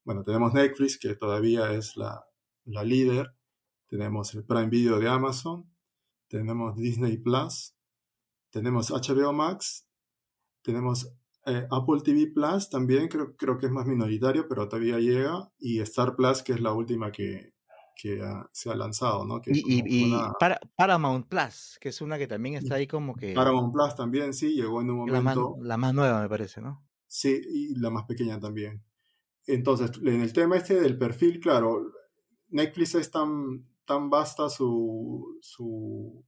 Bueno, 0.04 0.24
tenemos 0.24 0.52
Netflix, 0.52 0.98
que 0.98 1.14
todavía 1.14 1.72
es 1.72 1.96
la, 1.96 2.24
la 2.64 2.82
líder, 2.82 3.36
tenemos 3.86 4.34
el 4.34 4.44
Prime 4.44 4.68
Video 4.68 4.98
de 4.98 5.08
Amazon, 5.08 5.72
tenemos 6.26 6.76
Disney 6.76 7.18
Plus, 7.18 7.76
tenemos 8.50 8.90
HBO 8.90 9.32
Max, 9.32 9.86
tenemos 10.62 11.12
eh, 11.46 11.66
Apple 11.70 12.00
TV 12.04 12.28
Plus 12.28 12.70
también 12.70 13.08
creo, 13.08 13.36
creo 13.36 13.58
que 13.58 13.66
es 13.66 13.72
más 13.72 13.86
minoritario, 13.86 14.46
pero 14.48 14.68
todavía 14.68 14.98
llega. 14.98 15.50
Y 15.58 15.80
Star 15.80 16.14
Plus, 16.14 16.42
que 16.42 16.52
es 16.52 16.60
la 16.60 16.72
última 16.72 17.10
que, 17.10 17.52
que 17.96 18.20
se 18.52 18.70
ha 18.70 18.74
lanzado, 18.74 19.24
¿no? 19.24 19.40
y, 19.46 20.12
para, 20.38 20.58
Paramount 20.76 21.28
Plus, 21.28 21.78
que 21.80 21.90
es 21.90 22.00
una 22.00 22.18
que 22.18 22.26
también 22.26 22.56
está 22.56 22.76
ahí 22.76 22.86
como 22.86 23.14
que... 23.14 23.32
Paramount 23.32 23.72
Plus 23.72 23.94
también, 23.94 24.32
sí, 24.34 24.54
llegó 24.54 24.80
en 24.80 24.90
un 24.90 24.96
momento... 24.98 25.56
La 25.60 25.76
más, 25.76 25.94
nueva, 25.94 26.20
me 26.20 26.28
parece, 26.28 26.60
¿no? 26.60 26.84
Sí, 27.06 27.40
y 27.48 27.74
la 27.78 27.90
más 27.90 28.04
pequeña 28.04 28.40
también. 28.40 28.82
Entonces, 29.46 29.90
en 30.02 30.20
el 30.20 30.32
tema 30.32 30.56
este 30.56 30.80
del 30.80 30.96
perfil, 30.96 31.40
claro, 31.40 31.92
Netflix 32.48 32.94
es 32.94 33.10
tan, 33.10 33.66
tan 33.84 34.08
vasta 34.08 34.48
su, 34.48 35.38
su, 35.40 36.24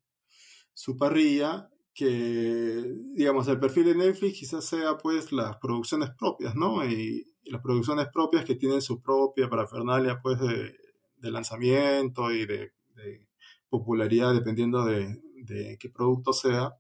su 0.72 0.96
parrilla 0.96 1.70
que, 1.94 2.92
digamos, 3.14 3.46
el 3.46 3.61
perfil 3.61 3.85
de 3.85 3.94
Netflix 3.94 4.38
quizás 4.40 4.64
sea 4.64 4.98
pues 4.98 5.30
las 5.30 5.57
producciones 5.59 6.11
propias, 6.18 6.54
¿no? 6.57 6.85
Y, 6.85 7.30
las 7.46 7.61
producciones 7.61 8.09
propias 8.11 8.42
que 8.42 8.54
tienen 8.54 8.80
su 8.80 9.02
propia 9.02 9.50
parafernalia 9.50 10.18
pues 10.22 10.40
de, 10.40 11.30
lanzamiento 11.30 12.33
y 12.33 12.46
de, 12.46 12.72
popularidad 13.68 14.33
dependiendo 14.33 14.85
de, 14.87 15.20
qué 15.78 15.90
producto 15.90 16.33
sea. 16.33 16.72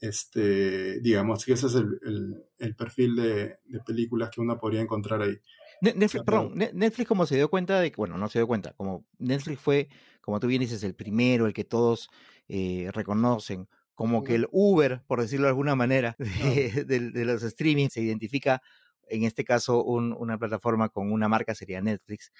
Este, 0.00 1.00
digamos 1.00 1.44
que 1.44 1.52
ese 1.52 1.68
es 1.68 1.74
el, 1.76 2.74
perfil 2.76 3.14
de, 3.14 3.58
películas 3.86 4.30
que 4.30 4.40
uno 4.40 4.58
podría 4.58 4.80
encontrar 4.80 5.22
ahí. 5.22 5.38
Netflix, 5.80 6.24
perdón, 6.24 6.54
Netflix 6.56 7.06
como 7.06 7.24
se 7.24 7.36
dio 7.36 7.48
cuenta 7.48 7.80
de, 7.80 7.92
bueno, 7.96 8.18
no 8.18 8.28
se 8.28 8.40
dio 8.40 8.48
cuenta, 8.48 8.72
como 8.72 9.06
Netflix 9.18 9.60
fue, 9.60 9.88
como 10.20 10.40
tú 10.40 10.48
bien 10.48 10.60
dices, 10.60 10.82
el 10.82 10.96
primero, 10.96 11.46
el 11.46 11.52
que 11.52 11.62
todos 11.62 12.10
eh, 12.48 12.90
reconocen, 12.92 13.68
como 13.98 14.22
que 14.22 14.36
el 14.36 14.46
Uber, 14.52 15.02
por 15.08 15.20
decirlo 15.20 15.46
de 15.46 15.50
alguna 15.50 15.74
manera, 15.74 16.14
de, 16.86 17.24
los 17.24 17.42
streaming 17.42 17.88
se 17.88 18.00
identifica, 18.00 18.62
en 19.08 19.24
este 19.24 19.42
caso, 19.42 19.82
una 19.82 20.38
plataforma 20.38 20.88
con 20.88 21.10
una 21.10 21.28
marca 21.28 21.52
sería 21.56 21.80
Netflix. 21.80 22.30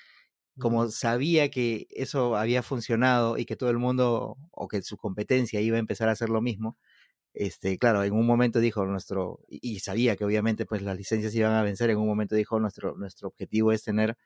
Como 0.57 0.89
sabía 0.89 1.51
que 1.51 1.89
eso 1.91 2.37
había 2.37 2.63
funcionado 2.63 3.39
y 3.39 3.45
que 3.45 3.57
todo 3.57 3.71
el 3.71 3.79
mundo, 3.79 4.37
o 4.53 4.69
que 4.69 4.83
su 4.83 4.97
competencia 4.97 5.61
iba 5.61 5.79
a 5.79 5.81
empezar 5.81 6.09
a 6.09 6.13
hacer 6.13 6.29
lo 6.29 6.41
mismo, 6.41 6.79
este, 7.35 7.77
claro, 7.77 8.05
en 8.05 8.13
un 8.13 8.25
momento 8.25 8.61
dijo 8.61 8.87
nuestro, 8.87 9.41
y, 9.49 9.81
sabía 9.81 10.15
que 10.15 10.25
obviamente 10.25 10.65
pues 10.65 10.83
las 10.83 10.97
licencias 10.97 11.35
iban 11.35 11.55
a 11.55 11.65
vencer, 11.65 11.91
en 11.91 11.99
un 11.99 12.07
momento 12.07 12.37
dijo 12.37 12.61
nuestro, 12.61 12.95
nuestro 12.97 13.29
objetivo 13.29 13.73
es 13.73 13.83
tener 13.83 14.17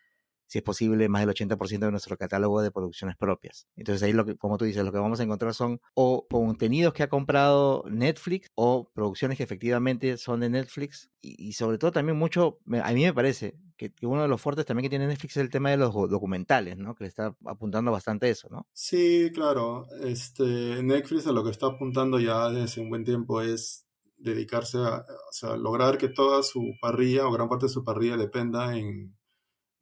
si 0.52 0.58
es 0.58 0.64
posible, 0.64 1.08
más 1.08 1.22
del 1.22 1.30
80% 1.30 1.78
de 1.78 1.90
nuestro 1.90 2.18
catálogo 2.18 2.60
de 2.60 2.70
producciones 2.70 3.16
propias. 3.16 3.66
Entonces 3.74 4.02
ahí, 4.02 4.12
lo 4.12 4.26
que, 4.26 4.36
como 4.36 4.58
tú 4.58 4.66
dices, 4.66 4.84
lo 4.84 4.92
que 4.92 4.98
vamos 4.98 5.18
a 5.18 5.22
encontrar 5.22 5.54
son 5.54 5.80
o 5.94 6.26
contenidos 6.28 6.92
que 6.92 7.02
ha 7.02 7.08
comprado 7.08 7.84
Netflix 7.88 8.50
o 8.54 8.90
producciones 8.92 9.38
que 9.38 9.44
efectivamente 9.44 10.18
son 10.18 10.40
de 10.40 10.50
Netflix 10.50 11.10
y, 11.22 11.54
sobre 11.54 11.78
todo 11.78 11.90
también 11.90 12.18
mucho, 12.18 12.58
a 12.82 12.92
mí 12.92 13.02
me 13.02 13.14
parece 13.14 13.56
que, 13.78 13.94
uno 14.02 14.20
de 14.20 14.28
los 14.28 14.42
fuertes 14.42 14.66
también 14.66 14.82
que 14.82 14.90
tiene 14.90 15.06
Netflix 15.06 15.38
es 15.38 15.42
el 15.42 15.48
tema 15.48 15.70
de 15.70 15.78
los 15.78 15.94
documentales, 15.94 16.76
¿no? 16.76 16.94
Que 16.94 17.04
le 17.04 17.08
está 17.08 17.34
apuntando 17.46 17.90
bastante 17.90 18.28
eso, 18.28 18.48
¿no? 18.50 18.66
Sí, 18.74 19.30
claro. 19.32 19.86
Este, 20.02 20.82
Netflix 20.82 21.26
a 21.28 21.32
lo 21.32 21.44
que 21.44 21.50
está 21.50 21.68
apuntando 21.68 22.20
ya 22.20 22.50
desde 22.50 22.82
un 22.82 22.90
buen 22.90 23.06
tiempo 23.06 23.40
es 23.40 23.86
dedicarse 24.18 24.76
a, 24.76 25.02
a 25.44 25.56
lograr 25.56 25.96
que 25.96 26.10
toda 26.10 26.42
su 26.42 26.74
parrilla 26.78 27.26
o 27.26 27.32
gran 27.32 27.48
parte 27.48 27.66
de 27.66 27.72
su 27.72 27.84
parrilla 27.84 28.18
dependa 28.18 28.76
en 28.76 29.16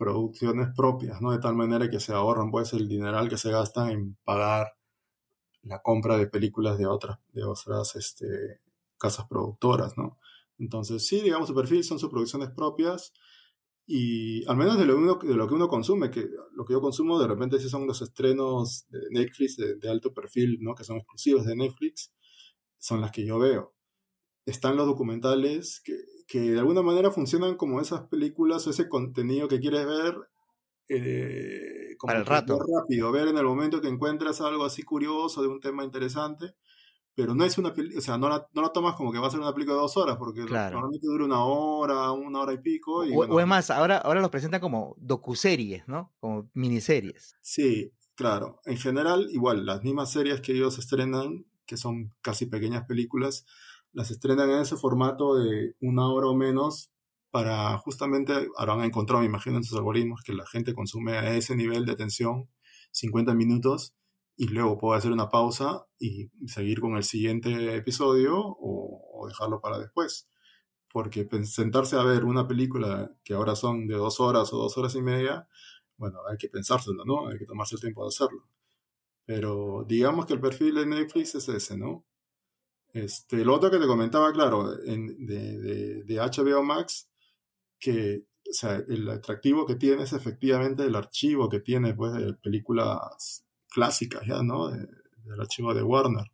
producciones 0.01 0.69
propias, 0.75 1.21
¿no? 1.21 1.31
De 1.31 1.39
tal 1.39 1.55
manera 1.55 1.91
que 1.91 2.01
se 2.01 2.15
ahorran 2.15 2.51
pues 2.51 2.73
el 2.73 2.89
dineral 2.89 3.29
que 3.29 3.37
se 3.37 3.51
gastan 3.51 3.91
en 3.91 4.17
pagar 4.25 4.73
la 5.63 5.83
compra 5.83 6.17
de 6.17 6.27
películas 6.27 6.79
de 6.79 6.87
otras, 6.87 7.19
de 7.35 7.45
otras 7.45 7.97
este, 7.97 8.61
casas 8.97 9.27
productoras, 9.29 9.99
¿no? 9.99 10.19
Entonces, 10.59 11.07
sí, 11.07 11.20
digamos, 11.20 11.49
su 11.49 11.55
perfil 11.55 11.85
son 11.85 11.99
sus 11.99 12.09
producciones 12.09 12.49
propias 12.51 13.12
y 13.87 14.43
al 14.49 14.57
menos 14.57 14.79
de 14.79 14.87
lo, 14.87 14.97
de 15.16 15.35
lo 15.35 15.47
que 15.47 15.55
uno 15.55 15.68
consume, 15.68 16.11
que 16.11 16.31
lo 16.55 16.64
que 16.64 16.72
yo 16.72 16.81
consumo 16.81 17.18
de 17.18 17.29
repente 17.29 17.59
sí 17.59 17.68
son 17.68 17.87
los 17.87 18.01
estrenos 18.01 18.87
de 18.89 19.01
Netflix 19.11 19.59
de, 19.59 19.77
de 19.77 19.91
alto 19.91 20.14
perfil, 20.14 20.59
¿no? 20.62 20.74
Que 20.74 20.85
son 20.85 20.97
exclusivos 20.97 21.45
de 21.45 21.57
Netflix, 21.57 22.11
son 22.79 23.03
las 23.03 23.11
que 23.12 23.27
yo 23.27 23.39
veo. 23.39 23.74
Están 24.47 24.77
los 24.77 24.87
documentales 24.87 25.83
que 25.85 25.93
que 26.31 26.39
de 26.53 26.59
alguna 26.61 26.83
manera 26.83 27.11
funcionan 27.11 27.57
como 27.57 27.81
esas 27.81 28.03
películas 28.03 28.64
o 28.66 28.70
ese 28.70 28.89
contenido 28.89 29.49
que 29.49 29.59
quieres 29.59 29.85
ver 29.85 30.14
eh, 30.89 31.97
como 31.99 32.11
Para 32.11 32.20
el 32.20 32.26
rato. 32.26 32.59
rápido, 32.59 33.12
ver 33.12 33.28
en 33.28 33.39
el 33.39 33.45
momento 33.45 33.81
que 33.81 33.89
encuentras 33.89 34.41
algo 34.41 34.64
así 34.64 34.83
curioso 34.83 35.43
de 35.43 35.49
un 35.49 35.61
tema 35.61 35.85
interesante, 35.85 36.55
pero 37.14 37.35
no 37.35 37.45
es 37.45 37.59
una 37.59 37.72
película, 37.74 37.99
o 37.99 38.03
sea, 38.03 38.16
no 38.18 38.28
la, 38.28 38.47
no 38.55 38.62
la 38.62 38.70
tomas 38.72 38.95
como 38.97 39.12
que 39.12 39.18
va 39.18 39.26
a 39.26 39.31
ser 39.31 39.41
una 39.41 39.53
película 39.53 39.74
de 39.76 39.83
dos 39.83 39.97
horas, 39.97 40.16
porque 40.18 40.45
Claro. 40.47 40.74
normalmente 40.74 41.07
dura 41.07 41.24
una 41.24 41.45
hora, 41.45 42.12
una 42.12 42.41
hora 42.41 42.53
y 42.55 42.59
pico. 42.59 43.05
Y 43.05 43.11
O, 43.12 43.14
bueno, 43.16 43.35
o 43.35 43.41
es 43.41 43.47
más, 43.47 43.70
ahora, 43.70 43.99
ahora 43.99 44.20
los 44.20 44.31
presentan 44.31 44.61
como 44.61 44.95
docuseries, 44.99 45.87
¿no? 45.89 46.12
Como 46.20 46.49
miniseries. 46.55 47.35
Sí, 47.43 47.93
claro. 48.14 48.61
En 48.64 48.76
general, 48.78 49.28
igual, 49.33 49.66
las 49.66 49.83
mismas 49.83 50.12
series 50.12 50.41
que 50.41 50.53
ellos 50.53 50.78
estrenan, 50.78 51.47
que 51.66 51.76
son 51.76 52.14
casi 52.22 52.47
pequeñas 52.47 52.85
películas, 52.87 53.47
las 53.93 54.11
estrenan 54.11 54.51
en 54.51 54.61
ese 54.61 54.76
formato 54.76 55.34
de 55.36 55.74
una 55.80 56.09
hora 56.09 56.28
o 56.28 56.34
menos 56.34 56.91
para 57.30 57.78
justamente, 57.78 58.32
ahora 58.57 58.74
han 58.74 58.84
encontrado, 58.84 59.20
me 59.20 59.26
imagino, 59.26 59.57
en 59.57 59.64
sus 59.64 59.78
algoritmos 59.78 60.22
que 60.22 60.32
la 60.32 60.47
gente 60.47 60.74
consume 60.74 61.12
a 61.16 61.34
ese 61.36 61.55
nivel 61.57 61.86
de 61.86 61.93
atención 61.93 62.49
50 62.93 63.34
minutos 63.34 63.95
y 64.36 64.49
luego 64.49 64.78
puede 64.78 64.99
hacer 64.99 65.12
una 65.12 65.28
pausa 65.28 65.86
y 65.99 66.30
seguir 66.47 66.80
con 66.80 66.97
el 66.97 67.05
siguiente 67.05 67.76
episodio 67.76 68.38
o, 68.38 69.01
o 69.12 69.28
dejarlo 69.28 69.61
para 69.61 69.78
después. 69.78 70.28
Porque 70.93 71.28
sentarse 71.45 71.97
a 71.97 72.03
ver 72.03 72.24
una 72.24 72.49
película 72.49 73.12
que 73.22 73.34
ahora 73.34 73.55
son 73.55 73.86
de 73.86 73.95
dos 73.95 74.18
horas 74.18 74.53
o 74.53 74.59
dos 74.59 74.76
horas 74.76 74.95
y 74.97 75.03
media, 75.03 75.47
bueno, 75.97 76.18
hay 76.28 76.36
que 76.38 76.49
pensárselo, 76.49 77.05
¿no? 77.05 77.28
Hay 77.28 77.38
que 77.38 77.47
tomarse 77.47 77.76
el 77.76 77.80
tiempo 77.82 78.03
de 78.03 78.09
hacerlo. 78.09 78.49
Pero 79.26 79.84
digamos 79.86 80.26
que 80.26 80.34
el 80.34 80.41
perfil 80.41 80.74
de 80.76 80.86
Netflix 80.86 81.34
es 81.36 81.49
ese, 81.49 81.76
¿no? 81.78 82.05
Este, 82.93 83.45
lo 83.45 83.55
otro 83.55 83.70
que 83.70 83.78
te 83.78 83.86
comentaba, 83.86 84.32
claro, 84.32 84.82
en- 84.84 85.26
de, 85.26 85.59
de- 85.59 86.03
de 86.05 86.20
HBO 86.20 86.62
Max, 86.62 87.09
que 87.80 88.24
el 88.88 89.09
atractivo 89.11 89.66
que 89.66 89.76
tiene 89.76 90.05
es 90.05 90.12
efectivamente 90.12 90.84
el 90.84 90.97
archivo 90.97 91.49
que 91.49 91.61
tiene 91.61 91.95
pues, 91.95 92.12
de 92.14 92.34
películas 92.34 93.45
clásicas, 93.70 94.22
ya, 94.26 94.43
¿no? 94.43 94.68
De- 94.70 94.88
del 95.24 95.41
archivo 95.41 95.74
de 95.74 95.82
Warner, 95.82 96.26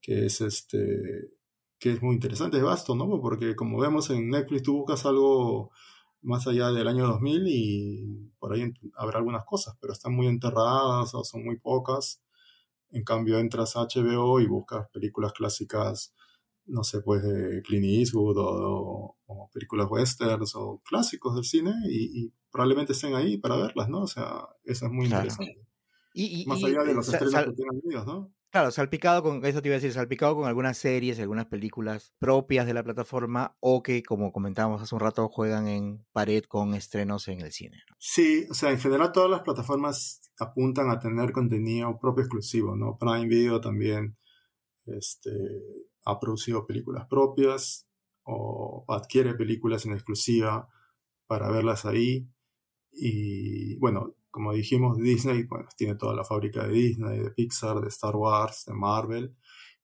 que 0.00 0.26
es 0.26 0.40
este 0.42 1.30
que 1.78 1.92
es 1.92 2.02
muy 2.02 2.14
interesante, 2.14 2.58
es 2.58 2.62
vasto, 2.64 2.94
¿no? 2.96 3.20
Porque 3.20 3.56
como 3.56 3.78
vemos 3.80 4.10
en 4.10 4.30
Netflix 4.30 4.62
tú 4.64 4.74
buscas 4.78 5.06
algo 5.06 5.70
más 6.22 6.46
allá 6.48 6.70
del 6.72 6.88
año 6.88 7.06
2000 7.06 7.42
y 7.46 8.30
por 8.38 8.52
ahí 8.54 8.72
habrá 8.96 9.18
algunas 9.18 9.44
cosas, 9.44 9.76
pero 9.80 9.92
están 9.92 10.14
muy 10.14 10.26
enterradas 10.28 11.14
o 11.14 11.24
son 11.24 11.44
muy 11.44 11.58
pocas. 11.58 12.22
En 12.90 13.04
cambio, 13.04 13.38
entras 13.38 13.76
a 13.76 13.82
HBO 13.82 14.40
y 14.40 14.46
buscas 14.46 14.88
películas 14.90 15.32
clásicas, 15.32 16.14
no 16.66 16.84
sé, 16.84 17.00
pues 17.02 17.22
de 17.22 17.62
Clint 17.62 17.84
Eastwood 17.86 18.36
o, 18.38 19.16
o 19.26 19.50
películas 19.52 19.88
westerns 19.90 20.54
o 20.56 20.82
clásicos 20.84 21.34
del 21.34 21.44
cine 21.44 21.72
y, 21.88 22.24
y 22.26 22.32
probablemente 22.50 22.92
estén 22.92 23.14
ahí 23.14 23.38
para 23.38 23.56
verlas, 23.56 23.88
¿no? 23.88 24.02
O 24.02 24.06
sea, 24.06 24.48
eso 24.64 24.86
es 24.86 24.92
muy 24.92 25.06
Claro. 25.08 25.26
interesante. 25.26 25.66
Y, 26.14 26.42
y- 26.42 26.46
Más 26.46 26.62
allá 26.64 26.82
de 26.84 26.90
eh, 26.92 26.94
los 26.94 27.08
estrenos 27.08 27.34
que 27.44 27.52
tengan 27.52 27.80
ellos, 27.90 28.06
¿no? 28.06 28.32
Claro, 28.56 28.70
salpicado 28.70 29.22
con, 29.22 29.44
eso 29.44 29.60
te 29.60 29.68
iba 29.68 29.74
a 29.74 29.80
decir, 29.80 29.92
salpicado 29.92 30.34
con 30.34 30.48
algunas 30.48 30.78
series, 30.78 31.20
algunas 31.20 31.44
películas 31.44 32.14
propias 32.18 32.64
de 32.64 32.72
la 32.72 32.82
plataforma 32.82 33.54
o 33.60 33.82
que, 33.82 34.02
como 34.02 34.32
comentábamos 34.32 34.80
hace 34.80 34.94
un 34.94 35.02
rato, 35.02 35.28
juegan 35.28 35.68
en 35.68 36.06
pared 36.12 36.42
con 36.44 36.72
estrenos 36.72 37.28
en 37.28 37.42
el 37.42 37.52
cine. 37.52 37.82
Sí, 37.98 38.46
o 38.50 38.54
sea, 38.54 38.70
en 38.70 38.78
general 38.78 39.12
todas 39.12 39.28
las 39.28 39.42
plataformas 39.42 40.22
apuntan 40.38 40.88
a 40.88 40.98
tener 40.98 41.32
contenido 41.32 41.98
propio 42.00 42.22
exclusivo, 42.22 42.74
¿no? 42.74 42.96
Prime 42.96 43.28
Video 43.28 43.60
también 43.60 44.16
este, 44.86 45.32
ha 46.06 46.18
producido 46.18 46.64
películas 46.64 47.06
propias 47.10 47.86
o 48.22 48.86
adquiere 48.88 49.34
películas 49.34 49.84
en 49.84 49.92
exclusiva 49.92 50.66
para 51.26 51.50
verlas 51.50 51.84
ahí. 51.84 52.26
Y 52.90 53.76
bueno, 53.80 54.15
como 54.36 54.52
dijimos, 54.52 54.98
Disney 54.98 55.44
bueno, 55.44 55.66
tiene 55.78 55.94
toda 55.94 56.14
la 56.14 56.22
fábrica 56.22 56.66
de 56.66 56.74
Disney, 56.74 57.20
de 57.20 57.30
Pixar, 57.30 57.80
de 57.80 57.88
Star 57.88 58.14
Wars, 58.14 58.66
de 58.66 58.74
Marvel. 58.74 59.34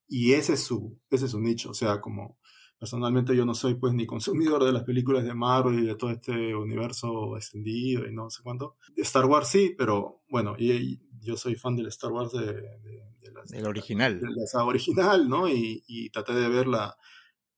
Y 0.07 0.35
ese 0.35 0.53
es 0.53 0.61
su, 0.63 1.01
ese 1.09 1.25
es 1.25 1.31
su 1.31 1.41
nicho. 1.41 1.71
O 1.71 1.75
sea, 1.75 2.03
como 2.03 2.37
personalmente 2.79 3.35
yo 3.35 3.47
no 3.47 3.55
soy 3.55 3.77
pues 3.77 3.95
ni 3.95 4.05
consumidor 4.05 4.63
de 4.63 4.73
las 4.75 4.85
películas 4.85 5.25
de 5.25 5.33
Marvel 5.33 5.79
y 5.79 5.87
de 5.87 5.95
todo 5.95 6.11
este 6.11 6.55
universo 6.55 7.35
extendido 7.39 8.07
y 8.07 8.13
no 8.13 8.29
sé 8.29 8.43
cuánto. 8.43 8.77
De 8.95 9.01
Star 9.01 9.25
Wars 9.25 9.49
sí, 9.49 9.75
pero 9.79 10.21
bueno, 10.29 10.55
y, 10.59 10.71
y 10.73 11.01
yo 11.23 11.39
soy 11.39 11.55
fan 11.55 11.75
del 11.75 11.87
Star 11.87 12.13
Wars 12.13 12.33
de, 12.33 12.45
de, 12.45 13.03
de 13.23 13.33
las, 13.33 13.51
El 13.55 13.67
original. 13.67 14.21
de 14.21 14.29
la 14.29 14.65
original, 14.65 15.31
¿no? 15.31 15.49
Y, 15.49 15.83
y 15.87 16.11
traté 16.11 16.35
de 16.35 16.47
ver 16.51 16.67
la, 16.67 16.95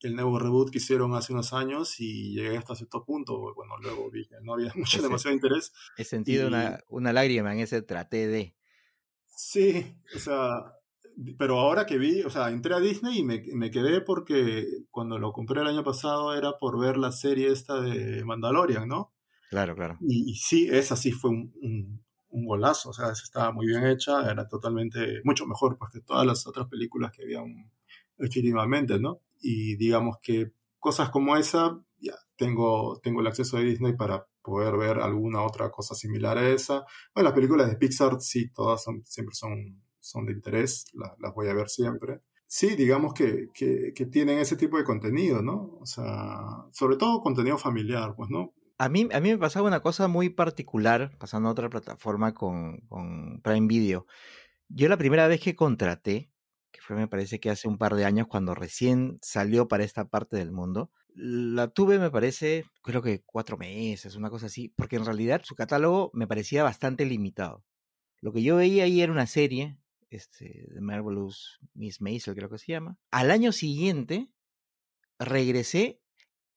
el 0.04 0.14
nuevo 0.16 0.38
reboot 0.38 0.70
que 0.70 0.78
hicieron 0.78 1.14
hace 1.14 1.32
unos 1.32 1.52
años 1.52 2.00
y 2.00 2.34
llegué 2.34 2.56
hasta 2.56 2.74
cierto 2.74 3.04
punto. 3.04 3.54
Bueno, 3.54 3.76
luego 3.82 4.10
vi 4.10 4.26
que 4.26 4.36
no 4.42 4.54
había 4.54 4.72
mucho, 4.76 4.98
Ese- 4.98 5.02
demasiado 5.02 5.34
interés. 5.34 5.72
He 5.96 6.04
sentido 6.04 6.44
Y- 6.44 6.48
una, 6.48 6.80
una 6.88 7.12
lágrima 7.12 7.52
en 7.52 7.60
ese 7.60 7.82
traté 7.82 8.26
de. 8.28 8.54
Sí, 9.26 9.96
o 10.14 10.18
sea, 10.18 10.62
pero 11.38 11.58
ahora 11.58 11.86
que 11.86 11.98
vi, 11.98 12.22
o 12.22 12.30
sea, 12.30 12.50
entré 12.50 12.74
a 12.74 12.80
Disney 12.80 13.18
y 13.18 13.24
me, 13.24 13.42
me 13.54 13.70
quedé 13.70 14.00
porque 14.00 14.66
cuando 14.90 15.18
lo 15.18 15.32
compré 15.32 15.60
el 15.60 15.66
año 15.68 15.82
pasado 15.84 16.34
era 16.34 16.56
por 16.58 16.78
ver 16.78 16.96
la 16.96 17.12
serie 17.12 17.48
esta 17.52 17.80
de 17.80 18.24
Mandalorian, 18.24 18.86
¿no? 18.88 19.12
Claro, 19.50 19.74
claro. 19.74 19.98
Y, 20.00 20.30
y 20.30 20.34
sí, 20.36 20.68
esa 20.70 20.96
sí 20.96 21.12
fue 21.12 21.30
un, 21.30 21.52
un, 21.62 22.04
un 22.28 22.46
golazo, 22.46 22.90
o 22.90 22.92
sea, 22.92 23.10
estaba 23.10 23.52
muy 23.52 23.66
bien 23.66 23.86
hecha, 23.86 24.30
era 24.30 24.48
totalmente, 24.48 25.20
mucho 25.24 25.46
mejor 25.46 25.78
pues, 25.78 25.90
que 25.92 26.00
todas 26.00 26.26
las 26.26 26.46
otras 26.46 26.68
películas 26.68 27.12
que 27.12 27.22
habían 27.22 27.70
hecho 28.18 28.40
últimamente, 28.40 28.98
¿no? 28.98 29.20
Y 29.44 29.76
digamos 29.76 30.16
que 30.22 30.52
cosas 30.78 31.10
como 31.10 31.36
esa, 31.36 31.78
ya, 31.98 32.14
tengo, 32.36 32.98
tengo 33.02 33.20
el 33.20 33.26
acceso 33.26 33.56
a 33.56 33.60
Disney 33.60 33.94
para 33.94 34.26
poder 34.42 34.76
ver 34.76 34.98
alguna 35.00 35.42
otra 35.42 35.70
cosa 35.70 35.94
similar 35.94 36.38
a 36.38 36.48
esa. 36.48 36.84
Bueno, 37.14 37.28
las 37.30 37.34
películas 37.34 37.68
de 37.70 37.76
Pixar 37.76 38.20
sí, 38.20 38.50
todas 38.52 38.84
siempre 39.04 39.34
son, 39.34 39.82
son 40.00 40.26
de 40.26 40.32
interés, 40.32 40.86
la- 40.94 41.14
las 41.18 41.34
voy 41.34 41.48
a 41.48 41.54
ver 41.54 41.68
siempre. 41.68 42.20
Sí, 42.46 42.76
digamos 42.76 43.14
que, 43.14 43.48
que, 43.54 43.92
que 43.94 44.06
tienen 44.06 44.38
ese 44.38 44.56
tipo 44.56 44.78
de 44.78 44.84
contenido, 44.84 45.42
¿no? 45.42 45.78
O 45.80 45.86
sea, 45.86 46.38
sobre 46.72 46.96
todo 46.96 47.20
contenido 47.20 47.58
familiar, 47.58 48.14
pues, 48.16 48.30
¿no? 48.30 48.54
A 48.78 48.88
mí, 48.88 49.08
a 49.12 49.20
mí 49.20 49.30
me 49.30 49.38
pasaba 49.38 49.68
una 49.68 49.80
cosa 49.80 50.08
muy 50.08 50.30
particular, 50.30 51.16
pasando 51.18 51.48
a 51.48 51.52
otra 51.52 51.70
plataforma 51.70 52.34
con, 52.34 52.80
con 52.88 53.40
Prime 53.42 53.66
Video. 53.68 54.06
Yo 54.68 54.88
la 54.88 54.98
primera 54.98 55.28
vez 55.28 55.40
que 55.40 55.56
contraté, 55.56 56.32
que 56.74 56.80
fue 56.80 56.96
me 56.96 57.06
parece 57.06 57.38
que 57.38 57.50
hace 57.50 57.68
un 57.68 57.78
par 57.78 57.94
de 57.94 58.04
años, 58.04 58.26
cuando 58.26 58.52
recién 58.52 59.18
salió 59.22 59.68
para 59.68 59.84
esta 59.84 60.08
parte 60.08 60.36
del 60.36 60.50
mundo, 60.50 60.90
la 61.14 61.68
tuve, 61.68 62.00
me 62.00 62.10
parece, 62.10 62.64
creo 62.82 63.00
que 63.00 63.22
cuatro 63.24 63.56
meses, 63.56 64.16
una 64.16 64.28
cosa 64.28 64.46
así, 64.46 64.70
porque 64.70 64.96
en 64.96 65.04
realidad 65.04 65.42
su 65.44 65.54
catálogo 65.54 66.10
me 66.14 66.26
parecía 66.26 66.64
bastante 66.64 67.04
limitado. 67.04 67.64
Lo 68.20 68.32
que 68.32 68.42
yo 68.42 68.56
veía 68.56 68.84
ahí 68.84 69.02
era 69.02 69.12
una 69.12 69.28
serie, 69.28 69.78
este, 70.10 70.66
de 70.68 70.80
Marvelous 70.80 71.60
Miss 71.74 72.00
Maisel, 72.00 72.34
creo 72.34 72.50
que 72.50 72.58
se 72.58 72.72
llama. 72.72 72.98
Al 73.12 73.30
año 73.30 73.52
siguiente, 73.52 74.32
regresé 75.20 76.00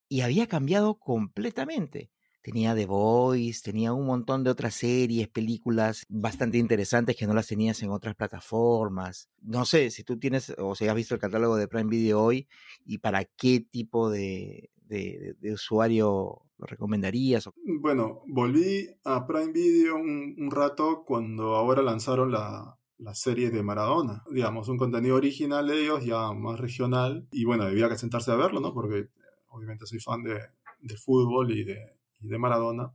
y 0.09 0.21
había 0.21 0.47
cambiado 0.47 0.97
completamente. 0.97 2.09
Tenía 2.47 2.73
The 2.73 2.85
Voice, 2.85 3.59
tenía 3.61 3.91
un 3.91 4.05
montón 4.05 4.45
de 4.45 4.49
otras 4.51 4.73
series, 4.73 5.27
películas 5.27 6.05
bastante 6.07 6.57
interesantes 6.57 7.17
que 7.17 7.27
no 7.27 7.33
las 7.33 7.47
tenías 7.47 7.83
en 7.83 7.89
otras 7.89 8.15
plataformas. 8.15 9.29
No 9.41 9.65
sé 9.65 9.91
si 9.91 10.05
tú 10.05 10.17
tienes 10.17 10.53
o 10.57 10.73
si 10.73 10.87
has 10.87 10.95
visto 10.95 11.13
el 11.13 11.19
catálogo 11.19 11.57
de 11.57 11.67
Prime 11.67 11.89
Video 11.89 12.23
hoy 12.23 12.47
y 12.85 12.99
para 12.99 13.25
qué 13.25 13.59
tipo 13.59 14.09
de, 14.09 14.69
de- 14.77 15.35
usuario 15.53 16.41
lo 16.57 16.65
recomendarías. 16.65 17.47
o- 17.47 17.53
Bueno, 17.81 18.21
volví 18.27 18.87
a 19.03 19.27
Prime 19.27 19.51
Video 19.51 19.95
un, 19.95 20.33
un 20.39 20.49
rato 20.49 21.03
cuando 21.05 21.53
ahora 21.57 21.81
lanzaron 21.81 22.31
la, 22.31 22.79
la 22.97 23.13
serie 23.13 23.49
de 23.51 23.61
Maradona. 23.61 24.23
Digamos, 24.31 24.69
un 24.69 24.77
contenido 24.77 25.17
original 25.17 25.67
de 25.67 25.81
ellos, 25.83 26.05
ya 26.05 26.31
más 26.31 26.57
regional. 26.61 27.27
Y 27.29 27.43
bueno, 27.43 27.65
debía 27.65 27.89
que 27.89 27.97
sentarse 27.97 28.31
a 28.31 28.35
verlo, 28.35 28.61
¿no? 28.61 28.73
Porque 28.73 28.99
eh, 28.99 29.09
obviamente 29.49 29.85
soy 29.85 29.99
fan 29.99 30.23
de, 30.23 30.39
de 30.81 30.95
fútbol 30.95 31.51
y 31.51 31.65
de, 31.65 31.96
de 32.19 32.37
Maradona. 32.37 32.93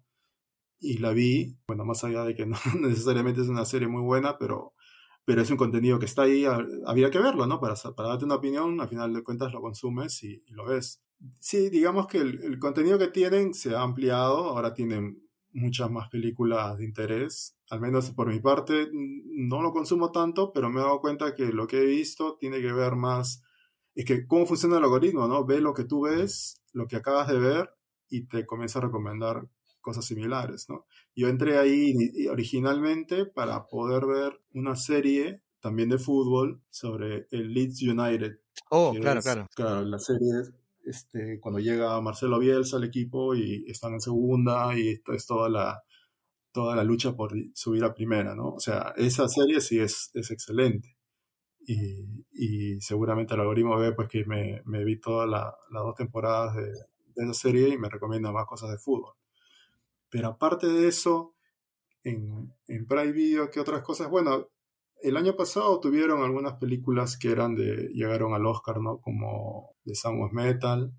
Y 0.81 0.99
la 0.99 1.13
vi, 1.13 1.57
bueno, 1.67 1.85
más 1.85 2.05
allá 2.05 2.25
de 2.25 2.35
que 2.35 2.47
no 2.47 2.57
necesariamente 2.81 3.41
es 3.43 3.49
una 3.49 3.65
serie 3.65 3.89
muy 3.89 4.03
buena, 4.03 4.39
pero, 4.39 4.75
pero 5.25 5.43
es 5.43 5.51
un 5.51 5.57
contenido 5.57 5.99
que 5.99 6.07
está 6.07 6.23
ahí, 6.23 6.45
ha- 6.45 6.67
había 6.87 7.11
que 7.11 7.19
verlo, 7.21 7.47
¿no? 7.47 7.61
Para, 7.61 7.75
para 7.97 8.09
darte 8.11 8.25
una 8.25 8.37
opinión, 8.37 8.81
al 8.81 8.89
final 8.89 9.13
de 9.15 9.23
cuentas 9.23 9.53
lo 9.53 9.61
consumes 9.63 10.23
y, 10.25 10.43
lo 10.49 10.65
ves. 10.67 11.03
Sí, 11.41 11.71
digamos 11.71 12.09
que 12.09 12.19
el, 12.19 12.43
el 12.43 12.59
contenido 12.59 12.99
que 12.99 13.09
tienen 13.09 13.55
se 13.55 13.75
ha 13.77 13.83
ampliado, 13.83 14.51
ahora 14.51 14.75
tienen 14.75 15.23
muchas 15.53 15.91
más 15.91 16.09
películas 16.09 16.79
de 16.79 16.85
interés, 16.85 17.57
al 17.71 17.81
menos 17.81 18.11
por 18.11 18.29
mi 18.29 18.41
parte 18.41 18.89
no 18.93 19.63
lo 19.63 19.73
consumo 19.73 20.11
tanto, 20.11 20.53
pero 20.53 20.71
me 20.71 20.81
he 20.81 20.83
dado 20.83 21.01
cuenta 21.01 21.35
que 21.35 21.47
lo 21.53 21.67
que 21.67 21.79
he 21.83 21.87
visto 21.87 22.37
tiene 22.39 22.61
que 22.61 22.73
ver 22.73 22.97
más, 22.97 23.43
es 23.95 24.05
que 24.05 24.27
cómo 24.27 24.47
funciona 24.47 24.79
el 24.79 24.85
algoritmo, 24.85 25.29
¿no? 25.29 25.45
Ve 25.45 25.61
lo 25.61 25.75
que 25.75 25.85
tú 25.85 26.03
ves, 26.03 26.61
lo 26.73 26.87
que 26.87 26.97
acabas 26.97 27.29
de 27.29 27.39
ver 27.39 27.71
y 28.13 28.27
te 28.27 28.47
comienza 28.47 28.79
a 28.79 28.83
recomendar 28.83 29.49
cosas 29.81 30.05
similares, 30.05 30.69
¿no? 30.69 30.87
Yo 31.17 31.29
entré 31.29 31.59
ahí 31.59 31.95
originalmente 32.31 33.27
para 33.27 33.67
poder 33.67 34.07
ver 34.07 34.41
una 34.55 34.77
serie 34.77 35.43
también 35.61 35.89
de 35.89 35.99
fútbol 35.99 36.61
sobre 36.71 37.27
el 37.31 37.53
Leeds 37.53 37.83
United, 37.83 38.39
Oh, 38.71 38.95
claro, 38.95 39.19
es, 39.19 39.25
claro. 39.25 39.49
Claro, 39.55 39.83
la 39.83 39.99
serie 39.99 40.41
es, 40.41 40.53
este, 40.85 41.39
cuando 41.41 41.61
llega 41.61 42.01
Marcelo 42.01 42.39
Bielsa 42.39 42.77
al 42.77 42.85
equipo 42.85 43.35
y 43.35 43.65
están 43.69 43.95
en 43.95 44.01
segunda 44.01 44.79
y 44.79 44.89
esto 44.89 45.13
es 45.13 45.27
toda 45.27 45.49
la, 45.49 45.83
toda 46.53 46.77
la 46.77 46.85
lucha 46.85 47.15
por 47.15 47.33
subir 47.55 47.85
a 47.85 47.95
primera, 47.95 48.35
¿no? 48.35 48.55
O 48.55 48.61
sea, 48.61 48.95
esa 48.97 49.29
serie 49.29 49.61
sí 49.61 49.79
es, 49.79 50.11
es 50.15 50.31
excelente. 50.31 50.97
y, 51.67 52.25
y, 52.33 52.81
seguramente 52.81 53.35
el 53.35 53.41
algoritmo 53.41 53.79
ve 53.79 53.93
pues 53.93 54.09
que 54.09 54.25
me, 54.25 54.63
me 54.65 54.85
vi 54.85 54.99
todas 55.01 55.29
la, 55.29 55.55
las 55.71 55.83
dos 55.85 55.95
temporadas 55.97 56.57
de, 56.57 56.73
de 57.15 57.25
esa 57.25 57.35
serie 57.35 57.69
y 57.69 57.79
me 57.79 57.89
recomienda 57.89 58.33
más 58.33 58.47
cosas 58.47 58.71
de 58.71 58.79
fútbol. 58.79 59.15
Pero 60.09 60.29
aparte 60.29 60.69
de 60.69 60.89
eso, 60.89 61.35
en, 62.05 62.53
en 62.69 62.87
Prime 62.87 63.13
Video, 63.13 63.51
¿qué 63.51 63.61
otras 63.61 63.83
cosas? 63.83 64.11
Bueno, 64.11 64.49
el 65.03 65.17
año 65.17 65.37
pasado 65.37 65.81
tuvieron 65.81 66.23
algunas 66.23 66.55
películas 66.55 67.17
que 67.17 67.31
eran 67.31 67.55
de, 67.55 67.91
llegaron 67.93 68.35
al 68.35 68.47
Oscar, 68.47 68.81
¿no? 68.81 69.01
Como 69.01 69.75
Sound 69.87 70.23
of 70.23 70.33
Metal, 70.33 70.93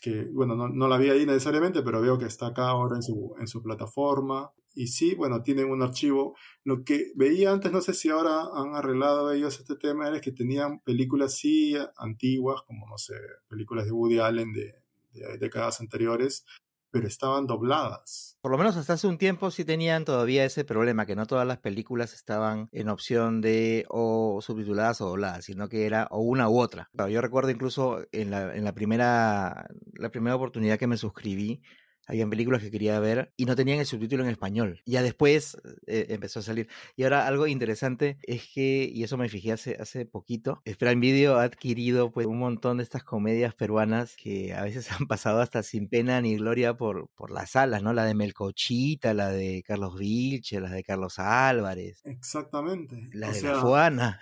que, 0.00 0.24
bueno, 0.32 0.56
no, 0.56 0.68
no, 0.68 0.88
la 0.88 0.98
vi 0.98 1.10
ahí 1.10 1.26
necesariamente, 1.26 1.82
pero 1.82 2.00
veo 2.00 2.18
que 2.18 2.24
está 2.24 2.48
acá 2.48 2.68
ahora 2.68 2.96
en 2.96 3.02
su, 3.02 3.34
en 3.38 3.46
su 3.46 3.62
plataforma. 3.62 4.50
Y 4.74 4.88
sí, 4.88 5.14
bueno, 5.14 5.42
tienen 5.42 5.70
un 5.70 5.82
archivo. 5.82 6.34
Lo 6.64 6.82
que 6.84 7.12
veía 7.14 7.52
antes, 7.52 7.70
no 7.70 7.80
sé 7.80 7.94
si 7.94 8.08
ahora 8.08 8.48
han 8.54 8.74
arreglado 8.74 9.30
ellos 9.30 9.60
este 9.60 9.76
tema, 9.76 10.08
es 10.08 10.22
que 10.22 10.32
tenían 10.32 10.80
películas 10.80 11.36
sí 11.36 11.76
antiguas, 11.98 12.62
como, 12.66 12.88
no 12.88 12.98
sé, 12.98 13.14
películas 13.48 13.84
de 13.84 13.92
Woody 13.92 14.18
Allen 14.18 14.52
de, 14.52 14.83
de 15.14 15.38
décadas 15.38 15.80
anteriores, 15.80 16.44
pero 16.90 17.08
estaban 17.08 17.48
dobladas. 17.48 18.38
Por 18.40 18.52
lo 18.52 18.58
menos 18.58 18.76
hasta 18.76 18.92
hace 18.92 19.08
un 19.08 19.18
tiempo 19.18 19.50
sí 19.50 19.64
tenían 19.64 20.04
todavía 20.04 20.44
ese 20.44 20.64
problema, 20.64 21.06
que 21.06 21.16
no 21.16 21.26
todas 21.26 21.44
las 21.44 21.58
películas 21.58 22.14
estaban 22.14 22.68
en 22.70 22.88
opción 22.88 23.40
de 23.40 23.84
o 23.88 24.40
subtituladas 24.40 25.00
o 25.00 25.08
dobladas, 25.08 25.44
sino 25.46 25.68
que 25.68 25.86
era 25.86 26.06
o 26.12 26.20
una 26.20 26.48
u 26.48 26.60
otra. 26.60 26.90
Yo 27.10 27.20
recuerdo 27.20 27.50
incluso 27.50 28.04
en 28.12 28.30
la, 28.30 28.54
en 28.54 28.62
la 28.62 28.74
primera, 28.74 29.66
la 29.94 30.10
primera 30.10 30.36
oportunidad 30.36 30.78
que 30.78 30.86
me 30.86 30.96
suscribí, 30.96 31.62
habían 32.06 32.30
películas 32.30 32.62
que 32.62 32.70
quería 32.70 32.98
ver 33.00 33.32
y 33.36 33.46
no 33.46 33.56
tenían 33.56 33.80
el 33.80 33.86
subtítulo 33.86 34.22
en 34.24 34.30
español. 34.30 34.80
Ya 34.86 35.02
después 35.02 35.56
eh, 35.86 36.06
empezó 36.10 36.40
a 36.40 36.42
salir. 36.42 36.68
Y 36.96 37.04
ahora 37.04 37.26
algo 37.26 37.46
interesante 37.46 38.18
es 38.22 38.48
que, 38.52 38.88
y 38.92 39.02
eso 39.02 39.16
me 39.16 39.28
fijé 39.28 39.52
hace, 39.52 39.76
hace 39.80 40.06
poquito, 40.06 40.62
Prime 40.84 41.00
Video 41.00 41.38
ha 41.38 41.44
adquirido 41.44 42.12
pues 42.12 42.26
un 42.26 42.38
montón 42.38 42.76
de 42.76 42.82
estas 42.82 43.04
comedias 43.04 43.54
peruanas 43.54 44.16
que 44.16 44.52
a 44.52 44.62
veces 44.62 44.86
han 44.92 45.06
pasado 45.06 45.40
hasta 45.40 45.62
sin 45.62 45.88
pena 45.88 46.20
ni 46.20 46.36
gloria 46.36 46.76
por, 46.76 47.08
por 47.14 47.30
las 47.30 47.52
salas, 47.52 47.82
¿no? 47.82 47.94
La 47.94 48.04
de 48.04 48.14
Melcochita, 48.14 49.14
la 49.14 49.30
de 49.30 49.62
Carlos 49.66 49.98
Vilche, 49.98 50.60
la 50.60 50.70
de 50.70 50.84
Carlos 50.84 51.18
Álvarez. 51.18 52.02
Exactamente. 52.04 53.08
La 53.12 53.30
de 53.30 53.42
la 53.42 53.60
Juana. 53.60 54.20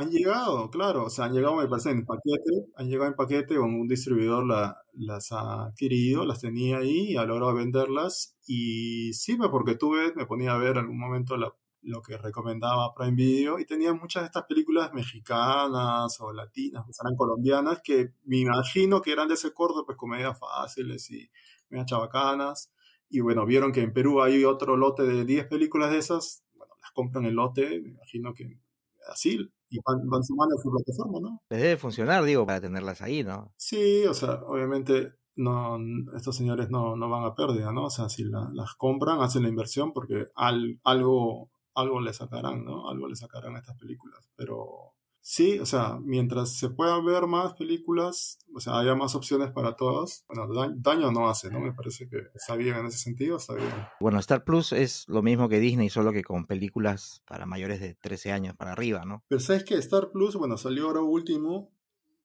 Han 0.00 0.10
llegado, 0.10 0.70
claro, 0.70 1.06
o 1.06 1.10
sea, 1.10 1.24
han 1.24 1.32
llegado, 1.32 1.56
me 1.56 1.66
parece, 1.66 1.90
en 1.90 2.06
paquete, 2.06 2.66
han 2.76 2.88
llegado 2.88 3.10
en 3.10 3.16
paquete, 3.16 3.56
con 3.56 3.74
un 3.74 3.88
distribuidor 3.88 4.46
la, 4.46 4.80
las 4.92 5.32
ha 5.32 5.64
adquirido, 5.64 6.24
las 6.24 6.40
tenía 6.40 6.78
ahí, 6.78 7.16
ha 7.16 7.24
logrado 7.24 7.54
venderlas, 7.54 8.36
y 8.46 9.12
sí, 9.14 9.36
porque 9.36 9.74
tuve, 9.74 10.12
me 10.14 10.24
ponía 10.24 10.54
a 10.54 10.58
ver 10.58 10.72
en 10.72 10.78
algún 10.78 11.00
momento 11.00 11.36
la, 11.36 11.52
lo 11.82 12.00
que 12.00 12.16
recomendaba 12.16 12.94
Prime 12.94 13.16
Video, 13.16 13.58
y 13.58 13.66
tenía 13.66 13.92
muchas 13.92 14.22
de 14.22 14.26
estas 14.26 14.44
películas 14.44 14.92
mexicanas 14.94 16.20
o 16.20 16.32
latinas, 16.32 16.84
o 16.86 16.90
eran 17.04 17.16
colombianas, 17.16 17.80
que 17.82 18.12
me 18.24 18.38
imagino 18.38 19.02
que 19.02 19.10
eran 19.10 19.26
de 19.26 19.34
ese 19.34 19.52
corto, 19.52 19.84
pues 19.84 19.98
comedias 19.98 20.38
fáciles 20.38 21.10
y 21.10 21.28
medias 21.70 21.86
chabacanas, 21.86 22.70
y 23.10 23.18
bueno, 23.18 23.44
vieron 23.46 23.72
que 23.72 23.80
en 23.82 23.92
Perú 23.92 24.22
hay 24.22 24.44
otro 24.44 24.76
lote 24.76 25.02
de 25.02 25.24
10 25.24 25.46
películas 25.48 25.90
de 25.90 25.98
esas, 25.98 26.44
bueno, 26.54 26.74
las 26.80 26.92
compran 26.92 27.24
el 27.24 27.34
lote, 27.34 27.80
me 27.80 27.88
imagino 27.88 28.32
que 28.32 28.60
así, 29.10 29.50
y 29.70 29.78
van, 29.84 30.08
van 30.08 30.24
sumando 30.24 30.56
a 30.56 30.62
su 30.62 30.70
plataforma, 30.70 31.20
¿no? 31.20 31.42
Les 31.50 31.60
debe 31.60 31.76
funcionar, 31.76 32.24
digo, 32.24 32.46
para 32.46 32.60
tenerlas 32.60 33.02
ahí, 33.02 33.24
¿no? 33.24 33.52
Sí, 33.56 34.04
o 34.06 34.14
sea, 34.14 34.42
obviamente 34.46 35.12
no, 35.36 35.78
estos 36.16 36.36
señores 36.36 36.68
no, 36.70 36.96
no 36.96 37.08
van 37.08 37.24
a 37.24 37.34
pérdida, 37.34 37.72
¿no? 37.72 37.84
O 37.84 37.90
sea, 37.90 38.08
si 38.08 38.24
la, 38.24 38.50
las 38.52 38.74
compran, 38.74 39.20
hacen 39.20 39.42
la 39.42 39.48
inversión 39.48 39.92
porque 39.92 40.26
al, 40.34 40.80
algo, 40.84 41.50
algo 41.74 42.00
le 42.00 42.12
sacarán, 42.12 42.64
¿no? 42.64 42.88
Algo 42.88 43.08
le 43.08 43.16
sacarán 43.16 43.54
a 43.54 43.60
estas 43.60 43.76
películas, 43.76 44.28
pero 44.36 44.94
Sí, 45.20 45.58
o 45.58 45.66
sea, 45.66 45.98
mientras 46.02 46.56
se 46.56 46.70
puedan 46.70 47.04
ver 47.04 47.26
más 47.26 47.52
películas, 47.54 48.38
o 48.54 48.60
sea, 48.60 48.78
haya 48.78 48.94
más 48.94 49.14
opciones 49.14 49.50
para 49.50 49.76
todos, 49.76 50.24
bueno, 50.26 50.72
daño, 50.76 51.12
no 51.12 51.28
hace, 51.28 51.50
¿no? 51.50 51.60
Me 51.60 51.74
parece 51.74 52.08
que 52.08 52.16
está 52.34 52.56
bien 52.56 52.76
en 52.76 52.86
ese 52.86 52.98
sentido, 52.98 53.36
está 53.36 53.54
bien. 53.54 53.68
Bueno, 54.00 54.18
Star 54.20 54.44
Plus 54.44 54.72
es 54.72 55.06
lo 55.08 55.22
mismo 55.22 55.48
que 55.48 55.60
Disney, 55.60 55.90
solo 55.90 56.12
que 56.12 56.24
con 56.24 56.46
películas 56.46 57.22
para 57.26 57.44
mayores 57.44 57.80
de 57.80 57.94
13 57.94 58.32
años 58.32 58.56
para 58.56 58.72
arriba, 58.72 59.04
¿no? 59.04 59.22
Pero 59.28 59.40
sabes 59.40 59.64
que 59.64 59.74
Star 59.74 60.10
Plus, 60.10 60.36
bueno, 60.36 60.56
salió 60.56 60.86
ahora 60.86 61.02
último 61.02 61.72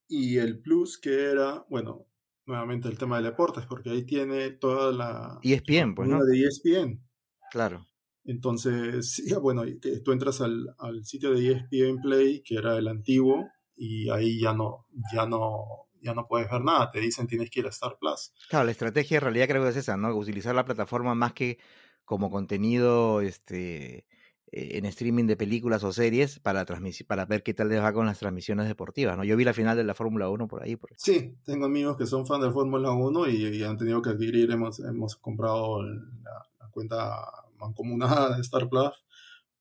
y 0.07 0.37
el 0.37 0.61
Plus 0.61 0.97
que 0.97 1.31
era, 1.31 1.65
bueno, 1.69 2.05
nuevamente 2.45 2.87
el 2.87 2.97
tema 2.97 3.17
de 3.17 3.29
deportes, 3.29 3.65
porque 3.65 3.89
ahí 3.89 4.05
tiene 4.05 4.51
toda 4.51 4.91
la... 4.91 5.39
ESPN, 5.41 5.95
pues, 5.95 6.09
¿no? 6.09 6.23
De 6.23 6.41
ESPN. 6.41 7.03
Claro. 7.51 7.85
Entonces, 8.25 9.11
sí, 9.13 9.33
bueno, 9.35 9.63
tú 10.03 10.11
entras 10.11 10.41
al, 10.41 10.75
al, 10.79 11.05
sitio 11.05 11.33
de 11.33 11.51
ESPN 11.51 12.01
Play, 12.01 12.41
que 12.41 12.55
era 12.55 12.77
el 12.77 12.87
antiguo, 12.87 13.49
y 13.75 14.09
ahí 14.09 14.39
ya 14.39 14.53
no, 14.53 14.87
ya 15.13 15.25
no, 15.25 15.87
ya 16.01 16.13
no 16.13 16.27
puedes 16.27 16.49
ver 16.49 16.61
nada, 16.61 16.91
te 16.91 16.99
dicen 16.99 17.27
tienes 17.27 17.49
que 17.49 17.61
ir 17.61 17.65
a 17.65 17.69
Star 17.69 17.97
Plus. 17.99 18.33
Claro, 18.49 18.65
la 18.65 18.71
estrategia 18.71 19.17
en 19.17 19.21
realidad 19.23 19.47
creo 19.47 19.63
que 19.63 19.69
es 19.69 19.77
esa, 19.77 19.97
¿no? 19.97 20.15
Utilizar 20.15 20.53
la 20.53 20.65
plataforma 20.65 21.15
más 21.15 21.33
que 21.33 21.57
como 22.05 22.29
contenido 22.29 23.21
este 23.21 24.05
eh, 24.51 24.77
en 24.77 24.85
streaming 24.85 25.25
de 25.25 25.37
películas 25.37 25.83
o 25.83 25.91
series 25.91 26.39
para 26.39 26.65
para 27.07 27.25
ver 27.25 27.43
qué 27.43 27.53
tal 27.53 27.69
les 27.69 27.81
va 27.81 27.93
con 27.93 28.05
las 28.05 28.19
transmisiones 28.19 28.67
deportivas, 28.67 29.17
¿no? 29.17 29.23
Yo 29.23 29.37
vi 29.37 29.45
la 29.45 29.53
final 29.53 29.77
de 29.77 29.83
la 29.83 29.95
Fórmula 29.95 30.29
1 30.29 30.47
por 30.47 30.63
ahí. 30.63 30.75
Por... 30.75 30.91
Sí, 30.95 31.35
tengo 31.43 31.65
amigos 31.65 31.97
que 31.97 32.05
son 32.05 32.27
fan 32.27 32.41
de 32.41 32.51
Fórmula 32.51 32.91
1 32.91 33.29
y, 33.29 33.57
y, 33.57 33.63
han 33.63 33.77
tenido 33.77 34.01
que 34.01 34.11
adquirir, 34.11 34.51
hemos, 34.51 34.79
hemos 34.79 35.15
comprado 35.15 35.81
la, 35.83 36.45
la 36.59 36.69
cuenta 36.69 37.42
mancomunada 37.63 38.35
de 38.35 38.41
Star 38.41 38.69
Plus 38.69 38.91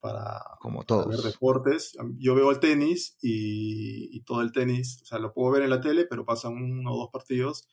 para, 0.00 0.42
Como 0.60 0.82
todos. 0.82 1.06
ver 1.06 1.20
deportes. 1.20 1.96
Yo 2.18 2.34
veo 2.34 2.50
el 2.50 2.58
tenis 2.58 3.16
y, 3.22 4.16
y, 4.16 4.20
todo 4.24 4.42
el 4.42 4.50
tenis, 4.50 5.00
o 5.02 5.06
sea, 5.06 5.18
lo 5.20 5.32
puedo 5.32 5.52
ver 5.52 5.62
en 5.62 5.70
la 5.70 5.80
tele, 5.80 6.06
pero 6.10 6.24
pasan 6.24 6.54
uno 6.54 6.92
o 6.92 6.96
dos 6.96 7.10
partidos. 7.12 7.68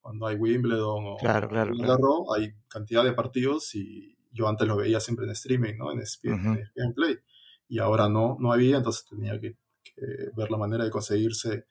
Cuando 0.00 0.26
hay 0.26 0.36
Wimbledon 0.36 1.04
o 1.06 1.16
claro, 1.16 1.48
claro, 1.48 1.74
claro. 1.74 2.32
hay 2.34 2.54
cantidad 2.68 3.04
de 3.04 3.12
partidos 3.12 3.74
y 3.74 4.16
yo 4.30 4.48
antes 4.48 4.66
lo 4.66 4.76
veía 4.76 5.00
siempre 5.00 5.24
en 5.26 5.32
streaming, 5.32 5.76
¿no? 5.76 5.92
En 5.92 6.00
ESPN, 6.00 6.32
uh 6.32 6.54
-huh. 6.54 6.70
en 6.74 6.94
Play. 6.94 7.18
Y 7.68 7.78
ahora 7.78 8.08
no, 8.08 8.36
no 8.40 8.52
había, 8.52 8.78
entonces 8.78 9.04
tenía 9.04 9.38
que, 9.40 9.56
que 9.82 10.30
ver 10.36 10.50
la 10.50 10.56
manera 10.58 10.84
de 10.84 10.90
conseguirse 10.90 11.66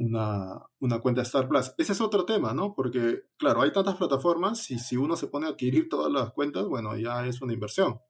una, 0.00 0.66
una, 0.80 1.00
cuenta 1.00 1.22
Star 1.22 1.48
Plus. 1.48 1.72
Ese 1.78 1.92
es 1.92 2.00
otro 2.00 2.24
tema, 2.24 2.54
¿no? 2.54 2.74
Porque, 2.74 3.24
claro, 3.36 3.62
hay 3.62 3.72
tantas 3.72 3.96
plataformas 3.96 4.70
y 4.70 4.78
si 4.78 4.96
uno 4.96 5.16
se 5.16 5.28
pone 5.28 5.46
a 5.46 5.50
adquirir 5.50 5.88
todas 5.88 6.10
las 6.10 6.32
cuentas, 6.32 6.66
bueno, 6.66 6.96
ya 6.96 7.26
es 7.26 7.42
una 7.42 7.52
inversión. 7.52 8.00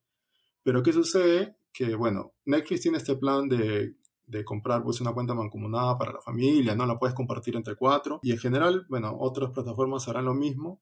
Pero 0.62 0.82
¿qué 0.82 0.92
sucede? 0.92 1.56
Que, 1.72 1.94
bueno, 1.94 2.32
Netflix 2.44 2.82
tiene 2.82 2.98
este 2.98 3.16
plan 3.16 3.48
de, 3.48 3.96
de 4.26 4.44
comprar 4.44 4.82
pues 4.84 5.00
una 5.00 5.12
cuenta 5.12 5.34
mancomunada 5.34 5.98
para 5.98 6.12
la 6.12 6.20
familia, 6.20 6.74
¿no? 6.76 6.86
La 6.86 6.98
puedes 6.98 7.14
compartir 7.14 7.56
entre 7.56 7.74
cuatro. 7.74 8.20
Y 8.22 8.30
en 8.32 8.38
general, 8.38 8.86
bueno, 8.88 9.16
otras 9.18 9.50
plataformas 9.50 10.06
harán 10.08 10.26
lo 10.26 10.34
mismo. 10.34 10.80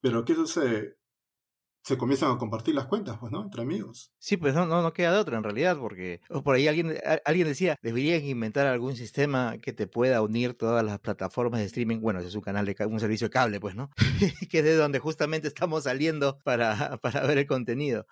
Pero 0.00 0.24
¿qué 0.24 0.34
sucede? 0.34 0.98
Se 1.82 1.98
comienzan 1.98 2.30
a 2.30 2.38
compartir 2.38 2.76
las 2.76 2.86
cuentas, 2.86 3.18
pues, 3.18 3.32
¿no? 3.32 3.42
Entre 3.42 3.62
amigos. 3.62 4.12
Sí, 4.18 4.36
pues 4.36 4.54
no, 4.54 4.66
no, 4.66 4.82
no 4.82 4.92
queda 4.92 5.12
de 5.12 5.18
otra 5.18 5.36
en 5.36 5.42
realidad, 5.42 5.76
porque 5.78 6.20
por 6.44 6.54
ahí 6.54 6.68
alguien, 6.68 6.94
alguien 7.24 7.48
decía, 7.48 7.76
deberían 7.82 8.24
inventar 8.24 8.68
algún 8.68 8.94
sistema 8.94 9.58
que 9.58 9.72
te 9.72 9.88
pueda 9.88 10.22
unir 10.22 10.54
todas 10.54 10.84
las 10.84 11.00
plataformas 11.00 11.60
de 11.60 11.66
streaming. 11.66 12.00
Bueno, 12.00 12.20
ese 12.20 12.28
es 12.28 12.34
un 12.36 12.42
canal 12.42 12.66
de 12.66 12.76
un 12.86 13.00
servicio 13.00 13.26
de 13.26 13.32
cable, 13.32 13.60
pues, 13.60 13.74
¿no? 13.74 13.90
que 14.50 14.58
es 14.60 14.64
de 14.64 14.76
donde 14.76 15.00
justamente 15.00 15.48
estamos 15.48 15.84
saliendo 15.84 16.38
para, 16.44 16.98
para 17.02 17.26
ver 17.26 17.38
el 17.38 17.46
contenido. 17.46 18.06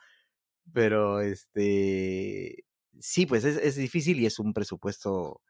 Pero, 0.72 1.20
este, 1.20 2.64
sí, 2.98 3.26
pues 3.26 3.44
es, 3.44 3.56
es 3.56 3.76
difícil 3.76 4.18
y 4.18 4.26
es 4.26 4.40
un 4.40 4.52
presupuesto 4.52 5.40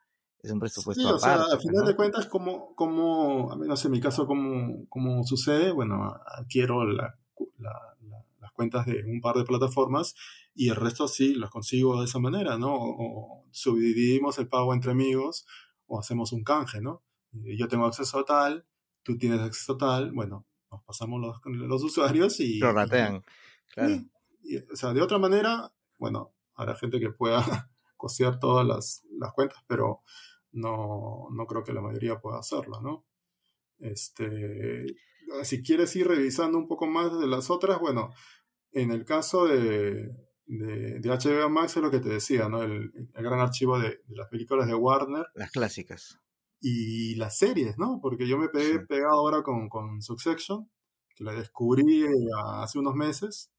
es 0.43 0.51
un 0.51 0.59
presupuesto 0.59 1.03
sí, 1.03 1.07
o 1.07 1.17
aparte, 1.17 1.45
sea, 1.45 1.57
a 1.57 1.59
final 1.59 1.83
¿no? 1.83 1.89
de 1.89 1.97
cuentas, 1.97 2.27
como, 2.27 2.75
como, 2.75 3.53
a 3.53 3.57
menos 3.57 3.85
en 3.85 3.91
mi 3.91 4.01
caso, 4.01 4.27
como, 4.27 4.87
como 4.89 5.23
sucede, 5.25 5.71
bueno, 5.71 6.15
adquiero 6.27 6.87
la, 6.87 7.15
cuentas 8.61 8.85
de 8.85 9.03
un 9.07 9.23
par 9.23 9.37
de 9.37 9.45
plataformas 9.45 10.15
y 10.55 10.69
el 10.69 10.77
resto 10.77 11.09
sí 11.09 11.33
los 11.33 11.49
consigo 11.49 11.99
de 11.99 12.05
esa 12.05 12.19
manera, 12.19 12.59
¿no? 12.59 12.75
O, 12.75 12.95
o 12.99 13.47
subdividimos 13.53 14.39
el 14.39 14.49
pago 14.49 14.75
entre 14.75 14.91
amigos 14.91 15.47
o 15.87 15.99
hacemos 15.99 16.33
un 16.33 16.45
canje, 16.45 16.83
¿no? 16.83 17.03
Yo 17.33 17.69
tengo 17.69 17.87
acceso 17.87 18.19
a 18.19 18.25
tal, 18.27 18.67
tú 19.03 19.17
tienes 19.17 19.41
acceso 19.41 19.73
a 19.73 19.79
tal, 19.79 20.13
bueno, 20.13 20.47
nos 20.71 20.83
pasamos 20.83 21.23
los, 21.23 21.41
los 21.47 21.83
usuarios 21.83 22.39
y... 22.41 22.61
Prorratean, 22.61 23.17
y, 23.17 23.73
claro. 23.73 23.91
Y, 23.91 24.11
y, 24.43 24.59
o 24.59 24.77
sea, 24.77 24.93
de 24.93 25.01
otra 25.01 25.19
manera, 25.19 25.73
bueno, 25.97 26.35
habrá 26.55 26.77
gente 26.77 27.01
que 27.01 27.09
pueda 27.09 27.71
costear 27.97 28.39
todas 28.39 28.67
las, 28.67 29.05
las 29.19 29.33
cuentas, 29.33 29.65
pero 29.67 30.03
no, 30.53 31.29
no 31.33 31.47
creo 31.47 31.65
que 31.65 31.73
la 31.73 31.81
mayoría 31.81 32.21
pueda 32.21 32.41
hacerlo, 32.41 32.83
¿no? 32.83 33.07
Este, 33.79 34.85
si 35.45 35.63
quieres 35.63 35.97
ir 35.97 36.07
revisando 36.07 36.59
un 36.59 36.67
poco 36.67 36.87
más 36.87 37.19
de 37.19 37.27
las 37.27 37.49
otras, 37.49 37.81
bueno, 37.81 38.13
en 38.73 38.91
el 38.91 39.05
caso 39.05 39.47
de, 39.47 40.11
de, 40.47 41.01
de 41.01 41.09
HBO 41.09 41.49
Max 41.49 41.77
es 41.77 41.83
lo 41.83 41.91
que 41.91 42.01
te 42.01 42.09
decía, 42.09 42.49
¿no? 42.49 42.63
El, 42.63 42.93
el 43.15 43.25
gran 43.25 43.41
archivo 43.41 43.79
de, 43.79 44.01
de, 44.07 44.17
las 44.17 44.29
películas 44.29 44.67
de 44.67 44.75
Warner. 44.75 45.27
Las 45.35 45.51
clásicas. 45.51 46.19
Y 46.61 47.15
las 47.17 47.39
series, 47.39 47.79
¿no? 47.79 48.01
Porque 48.03 48.29
yo 48.29 48.39
me 48.39 48.49
pegué 48.49 48.79
sí. 48.79 48.87
pegado 48.89 49.15
ahora 49.15 49.43
con, 49.43 49.69
con 49.69 50.03
Succession, 50.03 50.71
que 51.15 51.25
la 51.25 51.33
descubrí 51.33 52.05
hace 52.63 52.79
unos 52.79 52.95
meses, 52.95 53.51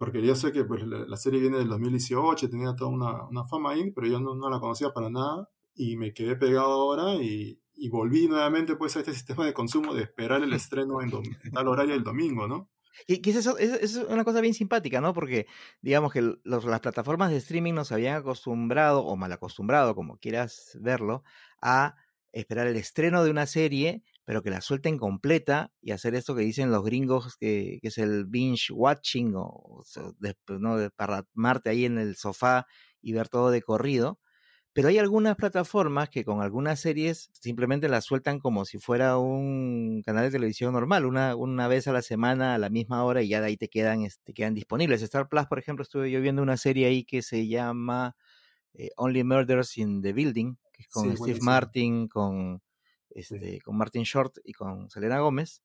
porque 0.00 0.22
yo 0.22 0.34
sé 0.34 0.50
que 0.50 0.64
pues, 0.64 0.82
la, 0.86 1.16
serie 1.18 1.40
viene 1.40 1.58
del 1.58 1.68
2018, 1.68 2.48
tenía 2.48 2.74
toda 2.74 2.90
una, 2.90 3.28
una 3.28 3.44
fama 3.44 3.72
ahí, 3.72 3.90
pero 3.90 4.06
yo 4.06 4.18
no, 4.18 4.34
no, 4.34 4.48
la 4.48 4.58
conocía 4.58 4.94
para 4.94 5.10
nada 5.10 5.50
y 5.74 5.98
me 5.98 6.14
quedé 6.14 6.36
pegado 6.36 6.72
ahora 6.72 7.16
y, 7.16 7.60
y, 7.74 7.90
volví 7.90 8.26
nuevamente 8.26 8.76
pues 8.76 8.96
a 8.96 9.00
este 9.00 9.12
sistema 9.14 9.44
de 9.44 9.52
consumo 9.52 9.92
de 9.92 10.04
esperar 10.04 10.42
el 10.42 10.54
estreno 10.54 11.02
en, 11.02 11.10
tal 11.52 11.68
horario 11.68 11.92
del 11.92 12.02
domingo, 12.02 12.48
¿no? 12.48 12.70
Y 13.06 13.18
que 13.22 13.30
es, 13.30 13.36
eso, 13.36 13.58
es, 13.58 13.96
una 13.96 14.24
cosa 14.24 14.40
bien 14.40 14.54
simpática, 14.54 15.00
¿no? 15.00 15.14
Porque 15.14 15.46
digamos 15.80 16.12
que 16.12 16.22
los, 16.22 16.64
las 16.64 16.80
plataformas 16.80 17.30
de 17.30 17.38
streaming 17.38 17.74
nos 17.74 17.92
habían 17.92 18.16
acostumbrado, 18.16 19.04
o 19.04 19.16
mal 19.16 19.32
acostumbrado, 19.32 19.94
como 19.94 20.18
quieras 20.18 20.78
verlo, 20.80 21.22
a 21.62 21.96
esperar 22.32 22.66
el 22.66 22.76
estreno 22.76 23.24
de 23.24 23.30
una 23.30 23.46
serie 23.46 24.02
pero 24.30 24.44
que 24.44 24.50
la 24.50 24.60
suelten 24.60 24.96
completa 24.96 25.72
y 25.82 25.90
hacer 25.90 26.14
esto 26.14 26.36
que 26.36 26.42
dicen 26.42 26.70
los 26.70 26.84
gringos, 26.84 27.36
que, 27.36 27.80
es 27.82 27.98
el 27.98 28.26
binge 28.26 28.72
watching, 28.72 29.32
o, 29.34 29.82
pues, 30.46 30.60
¿no? 30.60 30.76
de 30.76 30.88
parramarte 30.90 31.70
ahí 31.70 31.84
en 31.84 31.98
el 31.98 32.14
sofá 32.14 32.64
y 33.02 33.12
ver 33.12 33.28
todo 33.28 33.50
de 33.50 33.60
corrido. 33.60 34.20
Pero 34.80 34.88
hay 34.88 34.96
algunas 34.96 35.36
plataformas 35.36 36.08
que 36.08 36.24
con 36.24 36.40
algunas 36.40 36.80
series 36.80 37.28
simplemente 37.34 37.86
las 37.86 38.06
sueltan 38.06 38.38
como 38.38 38.64
si 38.64 38.78
fuera 38.78 39.18
un 39.18 40.00
canal 40.06 40.24
de 40.24 40.30
televisión 40.30 40.72
normal, 40.72 41.04
una, 41.04 41.36
una 41.36 41.68
vez 41.68 41.86
a 41.86 41.92
la 41.92 42.00
semana 42.00 42.54
a 42.54 42.58
la 42.58 42.70
misma 42.70 43.04
hora 43.04 43.20
y 43.20 43.28
ya 43.28 43.42
de 43.42 43.48
ahí 43.48 43.58
te 43.58 43.68
quedan, 43.68 44.04
este, 44.04 44.32
quedan 44.32 44.54
disponibles. 44.54 45.02
Star 45.02 45.28
Plus, 45.28 45.44
por 45.44 45.58
ejemplo, 45.58 45.82
estuve 45.82 46.10
yo 46.10 46.22
viendo 46.22 46.40
una 46.40 46.56
serie 46.56 46.86
ahí 46.86 47.04
que 47.04 47.20
se 47.20 47.46
llama 47.46 48.16
eh, 48.72 48.88
Only 48.96 49.22
Murders 49.22 49.76
in 49.76 50.00
the 50.00 50.14
Building, 50.14 50.54
que 50.72 50.84
es 50.84 50.88
con 50.88 51.14
Steve 51.14 51.40
Martin, 51.42 52.08
con 52.08 52.62
este, 53.10 53.60
con 53.60 53.76
Martin 53.76 54.04
Short 54.04 54.38
y 54.44 54.54
con 54.54 54.88
Selena 54.88 55.20
Gómez, 55.20 55.60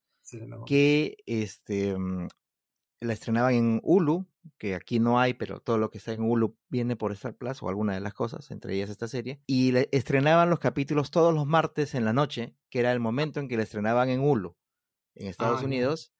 que 0.66 1.16
este, 1.26 1.98
mm, 1.98 2.28
la 3.06 3.14
estrenaban 3.14 3.54
en 3.54 3.80
Hulu, 3.84 4.26
que 4.58 4.76
aquí 4.76 5.00
no 5.00 5.20
hay, 5.20 5.34
pero 5.34 5.60
todo 5.60 5.78
lo 5.78 5.90
que 5.90 5.98
está 5.98 6.14
en 6.14 6.24
Hulu 6.24 6.58
viene 6.70 6.96
por 6.96 7.12
Star 7.12 7.36
Plus 7.36 7.62
o 7.64 7.70
alguna 7.70 7.94
de 7.94 8.02
las 8.02 8.14
cosas, 8.14 8.52
entre 8.52 8.76
ellas 8.76 8.90
esta 8.90 9.08
serie, 9.08 9.42
y 9.48 9.72
le 9.72 9.90
estrenaban 9.92 10.50
los 10.50 10.60
capítulos 10.60 11.12
todos 11.12 11.34
los 11.34 11.46
martes 11.46 11.96
en 11.96 12.06
la 12.06 12.14
noche, 12.14 12.56
que 12.70 12.80
era 12.80 12.92
el 12.92 13.00
momento 13.00 13.40
en 13.40 13.48
que 13.48 13.58
la 13.58 13.64
estrenaban 13.64 14.10
en 14.10 14.20
Hulu, 14.20 14.56
en 15.16 15.28
Estados 15.28 15.62
ah, 15.62 15.66
Unidos, 15.66 16.14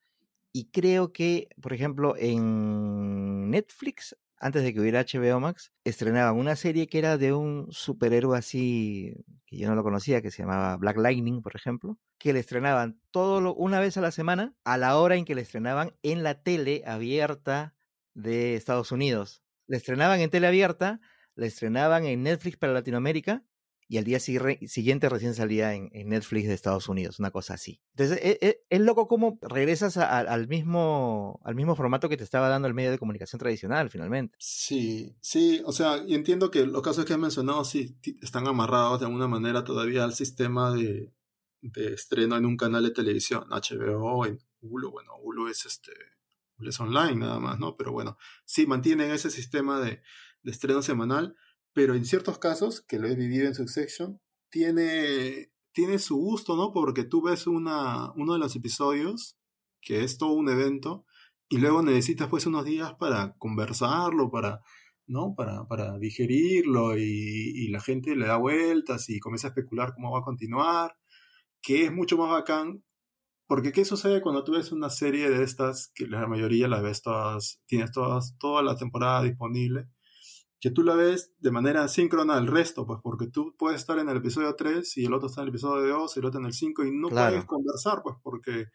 y 0.52 0.70
creo 0.72 1.12
que, 1.12 1.50
por 1.62 1.74
ejemplo, 1.74 2.16
en 2.18 3.50
Netflix 3.50 4.16
antes 4.46 4.62
de 4.62 4.76
que 4.76 4.80
hubiera 4.80 5.04
HBO 5.04 5.40
Max, 5.40 5.74
estrenaban 5.86 6.36
una 6.36 6.56
serie 6.56 6.86
que 6.86 7.00
era 7.00 7.18
de 7.18 7.34
un 7.34 7.66
superhéroe 7.72 8.38
así, 8.38 9.26
que 9.48 9.58
yo 9.58 9.68
no 9.68 9.74
lo 9.74 9.82
conocía, 9.82 10.22
que 10.22 10.30
se 10.30 10.44
llamaba 10.44 10.78
Black 10.78 10.98
Lightning, 10.98 11.42
por 11.42 11.56
ejemplo, 11.56 11.98
que 12.20 12.32
le 12.32 12.42
estrenaban 12.42 13.02
todo 13.10 13.42
lo, 13.42 13.56
una 13.56 13.80
vez 13.80 13.98
a 13.98 14.02
la 14.02 14.12
semana, 14.12 14.54
a 14.64 14.78
la 14.78 15.00
hora 15.00 15.16
en 15.16 15.26
que 15.26 15.34
le 15.34 15.42
estrenaban 15.42 15.96
en 16.04 16.22
la 16.22 16.44
tele 16.44 16.84
abierta 16.86 17.74
de 18.14 18.54
Estados 18.54 18.92
Unidos. 18.92 19.42
Le 19.66 19.78
estrenaban 19.78 20.20
en 20.20 20.30
tele 20.30 20.46
abierta, 20.46 21.00
le 21.34 21.48
estrenaban 21.48 22.06
en 22.06 22.22
Netflix 22.22 22.56
para 22.58 22.72
Latinoamérica 22.72 23.44
y 23.88 23.98
al 23.98 24.04
día 24.04 24.20
siguiente 24.20 25.10
recién 25.10 25.36
salía 25.36 25.74
en, 25.76 25.90
Netflix 26.10 26.48
de 26.48 26.54
Estados 26.54 26.90
Unidos, 26.90 27.20
una 27.20 27.30
cosa 27.30 27.54
así. 27.54 27.82
Entonces, 27.92 28.20
e, 28.24 28.40
e, 28.42 28.66
es, 28.70 28.82
loco 28.82 29.08
cómo 29.08 29.38
regresas 29.42 29.98
al, 29.98 30.48
mismo, 30.48 31.40
al 31.44 31.56
mismo 31.56 31.76
formato 31.76 32.10
que 32.10 32.18
te 32.18 32.24
estaba 32.24 32.50
dando 32.50 32.68
el 32.68 32.74
medio 32.74 32.90
de 32.90 32.98
comunicación 32.98 33.40
tradicional, 33.40 33.92
finalmente. 33.92 34.36
Sí, 34.40 35.16
sí, 35.22 35.62
o 35.66 35.72
sea, 35.72 36.04
y 36.06 36.16
entiendo 36.16 36.50
que 36.50 36.66
los 36.66 36.82
casos 36.82 37.06
que 37.06 37.14
has 37.14 37.20
mencionado 37.20 37.64
sí 37.64 37.96
están 38.22 38.48
amarrados 38.48 39.00
de 39.00 39.06
alguna 39.06 39.28
manera 39.28 39.64
todavía 39.64 40.04
al 40.04 40.14
sistema 40.14 40.74
de, 40.74 41.14
estreno 41.76 42.38
en 42.38 42.46
un 42.46 42.58
canal 42.58 42.84
de 42.84 42.92
televisión, 42.92 43.46
HBO, 43.50 44.26
en 44.26 44.40
Hulu, 44.62 44.92
bueno, 44.92 45.12
Hulu 45.22 45.48
es 45.48 45.66
este, 45.66 45.92
es 46.60 46.80
online 46.80 47.16
nada 47.16 47.40
más, 47.40 47.60
¿no? 47.60 47.76
Pero 47.76 47.92
bueno, 47.92 48.18
sí 48.46 48.66
mantienen 48.66 49.12
ese 49.12 49.30
sistema 49.30 49.80
de, 49.80 50.02
de 50.42 50.52
estreno 50.52 50.82
semanal 50.82 51.36
pero 51.76 51.94
en 51.94 52.06
ciertos 52.06 52.40
casos, 52.40 52.82
que 52.88 53.00
lo 53.00 53.08
he 53.10 53.16
vivido 53.16 53.48
en 53.48 53.54
Succession, 53.54 54.22
tiene, 54.50 55.52
tiene 55.74 56.00
su 56.00 56.16
gusto, 56.16 56.56
¿no? 56.56 56.72
Porque 56.72 57.04
tú 57.04 57.22
ves 57.22 57.48
una, 57.48 58.14
uno 58.14 58.32
de 58.34 58.40
los 58.40 58.56
episodios, 58.56 59.38
que 59.82 60.06
es 60.06 60.18
todo 60.18 60.32
un 60.32 60.48
evento, 60.48 61.06
y 61.50 61.58
luego 61.58 61.82
necesitas 61.84 62.30
pues 62.30 62.46
unos 62.46 62.64
días 62.64 62.94
para 62.96 63.36
conversarlo, 63.40 64.32
para, 64.32 64.62
¿no? 65.06 65.36
Para, 65.36 65.68
para 65.68 66.00
digerirlo, 66.00 66.98
y, 66.98 67.68
la 67.68 67.82
gente 67.82 68.16
le 68.16 68.28
da 68.28 68.38
vueltas 68.38 69.10
y 69.10 69.20
comienza 69.20 69.48
a 69.48 69.50
especular 69.50 69.94
cómo 69.94 70.14
va 70.14 70.20
a 70.20 70.24
continuar, 70.24 70.96
que 71.62 71.84
es 71.84 71.92
mucho 71.92 72.18
más 72.18 72.32
bacán. 72.32 72.86
Porque 73.48 73.74
¿qué 73.74 73.84
sucede 73.86 74.22
cuando 74.22 74.46
tú 74.46 74.54
ves 74.54 74.72
una 74.72 74.90
serie 74.90 75.30
de 75.30 75.44
estas, 75.44 75.92
que 75.94 76.08
la 76.08 76.26
mayoría 76.28 76.70
las 76.70 76.84
ves 76.84 77.02
todas, 77.02 77.62
tienes 77.68 77.92
todas, 77.92 78.38
toda 78.40 78.64
la 78.64 78.78
temporada 78.78 79.24
disponible? 79.24 79.90
Que 80.66 80.72
tú 80.72 80.82
la 80.82 80.96
ves 80.96 81.32
de 81.42 81.52
manera 81.52 81.88
síncrona 81.88 82.38
al 82.38 82.48
resto, 82.48 82.88
pues 82.88 83.00
porque 83.04 83.28
tú 83.28 83.54
puedes 83.56 83.82
estar 83.82 84.00
en 84.00 84.10
el 84.10 84.18
episodio 84.18 84.56
3 84.56 84.98
y 84.98 85.06
el 85.06 85.14
otro 85.14 85.28
está 85.28 85.42
en 85.42 85.44
el 85.44 85.50
episodio 85.50 85.94
2 85.94 86.18
y 86.18 86.20
el 86.20 86.26
otro 86.26 86.40
en 86.40 86.48
el 86.48 86.54
5 86.54 86.86
y 86.86 86.92
no 86.92 87.10
puedes 87.10 87.46
conversar, 87.46 88.02
pues 88.02 88.16
porque 88.24 88.70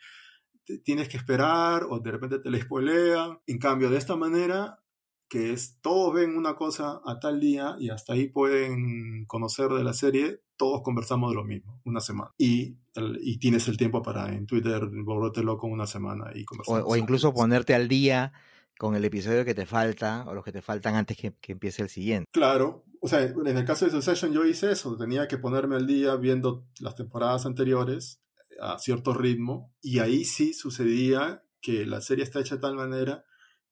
tienes 0.84 1.08
que 1.08 1.16
esperar 1.16 1.88
o 1.90 1.98
de 1.98 2.12
repente 2.12 2.38
te 2.38 2.48
le 2.48 2.62
spoilean. 2.62 3.40
En 3.44 3.58
cambio, 3.58 3.90
de 3.90 3.96
esta 3.96 4.14
manera, 4.14 4.84
que 5.28 5.52
es 5.52 5.80
todos 5.80 6.14
ven 6.14 6.36
una 6.36 6.54
cosa 6.54 7.00
a 7.04 7.18
tal 7.18 7.40
día 7.40 7.74
y 7.80 7.90
hasta 7.90 8.12
ahí 8.12 8.28
pueden 8.28 9.24
conocer 9.26 9.70
de 9.70 9.82
la 9.82 9.92
serie, 9.92 10.44
todos 10.56 10.82
conversamos 10.82 11.30
de 11.30 11.34
lo 11.38 11.44
mismo, 11.44 11.80
una 11.84 11.98
semana. 11.98 12.30
Y, 12.38 12.76
y 13.20 13.38
tienes 13.38 13.66
el 13.66 13.76
tiempo 13.76 14.00
para 14.00 14.32
en 14.32 14.46
Twitter 14.46 14.88
volverte 15.02 15.42
loco 15.42 15.66
una 15.66 15.88
semana 15.88 16.30
y 16.36 16.44
conversar. 16.44 16.84
o 16.86 16.94
incluso 16.94 17.34
ponerte 17.34 17.74
al 17.74 17.88
día 17.88 18.32
con 18.80 18.96
el 18.96 19.04
episodio 19.04 19.44
que 19.44 19.54
te 19.54 19.66
falta 19.66 20.24
o 20.26 20.32
los 20.32 20.42
que 20.42 20.52
te 20.52 20.62
faltan 20.62 20.94
antes 20.94 21.14
que, 21.14 21.34
empiece 21.48 21.82
el 21.82 21.90
siguiente. 21.90 22.30
Claro, 22.32 22.86
o 23.02 23.08
sea, 23.08 23.20
en 23.20 23.46
el 23.46 23.64
caso 23.66 23.84
de 23.84 23.90
Succession 23.90 24.32
yo 24.32 24.46
hice 24.46 24.72
eso, 24.72 24.96
tenía 24.96 25.28
que 25.28 25.36
ponerme 25.36 25.76
al 25.76 25.86
día 25.86 26.16
viendo 26.16 26.64
las 26.80 26.94
temporadas 26.94 27.44
anteriores 27.44 28.22
a 28.58 28.78
cierto 28.78 29.12
ritmo 29.12 29.70
y 29.82 29.98
ahí 29.98 30.24
sí 30.24 30.54
sucedía 30.54 31.44
que 31.60 31.84
la 31.84 32.00
serie 32.00 32.24
está 32.24 32.40
hecha 32.40 32.54
de 32.54 32.62
tal 32.62 32.74
manera 32.74 33.22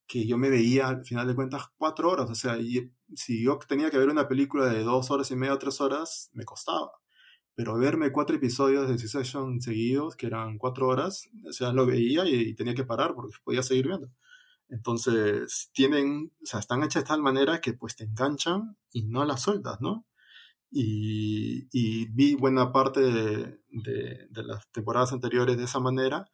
que 0.07 0.27
yo 0.27 0.37
me 0.37 0.51
veía 0.51 0.89
al 0.89 1.07
final 1.07 1.27
de 1.27 1.35
cuentas 1.35 1.63
cuatro 1.79 2.11
horas, 2.11 2.29
o 2.29 2.35
sea, 2.35 2.59
si 3.17 3.43
yo 3.43 3.59
tenía 3.67 3.91
que 3.91 3.97
ver 3.97 4.11
una 4.11 4.29
película 4.29 4.67
de 4.67 4.83
dos 4.83 5.11
horas 5.11 5.31
y 5.31 5.37
media 5.37 5.55
o 5.55 5.59
tres 5.59 5.81
horas, 5.81 6.29
me 6.35 6.45
costaba. 6.45 6.91
Pero 7.55 7.79
verme 7.79 8.13
cuatro 8.13 8.37
episodios 8.37 8.87
de 8.87 8.99
Succession 8.99 9.63
seguidos, 9.63 10.17
que 10.17 10.27
eran 10.27 10.59
cuatro 10.59 10.87
horas, 10.87 11.31
o 11.49 11.53
sea, 11.53 11.73
lo 11.73 11.87
veía 11.87 12.27
y 12.29 12.55
tenía 12.55 12.75
que 12.75 12.85
parar 12.85 13.15
porque 13.15 13.35
podía 13.43 13.63
seguir 13.63 13.87
viendo. 13.87 14.09
Entonces, 14.69 15.71
tienen, 15.73 16.33
o 16.43 16.47
sea, 16.47 16.61
están 16.61 16.83
hechas 16.83 17.05
de 17.05 17.09
tal 17.09 17.23
manera 17.23 17.61
que 17.61 17.73
pues 17.73 17.97
te 17.97 18.05
enganchan 18.05 18.77
y 18.93 19.07
no 19.07 19.25
las 19.25 19.43
sueltas, 19.43 19.81
¿no? 19.81 20.07
Y, 20.71 22.07
vi 22.11 22.35
buena 22.35 22.73
parte 22.73 23.01
de, 23.01 23.61
de, 23.71 24.43
las 24.43 24.71
temporadas 24.71 25.13
anteriores 25.13 25.57
de 25.57 25.65
esa 25.65 25.81
manera 25.81 26.27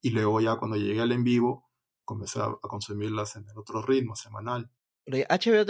y 0.00 0.10
luego 0.10 0.40
ya 0.40 0.56
cuando 0.56 0.76
llegué 0.76 1.00
al 1.00 1.12
en 1.12 1.24
vivo 1.24 1.70
comencé 2.04 2.40
a, 2.40 2.56
consumirlas 2.60 3.36
en 3.36 3.48
el 3.48 3.58
otro 3.58 3.82
ritmo 3.82 4.16
semanal. 4.16 4.70
HBO 5.06 5.64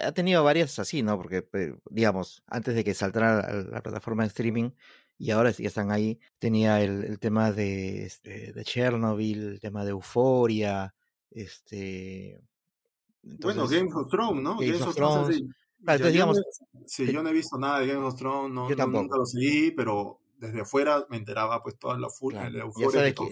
ha 0.00 0.12
tenido 0.12 0.44
varias 0.44 0.78
así, 0.78 1.02
¿no? 1.02 1.16
Porque, 1.16 1.46
digamos, 1.90 2.42
antes 2.46 2.74
de 2.74 2.84
que 2.84 2.94
saltara 2.94 3.64
la, 3.64 3.82
plataforma 3.82 4.22
de 4.22 4.28
streaming, 4.28 4.70
y 5.18 5.30
ahora 5.30 5.50
ya 5.52 5.68
están 5.68 5.92
ahí, 5.92 6.18
tenía 6.38 6.82
el, 6.82 7.18
tema 7.20 7.52
de, 7.52 8.04
este, 8.06 8.52
de 8.52 8.64
Chernobyl, 8.64 9.42
el 9.52 9.60
tema 9.60 9.84
de 9.84 9.90
Euforia, 9.90 10.94
este. 11.34 12.40
bueno, 13.22 13.66
Game 13.68 13.90
of 13.92 14.08
Thrones, 14.10 14.42
¿no? 14.42 14.58
Game, 14.58 14.82
of 14.82 14.94
Thrones. 14.94 15.42
Sí, 16.86 17.12
yo, 17.12 17.22
no, 17.22 17.28
he 17.28 17.32
visto 17.32 17.58
nada 17.58 17.80
de 17.80 17.88
Game 17.88 18.04
of 18.04 18.16
Thrones, 18.16 18.54
no, 18.54 18.68
nunca 18.68 19.16
lo 19.16 19.26
seguí, 19.26 19.72
pero 19.72 20.20
desde 20.38 20.60
afuera 20.60 21.06
me 21.08 21.16
enteraba 21.16 21.62
pues 21.62 21.78
toda 21.78 21.98
la, 21.98 22.08
full, 22.08 22.34
ya 22.34 22.90
sabes, 22.90 23.14
que, 23.14 23.28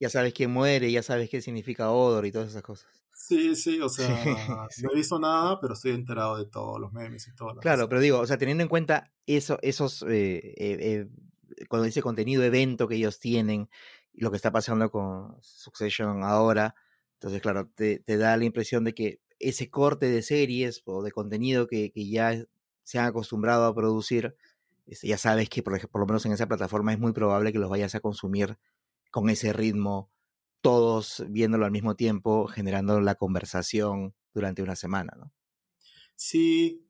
ya 0.00 0.08
sabes 0.08 0.32
quién 0.32 0.52
muere, 0.52 0.90
ya 0.90 1.02
sabes 1.02 1.28
qué 1.28 1.40
significa 1.40 1.90
Odor 1.90 2.26
y 2.26 2.32
todas 2.32 2.50
esas 2.50 2.62
cosas. 2.62 2.88
Sí, 3.12 3.56
sí, 3.56 3.80
o 3.80 3.88
sea, 3.88 4.08
no 4.82 4.92
he 4.92 4.94
visto 4.94 5.18
nada, 5.18 5.60
pero 5.60 5.74
estoy 5.74 5.92
enterado 5.92 6.36
de 6.36 6.46
todos 6.46 6.78
los 6.78 6.92
memes 6.92 7.26
y 7.26 7.34
todo. 7.34 7.56
Claro, 7.56 7.88
pero 7.88 8.00
digo, 8.00 8.20
o 8.20 8.26
sea, 8.26 8.38
teniendo 8.38 8.62
en 8.62 8.68
cuenta 8.68 9.12
eso, 9.26 9.58
esos, 9.62 10.02
eh, 10.02 10.54
eh, 10.56 10.78
eh, 10.80 11.08
cuando 11.68 11.86
dice 11.86 12.02
contenido 12.02 12.42
evento 12.42 12.86
que 12.86 12.96
ellos 12.96 13.18
tienen, 13.18 13.68
lo 14.12 14.30
que 14.30 14.36
está 14.36 14.52
pasando 14.52 14.90
con 14.90 15.36
Succession 15.40 16.22
ahora, 16.22 16.74
entonces, 17.24 17.40
claro, 17.40 17.70
te, 17.74 18.02
da 18.18 18.36
la 18.36 18.44
impresión 18.44 18.84
de 18.84 18.92
que 18.92 19.18
ese 19.38 19.70
corte 19.70 20.10
de 20.10 20.20
series 20.20 20.82
o 20.84 21.02
de 21.02 21.10
contenido 21.10 21.66
que, 21.66 21.90
ya 21.94 22.44
se 22.82 22.98
han 22.98 23.06
acostumbrado 23.06 23.64
a 23.64 23.74
producir, 23.74 24.36
este, 24.84 25.08
ya 25.08 25.16
sabes 25.16 25.48
que 25.48 25.62
por, 25.62 25.72
lo 25.72 26.06
menos 26.06 26.26
en 26.26 26.32
esa 26.32 26.46
plataforma 26.46 26.92
es 26.92 26.98
muy 26.98 27.14
probable 27.14 27.50
que 27.50 27.58
los 27.58 27.70
vayas 27.70 27.94
a 27.94 28.00
consumir 28.00 28.58
con 29.10 29.30
ese 29.30 29.54
ritmo, 29.54 30.10
todos 30.60 31.24
viéndolo 31.30 31.64
al 31.64 31.70
mismo 31.70 31.96
tiempo, 31.96 32.46
generando 32.46 33.00
la 33.00 33.14
conversación 33.14 34.12
durante 34.34 34.62
una 34.62 34.76
semana, 34.76 35.14
¿no? 35.16 35.32
Sí, 36.16 36.84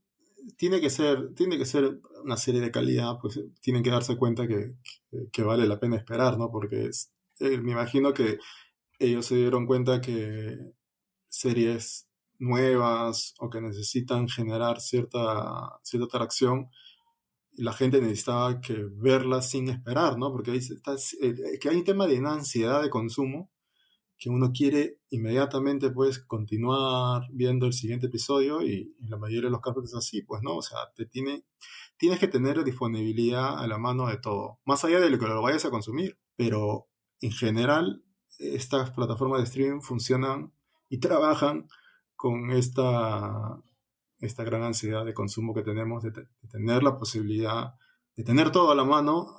tiene 0.56 0.80
que 0.80 0.90
ser, 0.90 1.32
tiene 1.36 1.58
que 1.58 1.64
ser 1.64 2.00
una 2.24 2.36
serie 2.36 2.60
de 2.60 2.72
calidad, 2.72 3.18
pues 3.22 3.40
tienen 3.60 3.84
que 3.84 3.90
darse 3.90 4.16
cuenta 4.16 4.48
que, 4.48 4.74
que, 5.30 5.42
vale 5.44 5.68
la 5.68 5.78
pena 5.78 5.94
esperar, 5.94 6.38
¿no? 6.38 6.50
Porque 6.50 6.86
es, 6.86 7.12
eh, 7.38 7.58
me 7.58 7.70
imagino 7.70 8.12
que 8.12 8.40
ellos 8.98 9.26
se 9.26 9.36
dieron 9.36 9.66
cuenta 9.66 10.00
que 10.00 10.58
series 11.28 12.08
nuevas 12.38 13.34
o 13.38 13.50
que 13.50 13.60
necesitan 13.60 14.28
generar 14.28 14.80
cierta, 14.80 15.78
cierta 15.82 16.06
atracción, 16.06 16.70
la 17.56 17.72
gente 17.72 18.00
necesitaba 18.00 18.60
que 18.60 18.86
verlas 18.96 19.50
sin 19.50 19.68
esperar, 19.68 20.18
¿no? 20.18 20.32
Porque 20.32 20.50
ahí 20.52 20.58
está, 20.58 20.96
eh, 21.20 21.58
que 21.60 21.68
hay 21.68 21.76
un 21.76 21.84
tema 21.84 22.06
de 22.06 22.18
una 22.18 22.34
ansiedad 22.34 22.82
de 22.82 22.90
consumo 22.90 23.50
que 24.18 24.30
uno 24.30 24.52
quiere 24.52 25.00
inmediatamente 25.10 25.90
pues 25.90 26.18
continuar 26.18 27.22
viendo 27.32 27.66
el 27.66 27.72
siguiente 27.72 28.06
episodio 28.06 28.62
y 28.62 28.94
en 29.00 29.10
la 29.10 29.16
mayoría 29.16 29.48
de 29.48 29.50
los 29.50 29.60
casos 29.60 29.84
es 29.84 29.94
así, 29.94 30.22
pues 30.22 30.40
no, 30.42 30.56
o 30.56 30.62
sea, 30.62 30.78
te 30.94 31.06
tiene, 31.06 31.44
tienes 31.96 32.18
que 32.18 32.28
tener 32.28 32.62
disponibilidad 32.64 33.58
a 33.58 33.66
la 33.66 33.78
mano 33.78 34.06
de 34.06 34.18
todo, 34.18 34.60
más 34.64 34.84
allá 34.84 35.00
de 35.00 35.10
lo 35.10 35.18
que 35.18 35.26
lo 35.26 35.42
vayas 35.42 35.64
a 35.64 35.70
consumir, 35.70 36.18
pero 36.36 36.88
en 37.20 37.32
general 37.32 38.04
estas 38.38 38.90
plataformas 38.90 39.40
de 39.40 39.44
streaming 39.44 39.80
funcionan 39.80 40.52
y 40.88 40.98
trabajan 40.98 41.68
con 42.16 42.50
esta, 42.50 43.60
esta 44.20 44.44
gran 44.44 44.62
ansiedad 44.62 45.04
de 45.04 45.14
consumo 45.14 45.54
que 45.54 45.62
tenemos, 45.62 46.02
de, 46.02 46.12
tener 46.50 46.82
la 46.82 46.98
posibilidad 46.98 47.74
de 48.16 48.22
tener 48.22 48.52
todo 48.52 48.70
a 48.70 48.76
la 48.76 48.84
mano 48.84 49.36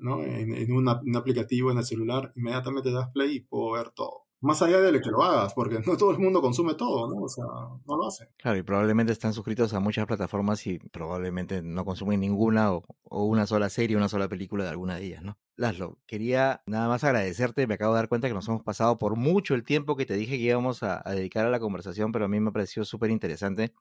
¿no? 0.00 0.22
en, 0.22 0.72
un 0.72 0.88
aplicativo 1.16 1.70
en 1.70 1.78
el 1.78 1.84
celular, 1.84 2.32
inmediatamente 2.36 2.90
das 2.90 3.10
play 3.12 3.36
y 3.36 3.40
puedo 3.40 3.72
ver 3.72 3.90
todo. 3.90 4.21
Más 4.42 4.60
allá 4.60 4.80
de 4.80 5.00
que 5.00 5.08
lo 5.08 5.22
hagas, 5.22 5.54
porque 5.54 5.78
no 5.86 5.96
todo 5.96 6.10
el 6.10 6.18
mundo 6.18 6.42
consume 6.42 6.74
todo, 6.74 7.08
¿no? 7.08 7.22
O 7.22 7.28
sea, 7.28 7.44
no 7.44 7.96
lo 7.96 8.08
hace. 8.08 8.28
Claro, 8.38 8.58
y 8.58 8.64
probablemente 8.64 9.12
están 9.12 9.32
suscritos 9.32 9.72
a 9.72 9.78
muchas 9.78 10.04
plataformas 10.04 10.66
y 10.66 10.80
probablemente 10.80 11.62
no 11.62 11.84
consumen 11.84 12.18
ninguna 12.18 12.72
o, 12.72 12.84
una 13.04 13.46
sola 13.46 13.70
serie, 13.70 13.96
una 13.96 14.08
sola 14.08 14.28
película 14.28 14.64
de 14.64 14.70
alguna 14.70 14.96
de 14.96 15.04
ellas, 15.04 15.22
¿no? 15.22 15.38
Laszlo, 15.54 15.96
quería 16.06 16.60
nada 16.66 16.88
más 16.88 17.04
agradecerte, 17.04 17.68
me 17.68 17.74
acabo 17.74 17.94
de 17.94 18.00
dar 18.00 18.08
cuenta 18.08 18.26
que 18.26 18.34
nos 18.34 18.48
hemos 18.48 18.64
pasado 18.64 18.98
por 18.98 19.14
mucho 19.14 19.54
el 19.54 19.62
tiempo 19.62 19.94
que 19.94 20.06
te 20.06 20.14
dije 20.14 20.36
que 20.36 20.42
íbamos 20.42 20.82
a, 20.82 21.04
dedicar 21.06 21.46
a 21.46 21.50
la 21.50 21.60
conversación, 21.60 22.10
pero 22.10 22.24
a 22.24 22.28
mí 22.28 22.40
me 22.40 22.50
pareció 22.50 22.84
súper 22.84 23.10
interesante. 23.12 23.72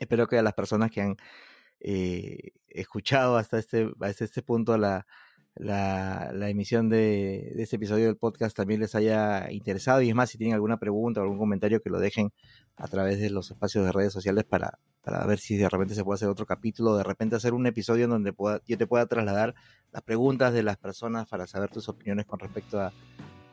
Espero 0.00 0.26
que 0.26 0.38
a 0.38 0.42
las 0.42 0.54
personas 0.54 0.90
que 0.90 1.02
han 1.02 1.16
eh, 1.80 2.52
escuchado 2.68 3.36
hasta 3.36 3.58
este, 3.58 3.92
hasta 4.00 4.24
este 4.24 4.40
punto 4.42 4.78
la, 4.78 5.06
la, 5.54 6.30
la 6.32 6.48
emisión 6.48 6.88
de, 6.88 7.52
de, 7.54 7.62
este 7.62 7.76
episodio 7.76 8.06
del 8.06 8.16
podcast 8.16 8.56
también 8.56 8.80
les 8.80 8.94
haya 8.94 9.50
interesado. 9.50 10.00
Y 10.02 10.08
es 10.08 10.14
más, 10.14 10.30
si 10.30 10.38
tienen 10.38 10.54
alguna 10.54 10.78
pregunta 10.78 11.20
o 11.20 11.24
algún 11.24 11.38
comentario, 11.38 11.80
que 11.80 11.90
lo 11.90 12.00
dejen 12.00 12.32
a 12.76 12.88
través 12.88 13.20
de 13.20 13.30
los 13.30 13.50
espacios 13.50 13.84
de 13.84 13.92
redes 13.92 14.12
sociales 14.12 14.44
para, 14.44 14.78
para 15.02 15.24
ver 15.26 15.38
si 15.38 15.56
de 15.56 15.68
repente 15.68 15.94
se 15.94 16.04
puede 16.04 16.16
hacer 16.16 16.28
otro 16.28 16.46
capítulo, 16.46 16.96
de 16.96 17.04
repente 17.04 17.36
hacer 17.36 17.54
un 17.54 17.66
episodio 17.66 18.04
en 18.04 18.10
donde 18.10 18.32
pueda, 18.32 18.60
yo 18.66 18.78
te 18.78 18.86
pueda 18.86 19.06
trasladar 19.06 19.54
las 19.92 20.02
preguntas 20.02 20.54
de 20.54 20.62
las 20.62 20.78
personas 20.78 21.28
para 21.28 21.46
saber 21.46 21.70
tus 21.70 21.88
opiniones 21.88 22.26
con 22.26 22.38
respecto 22.38 22.80
a, 22.80 22.92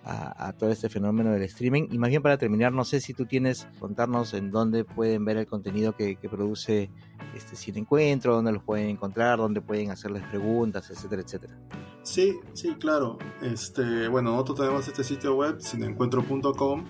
a, 0.10 0.54
todo 0.54 0.72
este 0.72 0.90
fenómeno 0.90 1.32
del 1.32 1.44
streaming. 1.44 1.88
Y 1.92 1.98
más 1.98 2.10
bien 2.10 2.22
para 2.22 2.38
terminar, 2.38 2.74
no 2.74 2.84
sé 2.84 3.00
si 3.00 3.14
tú 3.14 3.26
tienes, 3.26 3.68
contarnos 3.80 4.34
en 4.34 4.52
dónde 4.52 4.84
pueden 4.84 5.24
ver 5.26 5.38
el 5.38 5.48
contenido 5.48 5.96
que, 5.96 6.16
que 6.16 6.30
produce 6.30 6.90
este 7.36 7.56
Cine 7.56 7.80
Encuentro, 7.80 8.36
dónde 8.36 8.52
los 8.52 8.64
pueden 8.64 8.90
encontrar, 8.90 9.38
dónde 9.38 9.62
pueden 9.62 9.92
hacerles 9.92 10.24
preguntas, 10.24 10.90
etcétera, 10.90 11.22
etcétera. 11.22 11.58
Sí, 12.04 12.40
sí, 12.54 12.76
claro. 12.80 13.18
Este, 13.42 14.08
bueno, 14.08 14.32
nosotros 14.32 14.60
tenemos 14.60 14.88
este 14.88 15.04
sitio 15.04 15.36
web, 15.36 15.62
cineencuentro.com, 15.62 16.86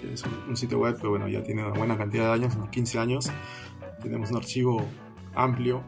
que 0.00 0.12
es 0.14 0.24
un, 0.48 0.56
sitio 0.56 0.78
web 0.78 0.98
que 0.98 1.06
bueno, 1.06 1.28
ya 1.28 1.42
tiene 1.42 1.64
una 1.64 1.76
buena 1.76 1.98
cantidad 1.98 2.26
de 2.28 2.32
años, 2.32 2.56
unos 2.56 2.70
15 2.70 2.98
años. 2.98 3.30
Tenemos 4.02 4.30
un 4.30 4.38
archivo 4.38 4.84
amplio 5.34 5.82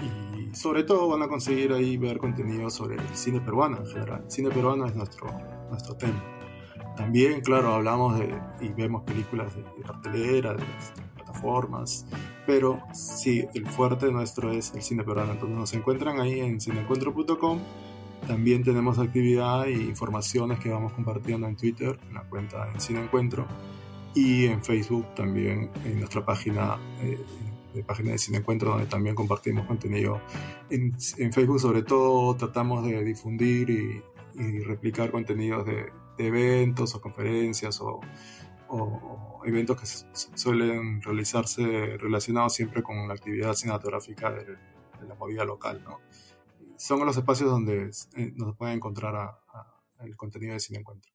y 0.00 0.54
sobre 0.54 0.84
todo 0.84 1.08
van 1.08 1.22
a 1.22 1.28
conseguir 1.28 1.72
ahí 1.72 1.96
ver 1.96 2.18
contenido 2.18 2.70
sobre 2.70 2.96
el 2.96 3.16
cine 3.16 3.40
peruano 3.40 3.78
en 3.78 3.86
general. 3.86 4.22
El 4.24 4.30
cine 4.30 4.50
peruano 4.50 4.86
es 4.86 4.94
nuestro, 4.94 5.28
nuestro 5.70 5.96
tema. 5.96 6.22
También, 6.96 7.40
claro, 7.40 7.74
hablamos 7.74 8.18
de 8.18 8.34
y 8.60 8.68
vemos 8.68 9.02
películas 9.04 9.54
de, 9.54 9.64
cartelera, 9.82 10.54
de, 10.54 10.64
plataformas, 11.14 12.06
pero 12.46 12.80
sí, 12.92 13.46
el 13.54 13.66
fuerte 13.66 14.10
nuestro 14.10 14.52
es 14.52 14.74
el 14.74 14.82
cine 14.82 15.04
peruano. 15.04 15.32
Entonces 15.32 15.56
nos 15.56 15.72
encuentran 15.72 16.20
ahí 16.20 16.40
en 16.40 16.60
cineencuentro.com 16.60 17.60
también 18.26 18.62
tenemos 18.62 18.98
actividad 18.98 19.66
e 19.66 19.72
informaciones 19.72 20.58
que 20.60 20.70
vamos 20.70 20.92
compartiendo 20.92 21.46
en 21.46 21.56
Twitter, 21.56 21.98
en 22.08 22.14
la 22.14 22.22
cuenta 22.22 22.68
en 22.72 22.80
Cine 22.80 23.02
Encuentro, 23.02 23.46
y 24.14 24.46
en 24.46 24.62
Facebook 24.62 25.14
también, 25.14 25.70
en 25.84 25.98
nuestra 25.98 26.24
página, 26.24 26.78
eh, 27.00 27.18
de 27.74 27.84
página 27.84 28.12
de 28.12 28.18
Cine 28.18 28.38
Encuentro, 28.38 28.70
donde 28.70 28.86
también 28.86 29.14
compartimos 29.14 29.66
contenido. 29.66 30.20
En, 30.68 30.92
Facebook 31.32 31.60
sobre 31.60 31.82
todo 31.82 32.34
tratamos 32.36 32.84
de 32.84 33.02
difundir 33.04 33.70
y, 33.70 34.02
replicar 34.64 35.10
contenidos 35.10 35.66
de, 35.66 35.92
eventos 36.18 36.94
o 36.94 37.00
conferencias 37.00 37.80
o, 37.80 38.00
eventos 39.44 39.80
que 39.80 39.86
suelen 40.36 41.00
realizarse 41.02 41.96
relacionados 41.96 42.54
siempre 42.54 42.82
con 42.82 43.08
la 43.08 43.14
actividad 43.14 43.54
cinematográfica 43.54 44.30
de, 44.30 44.44
de 44.44 45.08
la 45.08 45.14
movida 45.14 45.44
local, 45.44 45.82
¿no? 45.82 45.98
son 46.80 47.04
los 47.04 47.16
espacios 47.16 47.50
donde 47.50 47.90
eh, 48.16 48.32
nos 48.36 48.56
pueden 48.56 48.76
encontrar 48.76 49.38
el 50.00 50.16
contenido 50.16 50.54
de 50.54 50.60
Cine 50.60 50.78
Encuentro. 50.78 51.12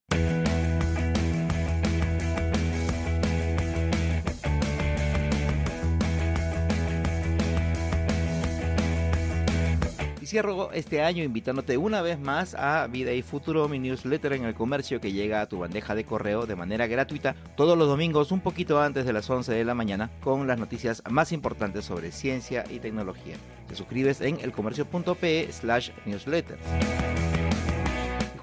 Cierro 10.26 10.72
este 10.72 11.02
año 11.02 11.22
invitándote 11.22 11.76
una 11.76 12.02
vez 12.02 12.18
más 12.18 12.56
a 12.56 12.88
Vida 12.88 13.12
y 13.12 13.22
Futuro, 13.22 13.68
mi 13.68 13.78
newsletter 13.78 14.32
en 14.32 14.44
el 14.44 14.54
comercio 14.54 15.00
que 15.00 15.12
llega 15.12 15.40
a 15.40 15.46
tu 15.46 15.60
bandeja 15.60 15.94
de 15.94 16.04
correo 16.04 16.46
de 16.46 16.56
manera 16.56 16.88
gratuita 16.88 17.36
todos 17.56 17.78
los 17.78 17.86
domingos 17.86 18.32
un 18.32 18.40
poquito 18.40 18.80
antes 18.80 19.06
de 19.06 19.12
las 19.12 19.30
11 19.30 19.52
de 19.52 19.64
la 19.64 19.74
mañana 19.74 20.10
con 20.20 20.48
las 20.48 20.58
noticias 20.58 21.02
más 21.08 21.30
importantes 21.30 21.84
sobre 21.84 22.10
ciencia 22.10 22.64
y 22.68 22.80
tecnología. 22.80 23.36
Te 23.68 23.76
suscribes 23.76 24.20
en 24.20 24.40
elcomercio.pe 24.40 25.52
slash 25.52 25.90
newsletters 26.06 27.15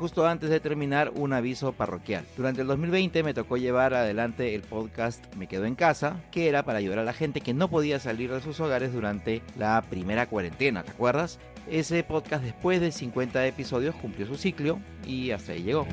justo 0.04 0.28
antes 0.28 0.50
de 0.50 0.60
terminar, 0.60 1.14
un 1.16 1.32
aviso 1.32 1.72
parroquial. 1.72 2.26
Durante 2.36 2.60
el 2.60 2.68
2020 2.68 3.24
me 3.24 3.34
tocó 3.34 3.56
llevar 3.56 3.94
adelante 3.94 4.54
el 4.54 4.62
podcast 4.62 5.34
Me 5.36 5.48
Quedo 5.48 5.64
en 5.64 5.76
Casa, 5.76 6.18
que 6.30 6.50
era 6.50 6.64
para 6.64 6.80
ayudar 6.80 7.00
a 7.00 7.06
la 7.06 7.14
gente 7.14 7.40
que 7.40 7.54
no 7.54 7.70
podía 7.70 8.02
salir 8.02 8.30
de 8.30 8.42
sus 8.42 8.60
hogares 8.60 8.92
durante 8.92 9.42
la 9.58 9.82
primera 9.90 10.28
cuarentena, 10.28 10.84
¿te 10.84 10.92
acuerdas? 10.92 11.40
Ese 11.70 12.04
podcast 12.04 12.44
después 12.44 12.82
de 12.82 12.92
50 12.92 13.48
episodios 13.48 13.96
cumplió 13.96 14.28
su 14.28 14.36
ciclo 14.36 14.78
y 15.08 15.32
hasta 15.32 15.54
ahí 15.54 15.64
llegó. 15.64 15.88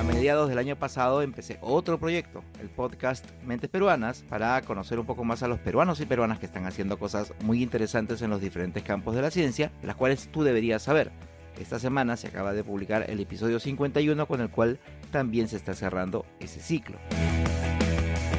A 0.00 0.02
mediados 0.02 0.48
del 0.48 0.58
año 0.58 0.74
pasado 0.74 1.22
empecé 1.22 1.58
otro 1.60 1.96
proyecto, 2.00 2.42
el 2.60 2.68
podcast 2.68 3.24
Mentes 3.44 3.70
Peruanas, 3.70 4.24
para 4.28 4.60
conocer 4.62 4.98
un 4.98 5.06
poco 5.06 5.22
más 5.22 5.44
a 5.44 5.48
los 5.48 5.60
peruanos 5.60 6.00
y 6.00 6.06
peruanas 6.06 6.40
que 6.40 6.46
están 6.46 6.66
haciendo 6.66 6.98
cosas 6.98 7.32
muy 7.44 7.62
interesantes 7.62 8.20
en 8.20 8.30
los 8.30 8.40
diferentes 8.40 8.82
campos 8.82 9.14
de 9.14 9.22
la 9.22 9.30
ciencia, 9.30 9.70
las 9.84 9.94
cuales 9.94 10.28
tú 10.32 10.42
deberías 10.42 10.82
saber. 10.82 11.12
Esta 11.58 11.80
semana 11.80 12.16
se 12.16 12.28
acaba 12.28 12.52
de 12.52 12.62
publicar 12.62 13.10
el 13.10 13.18
episodio 13.18 13.58
51 13.58 14.26
con 14.26 14.40
el 14.40 14.48
cual 14.48 14.78
también 15.10 15.48
se 15.48 15.56
está 15.56 15.74
cerrando 15.74 16.24
ese 16.38 16.60
ciclo. 16.60 16.98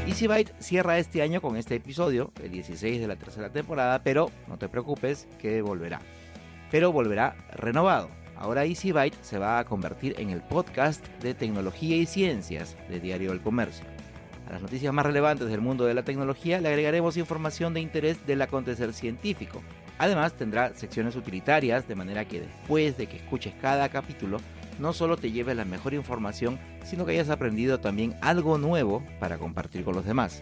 Easy 0.07 0.25
Byte 0.25 0.53
cierra 0.59 0.97
este 0.97 1.21
año 1.21 1.41
con 1.41 1.57
este 1.57 1.75
episodio, 1.75 2.31
el 2.41 2.51
16 2.51 2.99
de 2.99 3.07
la 3.07 3.17
tercera 3.17 3.49
temporada, 3.49 4.01
pero 4.03 4.31
no 4.47 4.57
te 4.57 4.69
preocupes 4.69 5.27
que 5.37 5.61
volverá. 5.61 5.99
Pero 6.71 6.93
volverá 6.93 7.35
renovado. 7.53 8.09
Ahora 8.37 8.63
Easy 8.63 8.93
Byte 8.93 9.17
se 9.21 9.37
va 9.37 9.59
a 9.59 9.65
convertir 9.65 10.15
en 10.17 10.29
el 10.29 10.41
podcast 10.41 11.05
de 11.21 11.33
tecnología 11.33 11.97
y 11.97 12.05
ciencias 12.05 12.77
de 12.87 13.01
Diario 13.01 13.31
del 13.31 13.41
Comercio. 13.41 13.85
A 14.47 14.53
las 14.53 14.61
noticias 14.61 14.93
más 14.93 15.05
relevantes 15.05 15.47
del 15.49 15.61
mundo 15.61 15.85
de 15.85 15.93
la 15.93 16.03
tecnología 16.03 16.59
le 16.59 16.69
agregaremos 16.69 17.17
información 17.17 17.73
de 17.73 17.81
interés 17.81 18.25
del 18.25 18.41
acontecer 18.41 18.93
científico, 18.93 19.61
Además 19.99 20.33
tendrá 20.33 20.73
secciones 20.73 21.15
utilitarias 21.15 21.87
de 21.87 21.95
manera 21.95 22.25
que 22.25 22.39
después 22.39 22.97
de 22.97 23.07
que 23.07 23.17
escuches 23.17 23.53
cada 23.61 23.89
capítulo 23.89 24.39
no 24.79 24.93
solo 24.93 25.17
te 25.17 25.31
lleves 25.31 25.57
la 25.57 25.65
mejor 25.65 25.93
información, 25.93 26.57
sino 26.85 27.05
que 27.05 27.11
hayas 27.11 27.29
aprendido 27.29 27.81
también 27.81 28.15
algo 28.21 28.57
nuevo 28.57 29.03
para 29.19 29.37
compartir 29.37 29.83
con 29.83 29.93
los 29.93 30.05
demás. 30.05 30.41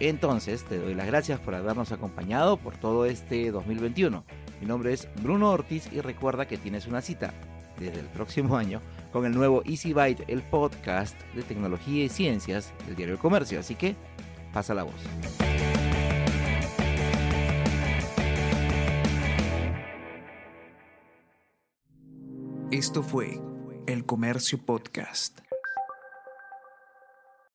Entonces 0.00 0.64
te 0.64 0.78
doy 0.78 0.94
las 0.94 1.06
gracias 1.06 1.38
por 1.38 1.54
habernos 1.54 1.92
acompañado 1.92 2.56
por 2.56 2.76
todo 2.76 3.06
este 3.06 3.52
2021. 3.52 4.24
Mi 4.60 4.66
nombre 4.66 4.92
es 4.92 5.08
Bruno 5.22 5.52
Ortiz 5.52 5.88
y 5.92 6.00
recuerda 6.00 6.46
que 6.46 6.58
tienes 6.58 6.88
una 6.88 7.00
cita 7.00 7.32
desde 7.78 8.00
el 8.00 8.06
próximo 8.06 8.56
año 8.56 8.80
con 9.12 9.26
el 9.26 9.32
nuevo 9.32 9.62
Easy 9.64 9.92
Byte, 9.92 10.24
el 10.26 10.42
podcast 10.42 11.16
de 11.36 11.44
tecnología 11.44 12.04
y 12.04 12.08
ciencias 12.08 12.72
del 12.86 12.96
diario 12.96 13.14
El 13.14 13.20
Comercio. 13.20 13.60
Así 13.60 13.76
que 13.76 13.94
pasa 14.52 14.74
la 14.74 14.82
voz. 14.82 15.97
Esto 22.70 23.02
fue 23.02 23.40
El 23.86 24.04
Comercio 24.04 24.58
Podcast. 24.58 25.40